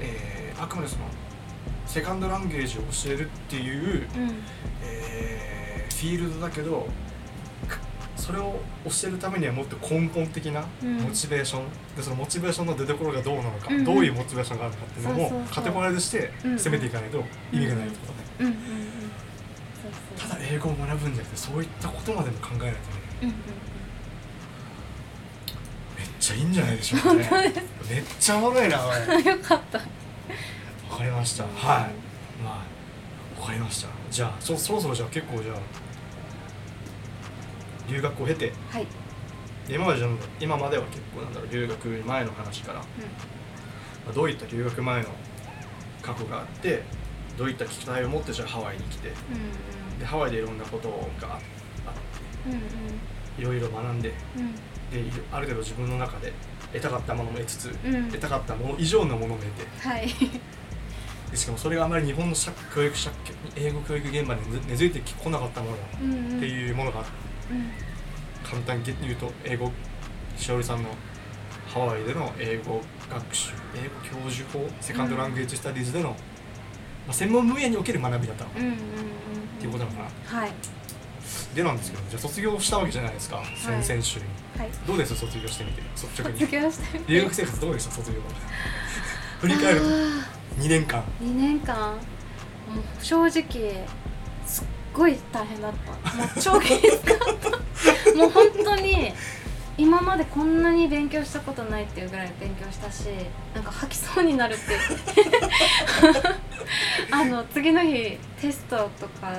[0.00, 1.04] えーあくまでその
[1.86, 4.22] セカンドランゲージを教えるっていう、うん。
[4.22, 4.34] うん
[4.84, 6.86] えーフィールドだけどか
[8.16, 8.54] それを
[8.84, 10.96] 教えるためにはもっと根本的なうん。
[10.98, 11.64] モチベーション、
[11.96, 13.84] でそのモチベーションの出所がどうなのか、うんうん。
[13.84, 17.22] どういうモチベーションがあるのかっていうのもカテゴライズして攻めていかないと
[17.52, 18.54] 意味がないってことね、
[20.18, 22.74] ただ英語を学ぶんじゃなくてそういったことまでも考えないとね。
[23.22, 23.34] うんうん
[25.96, 27.52] めっちゃいいんじゃないでしょうかね
[27.90, 29.20] めっちゃおもろいなおい。
[29.20, 29.78] う んよかった。
[29.78, 29.84] わ
[30.98, 31.44] かりました。
[31.44, 31.52] はい。
[32.42, 32.64] ま
[33.38, 33.88] あわかりました。
[34.10, 35.56] じゃあそそろそろじゃあ結構じゃあ
[37.88, 38.86] 留学を経てはい。
[39.68, 40.00] 今まで
[40.40, 42.84] 今までは結構なんだろう留学前の話から、ま
[44.10, 45.08] あどういった留学前の
[46.02, 46.82] 過去があって
[47.38, 50.88] どういった期待を持ってじゃあハワイに来てうんでハワイでいろんなこと
[51.20, 51.38] があ
[52.46, 52.60] うんうん。
[53.38, 54.54] いろいろ学んでうん。
[54.54, 54.60] で
[55.32, 56.32] ある程度自分の中で
[56.72, 58.06] 得たかったものも得つつ、うん。
[58.10, 60.08] 得たかったもの以上のものも得てはい。
[61.30, 63.10] でしかもそれがあまり日本の社教育社
[63.56, 65.76] 英語教育現場に根根付いてこなかったもの
[66.36, 67.04] っていうものがうん
[68.48, 69.70] 簡単に言うと英語
[70.36, 70.90] しおりさんの
[71.72, 72.80] ハワイでの英語
[73.10, 76.16] 学習英語教授法セカンドランゲージスタディーズでの、ま
[77.08, 78.76] あ、専門分野における学びだったっうんうんうん
[79.58, 80.52] ていうことなのかな、はい。
[81.54, 84.24] でなんですけどじゃあ卒業したわけじゃないですか、先々週に。
[84.58, 84.70] はい。
[84.86, 85.14] どうです？
[85.16, 86.38] 卒業してみて率直に。
[86.40, 87.92] 卒業して留学生活どうでした？
[87.92, 88.18] 卒業
[89.40, 89.86] 振り返ると。
[89.86, 89.90] あ
[90.58, 91.02] 2年間。
[91.22, 91.98] ー2年間。
[93.02, 93.86] 正直
[94.94, 95.92] ごい大変だった。
[96.16, 97.50] もう超きつかった。
[98.16, 99.12] もう本当に
[99.76, 103.08] 今までこんなに勉強したことないっていうぐらい勉強したし
[103.54, 104.62] なんか吐きそうになるって。
[107.10, 109.38] あの次の日テストとかの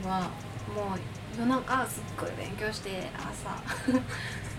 [0.00, 0.30] 日は
[0.74, 1.00] もう
[1.38, 3.62] 夜中すっごい勉強して朝。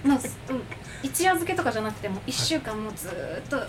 [0.04, 0.62] まあ、すうん、
[1.04, 3.60] 一夜漬けとかじゃなくてもう1週間もうずーっと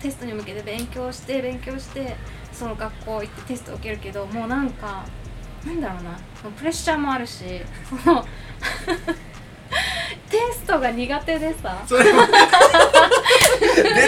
[0.00, 2.14] テストに向けて勉強して勉強して
[2.52, 5.04] その学校行ってテスト受けるけどもうなんか
[5.66, 6.18] なんだろうな。
[6.56, 7.44] プレッシャーもあるし。
[7.88, 8.24] そ の
[10.28, 11.82] テストが苦手でさ。
[11.88, 11.96] 出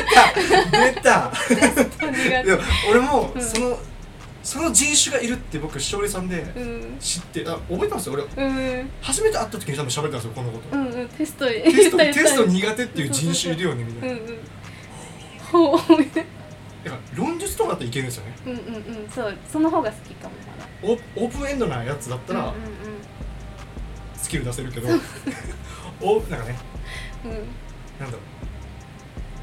[0.05, 0.32] た
[0.82, 1.32] 出た
[2.90, 3.43] 俺もうん。
[3.43, 3.78] その、
[4.43, 6.97] その人種がいるって僕しおりさんでうん。
[7.01, 8.09] 知ってあ覚えてます？
[8.09, 8.44] よ俺。
[8.44, 8.90] うん。
[9.01, 11.09] 初めて会った時に多分喋ったんですよこのこと、うんうん。
[11.09, 14.28] テスト テスト苦手っていう人種いるよねみたいな、たうん
[15.68, 15.74] うん
[16.85, 18.36] だから論述とかだっていけるんですよね。
[18.47, 20.35] うんうんうんそうその方が好きかも。
[20.47, 22.55] まだオオープンエンドなやつだったらうんうん
[24.15, 24.89] スキル出せるけど、
[26.01, 26.56] おなんかね
[27.24, 27.31] うん。
[27.31, 27.36] うん
[27.98, 28.20] なんだろう。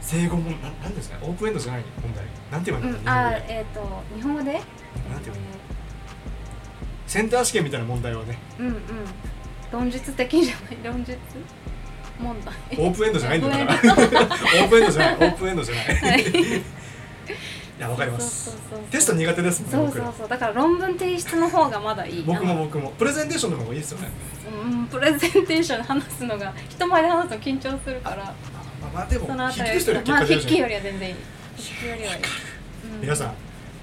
[0.01, 1.23] 正誤問なんなんですかね。
[1.26, 2.26] オープンエンドじゃない問題。
[2.51, 3.01] なんて言えばいいうん。
[3.01, 3.45] 日本語で。
[3.53, 4.53] えっ、と日本語で？
[4.53, 5.51] なんて言えばいいの？
[7.07, 8.38] センター試験みたいな問題はね。
[8.59, 8.76] うんうん。
[9.72, 10.77] 論述的じゃない。
[10.84, 11.18] 論述
[12.19, 12.53] 問題。
[12.77, 13.73] オープンエンドじゃないんだから。
[13.73, 15.15] オープンエンドじゃない。
[15.15, 16.23] オープンエンドじゃない、はい
[17.30, 18.57] い、やわかります。
[18.89, 20.27] テスト苦手ですもんねそうそうそう。
[20.27, 22.91] だから論文提出の方がまだいい僕も僕も。
[22.91, 24.10] プレゼンテーションの方がいいですよね。
[24.64, 28.18] うんプレゼンテーション話すのが人前で話すの緊張するから。
[28.18, 28.34] まあ
[28.93, 31.15] まあでもそのあたりまあ筆記よりは全然いい。
[31.57, 32.22] 筆記よりはいい、
[32.95, 33.02] うん。
[33.02, 33.34] 皆さん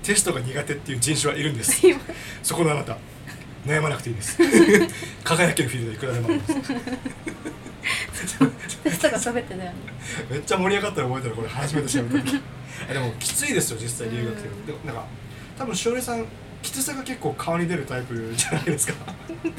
[0.03, 1.87] テストが苦手っていう人種はいるんです。
[1.87, 2.01] 今。
[2.43, 2.97] そこのあなた
[3.67, 4.39] 悩まなくていいです。
[5.25, 6.55] 輝けるフィールドいくらでもあります
[8.85, 9.77] テストが全てだよね。
[10.31, 12.41] めっちゃ盛り上がったら覚えてるこれ初めて調べた時。
[12.91, 14.67] あでもきついですよ実際留学生うん。
[14.67, 15.05] でもなんか
[15.59, 16.25] 多分しおりさん
[16.63, 18.95] きつさが結構顔に出るタイプじゃないですか。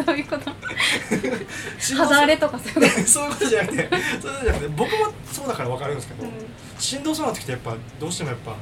[0.06, 0.52] どういうこと？
[1.96, 4.96] 肌荒れとかそういうこそういうことじゃなくてそういうことじゃなくて僕も
[5.32, 6.34] そうだから分かるんですけと、ど、うん、
[6.78, 8.56] しんどそうな時ってやっぱどうしてもやっぱ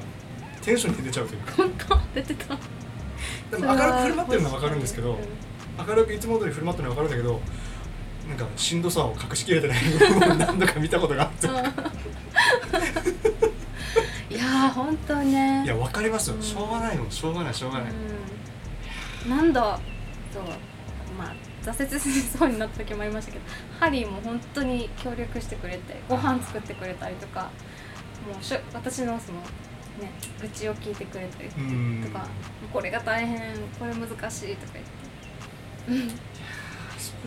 [0.62, 1.54] テンションに出ちゃうというか。
[1.58, 2.58] 本当出てた。
[3.52, 5.18] でも明るく振る舞ってるのは分かるんですけど、うん
[5.88, 7.40] 明るくいつも通り振る舞ってるのは分かるんだけど
[8.28, 9.78] なんかしんどさを隠しきれてない
[10.30, 11.48] 何度か見たことがあって。
[14.36, 15.64] いやー本当ね。
[15.64, 16.36] いや分かりますよ。
[16.36, 16.42] うん。
[16.42, 19.62] しょうがないのしょうがないしょうがない、うん、何度
[20.34, 20.44] そう
[21.18, 23.46] まあ挫折しそうになった時もありましたけど
[23.80, 27.50] ハリーも本当に協力してくれてご飯作ってくれたりとか
[28.28, 32.04] もうしょ私のそのね愚痴を聞いてくれたりうん。
[32.06, 32.28] とか、
[32.72, 34.74] これが大変これ難しいとか
[35.88, 36.12] 言って。
[36.12, 36.37] うん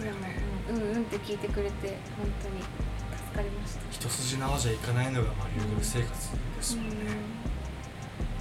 [0.01, 0.19] でも、
[0.71, 2.63] うん、うんうんって聞いてくれて本当に
[3.31, 6.95] 助かりました一筋縄じゃいかないのがまあ留学生活ですもんね、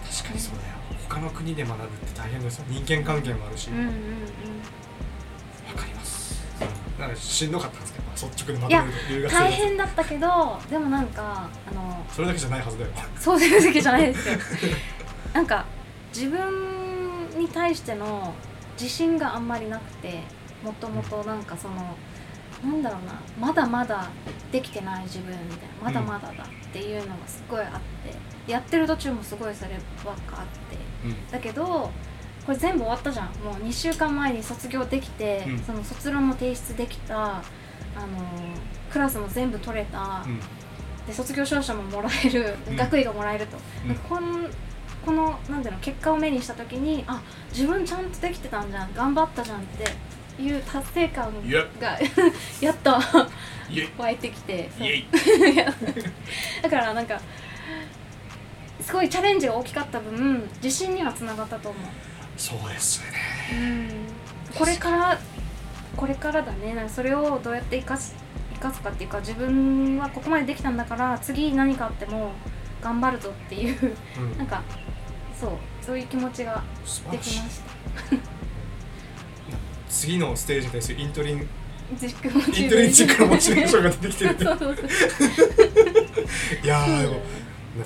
[0.03, 3.94] 確かにそうだよ他の国で学ぶって大変ですよ人間関係もあるし、うんうんうん
[5.76, 6.44] かります
[6.99, 14.38] なんかしんどかったんですけど率直に学ぶ留学生大変だったけどでもなんかあのそれだけじゃないはずだよそういう時じゃないですよ
[15.34, 15.66] なんか
[16.14, 18.34] 自分に対しての
[18.74, 20.24] 自信があんまりなくて
[20.64, 21.95] もともとなんかその
[22.64, 24.10] なんだろうなまだまだ
[24.52, 27.72] できてない自分みたいなまだまだだっていうのがすごいあっ
[28.45, 29.72] てやってる途中もすごいそれ
[30.03, 30.77] ばっかあって。
[31.06, 31.31] うん。
[31.31, 31.91] だけど
[32.45, 33.27] これ全部終わったじゃん。
[33.44, 35.60] もう2週間前に卒業できて、うん。
[35.60, 37.44] その卒論も提出できたあの
[38.91, 40.40] クラスも全部取れた、うん。
[41.06, 42.76] で卒業証書ももらえる、うん。
[42.76, 43.94] 学位がもらえると、うん。
[43.94, 44.49] でこん
[45.06, 47.22] このなんていうの結果を目にした時にあ
[47.52, 48.94] 自分ちゃんとできてたんじゃん。
[48.94, 49.86] 頑張ったじゃんって
[50.40, 51.34] いう達成感
[51.80, 51.99] が
[52.61, 52.72] や。
[52.74, 52.98] っと
[53.98, 54.70] 湧いてきて。
[56.61, 57.20] だからなんか
[58.82, 61.82] すごいチャレンジが大きかった分自信にはつながったと思う。
[62.38, 63.20] そうですよね。
[63.52, 63.90] うん。
[64.57, 65.20] これから
[65.95, 66.74] これからだね。
[66.74, 68.16] なんかそれをどうやって生かす
[68.53, 72.32] 生かすかっていうか自分はここまでできたんだから次何かあっても
[72.82, 73.95] 頑張るぞっていう。
[74.18, 74.38] うん。
[74.38, 74.64] なんか
[75.40, 75.52] そう。
[75.82, 76.64] そういう気持ちが
[77.11, 78.39] できました
[79.90, 84.36] 次のステージに対するイントリンイントリンチックなモチベーションンが出てきてる
[86.64, 87.22] いやーでも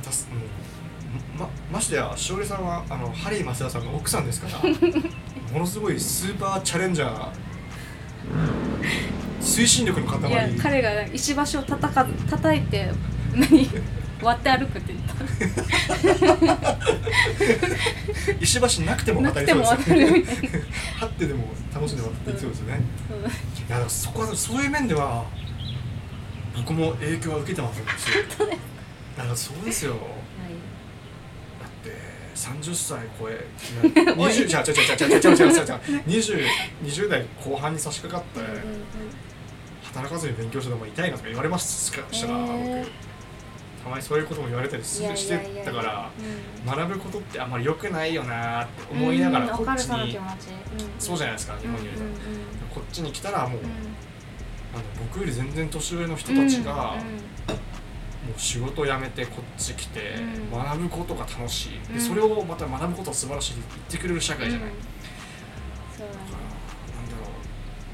[0.04, 4.60] たすうんまましてやしおりさんはあのハリー増田さんの奥さんですから
[5.52, 7.28] ものすごいスーパーチャレンジャー
[9.40, 10.32] 推進力の塊。
[10.32, 12.90] いや彼が石橋を叩かず叩いて
[13.36, 13.70] 何？
[14.24, 15.14] 割って歩くって言った
[18.40, 20.24] 石橋なくても渡りそうですね
[21.00, 22.82] はってでも楽しんで渡っていきそうですね、
[23.12, 23.20] うんう。
[23.22, 23.30] ん、い
[23.70, 25.26] やそこはそういう面では
[26.56, 27.84] 僕も影響は受けてますし
[29.18, 29.30] だか？
[29.30, 31.92] らそうですよ、はい、だって
[32.36, 33.46] 三十歳超え
[34.16, 36.46] 二十じゃ違う違う違う違う違う違う違う二十
[36.82, 38.50] 二十代後半に差し掛かって
[39.94, 43.13] 働かずに勉強してでも痛いなとか言われましたから、えー、僕。
[43.84, 46.78] たまにそういうことも言われたりしてたからうん。
[46.78, 49.66] 学ぶことってあんまり良くないよなーって思いながらうん。
[49.66, 49.86] こっち。
[49.88, 50.18] に
[51.00, 52.04] そうじゃないですか日本にいると。
[52.74, 53.66] こっちに来たらもううん。
[53.66, 60.16] あの僕より全然年上の人たちがもう仕事辞めてこっち来て
[60.52, 60.64] うん。
[60.64, 61.78] 学ぶことが楽しい。
[61.90, 61.94] うん。
[61.96, 64.70] でそれをまた学ぶことは素晴らしいって言ってくれる社会じゃない。
[64.70, 64.76] うん。
[65.98, 67.32] そうだだねからなんだろ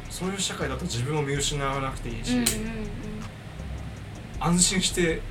[0.08, 0.14] う。
[0.14, 2.36] そういう社会だと自分を見失わなくていいし
[4.40, 5.22] 安心して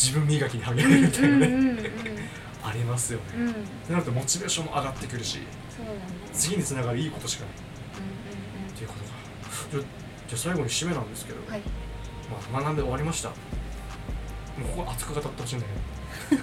[0.00, 1.90] 自分磨きに励うんめるみたいなね。
[2.64, 3.24] ありますよね。
[3.36, 3.50] うん。
[3.50, 3.54] っ
[3.86, 5.38] てなるとモチベーションも上がってくるし
[5.76, 5.98] そうだね。
[6.32, 7.54] 次につながるいいことしかない。
[7.54, 9.00] うんっていうこと
[9.78, 9.88] がじゃ
[10.28, 11.60] じゃあ最後に締めなんですけど、うんはい。
[12.52, 13.28] まあ、学んで終わりました。
[13.30, 13.34] も
[14.74, 15.66] うここ熱く語ってほしいんだ
[16.30, 16.42] けど。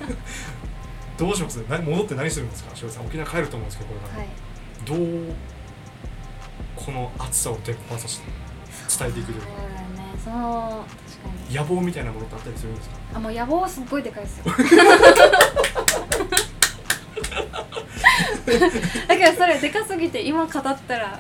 [1.18, 1.56] どうします？
[1.70, 2.76] な戻って何するんですか？
[2.76, 4.30] しおりさん沖縄帰ると思うんですけどこれから、はい。
[4.86, 5.34] どう
[6.76, 8.26] この熱さを伝播させて
[9.00, 9.56] 伝えていくそうだね。
[10.24, 11.05] そう確かに
[11.52, 12.96] 野望みたいなものってあったりするんですか？
[13.16, 14.46] あもう野望すっごいでかいですよ。
[19.08, 21.20] だからそれでかすぎて今語ったら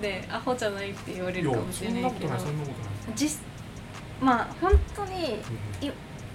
[0.00, 3.40] でアホじゃないって言われるかもしそれないことないそんなことない、実
[4.20, 5.40] まあ本当に
[5.80, 5.92] うんい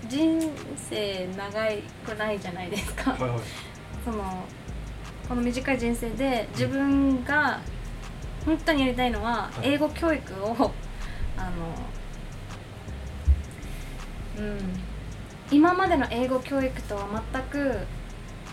[0.08, 0.52] 人
[0.90, 3.12] 生長いくないじゃないですか。
[3.12, 3.40] はいはい。
[4.04, 4.44] その
[5.28, 7.60] この短い人生で自分が
[8.46, 9.70] 本当にやりたいのははい。
[9.74, 10.48] 英語教育を
[11.38, 11.76] あのうん
[15.52, 17.86] 今までの英語教育とは全く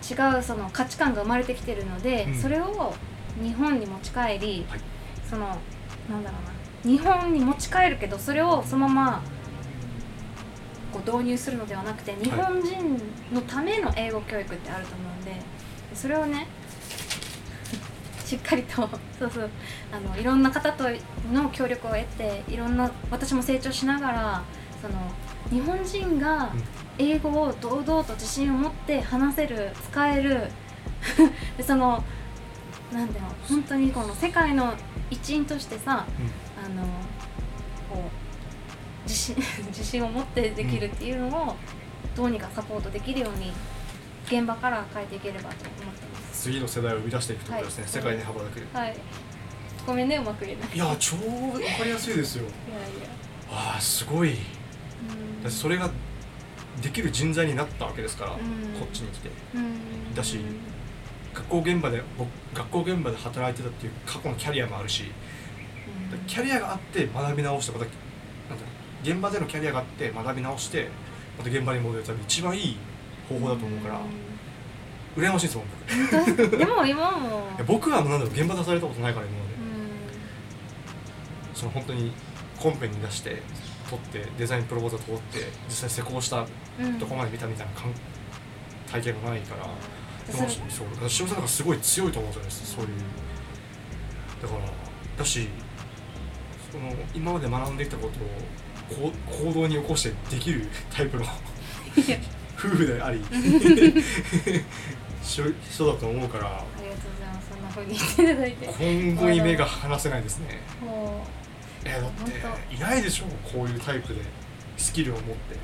[0.03, 2.35] 違うその価値観が生まれてきてるので、うん。
[2.35, 2.95] それを
[3.41, 4.81] 日本に持ち帰り、はい。
[5.29, 5.47] その
[6.11, 6.53] なんだろうな。
[6.85, 9.23] 日本に持ち帰るけどそれをそのまま
[10.93, 13.01] こう導入するのではなくて日本人
[13.33, 15.37] のための英語教育ってあると思うんで
[15.95, 16.49] それをね
[18.27, 18.89] しっかりと
[19.19, 19.51] そうそう。
[19.93, 20.85] あのいろんな方と
[21.33, 24.43] の協力を得ていろんな私も成長しながら
[24.81, 24.95] その
[25.53, 26.51] 日本人が
[26.99, 30.51] 英語を堂々と自信を持って話せる使える。
[31.59, 32.03] でその
[32.93, 34.75] なんだろう本当にこの世界の
[35.11, 36.07] 一員としてさ
[36.65, 36.83] あの
[37.91, 38.09] こ
[39.05, 39.37] う自信
[39.69, 41.57] 自信を持ってできるっていうのを
[42.15, 43.53] どうにかサポートできるように
[44.27, 45.93] 現場から変えていければと思ってま
[46.33, 46.43] す。
[46.45, 47.93] 次の世代を生み出していくってことですね、はい。
[47.93, 48.97] 世界に羽ばたけるはい。
[49.87, 50.69] ごめんねうまく言えない。
[50.75, 52.45] いや超分かりやすいですよ。
[52.45, 53.09] いやいや。
[53.51, 54.35] ああすごい。
[54.35, 54.39] だ
[55.45, 55.91] うんそれが
[56.81, 58.39] できる人材になったわけですから、うん。
[58.81, 59.31] こっちに来て。
[59.55, 60.15] うん。
[60.15, 60.39] だし
[61.35, 65.05] 学校現場で僕学校現場で働いてたっていう過去のキャリアもあるし
[66.13, 66.19] うん。
[66.27, 67.91] キャリアがあって学び直してまた
[69.03, 70.89] 現場でのキャリアがあって学び直して
[71.39, 72.77] また現場に戻る多分一番いい
[73.29, 74.01] 方法だと思うから
[75.17, 75.67] 羨ましいですもん
[76.37, 76.43] 僕。
[76.43, 77.49] う んでも今も。
[77.67, 79.53] 僕はなんだろう現場出されたことないから今まで。
[81.55, 82.13] うその本当に
[82.59, 83.43] コンペに出して
[83.97, 85.39] 取ってデザインプロポーザル通って
[85.69, 86.47] 実際施工したん
[86.81, 86.99] うん。
[86.99, 87.93] とこまで見たみたいな感
[88.91, 90.89] 体験がないから、でもそれそう。
[90.91, 92.91] だから塩さんがすごい強いと思うんですよねそういう。
[94.43, 94.61] だから
[95.19, 95.49] だし
[96.71, 101.25] その今まで学んできたことをこう行動に起こしてできるタイプの
[102.59, 103.23] 夫婦であり
[105.23, 107.49] 人人だと思うからありがとうございます。
[107.51, 108.67] そんな風に言っていただいて。
[109.15, 110.61] 今後に目が離せないですね。
[110.81, 111.25] も
[111.85, 114.21] えだって本いないでしょこういうタイプで
[114.77, 115.57] スキルを持って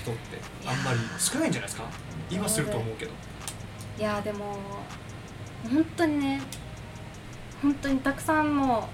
[0.00, 0.20] 人って。
[0.66, 1.84] あんまり少ないんじゃないですか？
[2.30, 3.10] 今すると思うけど。
[3.10, 4.56] ういやでも
[5.70, 6.40] 本当にね
[7.60, 8.88] 本当にたくさんも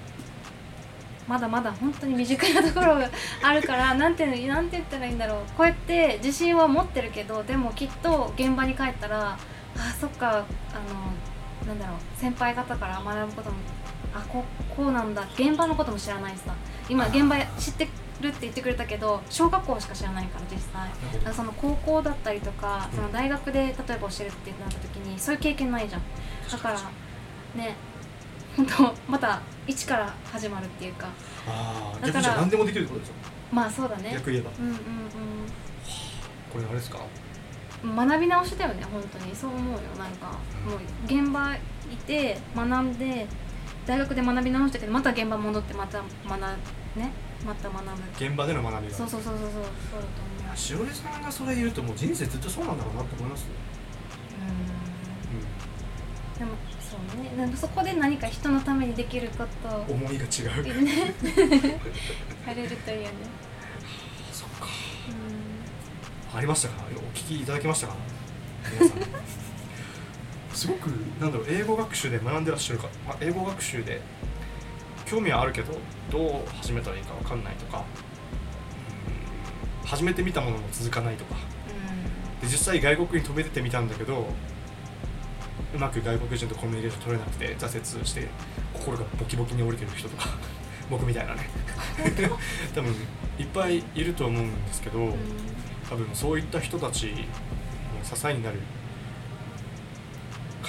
[1.27, 3.09] うまだまだ本当に未熟なところが
[3.41, 5.37] あるから なんてなんて言ったらいいんだろう。
[5.57, 9.37] こうやって自信は持ってるけどでもきっと現場に帰ったらあ
[9.99, 10.45] そっかあの
[11.67, 13.55] なんだろう先輩方から学ぶことも
[14.13, 14.43] あこ
[14.75, 15.27] こうなんだ。
[15.35, 16.53] 現場のことも知らないしさ。
[16.89, 17.87] 今現場知って
[18.21, 21.23] るって言ってくれたけど小学校しか知らないから実際。
[21.23, 26.01] だその高校だったりとかその大学で例えば教えるってなった時にそういう経験ないじゃん。
[26.51, 26.79] だから
[27.55, 27.75] ね
[28.55, 31.07] 本当また一から始まるっていうか。
[31.47, 33.15] ああだから何でもできるってことですよ。
[33.51, 34.11] まあそうだね。
[34.13, 34.51] 逆言えば。
[34.59, 34.75] うんうん
[36.51, 36.99] これあれですか？
[37.83, 39.35] うん学び直しだよね本当に。
[39.35, 39.79] そう思うよ。
[39.99, 40.27] なんか
[40.65, 41.59] もう現場い
[42.07, 43.27] て学んで
[43.87, 46.07] 大学で学び直しててまた現場戻ってまた学
[46.97, 47.11] ね
[47.45, 47.89] また学ぶ。
[48.25, 48.95] 現場での学びが。
[48.95, 49.51] そうそうそうそうそう。
[49.51, 49.63] そうだと
[50.43, 53.47] 思うしおりさんがそれ言うともう人生ずっとそうなんだろうなと思いますよ、
[56.35, 56.39] うん。
[56.39, 56.51] でも
[56.81, 57.29] そうね。
[57.37, 60.27] でもそこで何か人のためにできること思いが違
[60.59, 61.13] う、ね
[62.45, 63.09] やれるといいよね
[64.31, 64.65] そっか。
[64.65, 66.83] うありましたか？
[66.95, 67.95] お聞きいただきましたか？
[68.79, 68.99] 皆さん
[70.57, 70.87] すごく
[71.21, 74.01] なんだろう英語学習で学んでらっしゃるか、まあ、英語学習で
[75.05, 75.71] 興味はあるけど
[76.11, 77.85] どう始めたらいいかわかんないとか
[79.83, 81.35] うん始めてみたものも続かないとか。
[81.35, 81.37] ん。
[82.41, 84.25] で実際外国に飛び出てみたんだけど
[85.75, 88.27] うまく外国人とコミュニケーション取れなくて挫折して
[88.73, 90.29] 心がボキボキに折れてる人とか
[90.89, 91.47] 僕みたいなね。
[92.73, 92.95] 多分
[93.37, 95.13] いっぱいいると思うんですけど、うん。
[95.87, 98.57] 多分そういった人たちの支えになる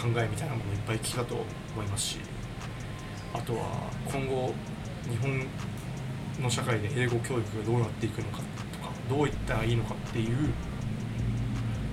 [0.00, 1.34] 考えみたいなものいっぱい聞きたと
[1.74, 2.18] 思いますし
[3.34, 4.54] あとは今後
[5.10, 5.46] 日本
[6.40, 8.42] の社会で英語教育がどうなっていくのかと
[8.78, 10.36] かどういったらいいのかっていう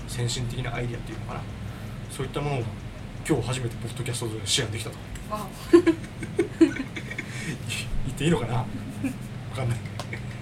[0.07, 1.41] 先進的なアイディアっていうのかな。
[2.11, 2.63] そういったものを
[3.27, 4.97] 今日初めてポッドキャストでシェアできたと。
[5.29, 5.83] わ 言っ
[8.17, 8.53] ていいのかな？
[8.55, 8.65] わ
[9.55, 9.77] かんない。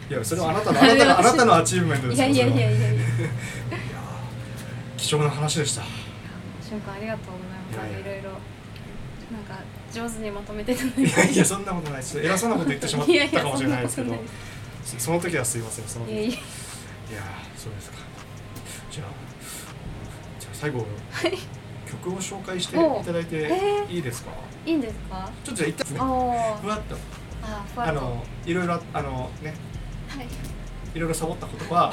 [0.09, 3.01] いやそれはあなたのあなたのあなたのアチーブメントですいやいやいやいやいや。
[4.97, 5.81] 貴重な話でした
[6.73, 8.01] 瞬間ありがとうございます。
[8.01, 8.31] いろいろ。
[9.31, 9.57] なんか
[9.91, 11.01] 上手にまとめていただいて。
[11.01, 12.19] いやいやそんなことないです。
[12.25, 14.15] 偉そうなこと言ってしまったかもしれないですけど。
[14.83, 15.87] その時はすいません。
[15.87, 16.39] その時いや
[17.55, 17.97] そうですか。
[18.91, 19.07] じゃあ
[20.39, 20.85] じゃあ最後、
[21.89, 24.31] 曲を紹介していただいてえいいですか、
[24.65, 25.29] いいんですか？
[25.43, 25.99] ちょっとじゃあ一旦ですね。
[26.01, 26.95] あふわっと。
[27.43, 27.91] あふわっと。
[27.91, 29.53] あのいろいろあのね。
[30.09, 30.27] はい。
[30.95, 31.91] いろいろサボったことは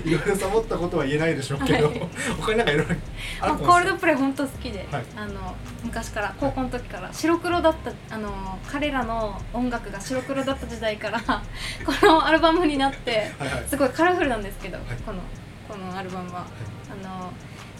[0.04, 2.02] いろいろサボったことは言えないでしょうけど、はい。
[2.40, 2.94] 他になんかいろいろ
[3.40, 5.04] ああるとコール思うんですよドプレイ本当好きで、はい。
[5.16, 7.74] あの昔から高校の時から白黒だっ
[8.08, 13.64] たあの彼らの音楽が白黒だった時代からこのアルバムになってはいはい。
[13.68, 14.86] すごいカラフルなんですけど、はい。
[15.04, 15.20] この
[15.68, 16.46] このアルバムは。
[16.90, 17.32] あの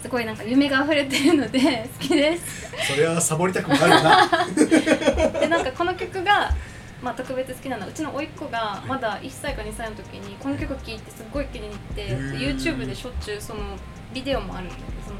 [0.05, 2.71] すごいなんか夢が溢れてるので好きです。
[2.93, 4.29] それはサボりたくもなるよな。
[5.39, 6.51] でなんかこの曲が、
[7.01, 7.83] まあ、特別好きなの。
[7.83, 13.61] はうちの甥っ子がまだ1歳か2歳の時にこの曲聴いてすっごい気に入って YouTube でしょっちゅうその
[14.13, 15.19] ビデオもあるんだけどその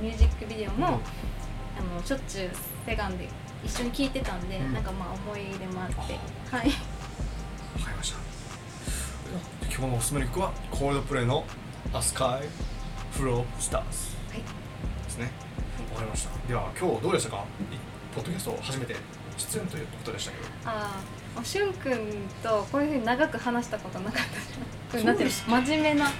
[0.00, 2.50] ミュージックビデオも、あのしょっちゅう
[2.86, 3.28] セガンで
[3.64, 4.72] 一緒に聴いてたんで、うん。
[4.72, 5.94] なんかまあ思い入れもあって。
[6.56, 6.68] はい
[7.78, 8.18] わかりました
[9.64, 11.44] 今日のおすすめの曲はコールドプレイの
[11.94, 12.46] 「A Sky
[13.14, 14.12] Full of Stars」
[15.04, 15.30] ですね
[15.92, 16.30] わかりました。
[16.46, 17.40] では今日どうでしたかい
[18.14, 18.96] ポッドキャスト初めて
[19.36, 20.48] 出演ということでしたけど。
[20.64, 21.00] あ
[21.40, 24.22] あしゅんくんとこういうふうに長く話したことなかっ
[24.92, 24.98] た。
[24.98, 26.06] じゃんて真面目な。
[26.06, 26.12] さ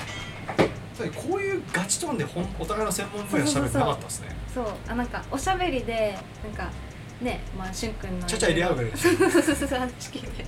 [1.14, 4.28] こういうガチトーンでほんお互いの専門分野喋ってなかったですね。
[4.54, 4.66] そう。
[4.88, 6.70] あなんかおしゃべりでなんか
[7.20, 8.26] ねまあしゅんくんの。
[8.26, 9.68] ちゃちゃ入れ合うぐらいそうそうそうそう。
[9.78, 10.46] 話聞いて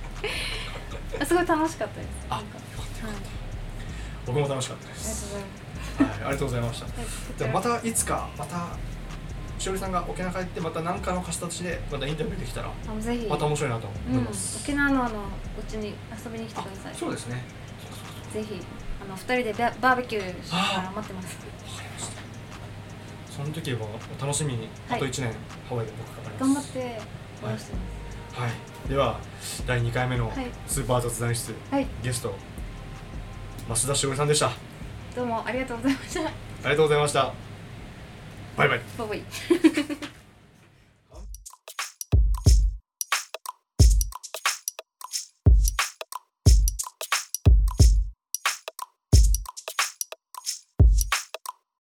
[1.19, 2.09] あすごい楽しかったです。
[2.29, 2.61] あよかっ
[3.01, 3.15] たはい
[4.25, 6.03] 僕も楽しかったでありがとうすございます。
[6.03, 6.87] はいありがとうございました。
[7.37, 8.67] じゃまたいつかまた
[9.65, 12.71] しおりさんが沖縄帰ってまた何かの形でまたインタビューできたら
[13.01, 13.25] ぜひ。
[13.25, 15.15] また面白いなとうん思います、沖縄のあの
[15.59, 16.93] うちに遊びに来てください。
[16.93, 17.41] そうですね。
[18.31, 18.61] ぜひ
[19.01, 21.35] あの二人でババーベキューしながら待ってます。
[21.37, 22.21] わかりました。
[23.31, 23.89] その時も
[24.19, 25.33] お楽しみにあはいと1年
[25.67, 26.73] ハワイで僕かかり頑ます。
[26.73, 27.01] 張って
[27.43, 27.73] 応援して
[28.35, 29.19] まはい、では
[29.65, 30.45] 第2回目のはい。
[30.67, 31.87] スーパー雑談室、すはい。
[32.03, 32.35] ゲスト
[33.67, 34.47] 増田しおりさんでした。
[34.47, 34.53] あ
[35.15, 36.19] どうもありがとうございました。
[36.21, 36.29] り
[36.65, 37.44] がとうございました
[38.57, 38.79] Bye bye.
[38.97, 40.07] Bah bye bye.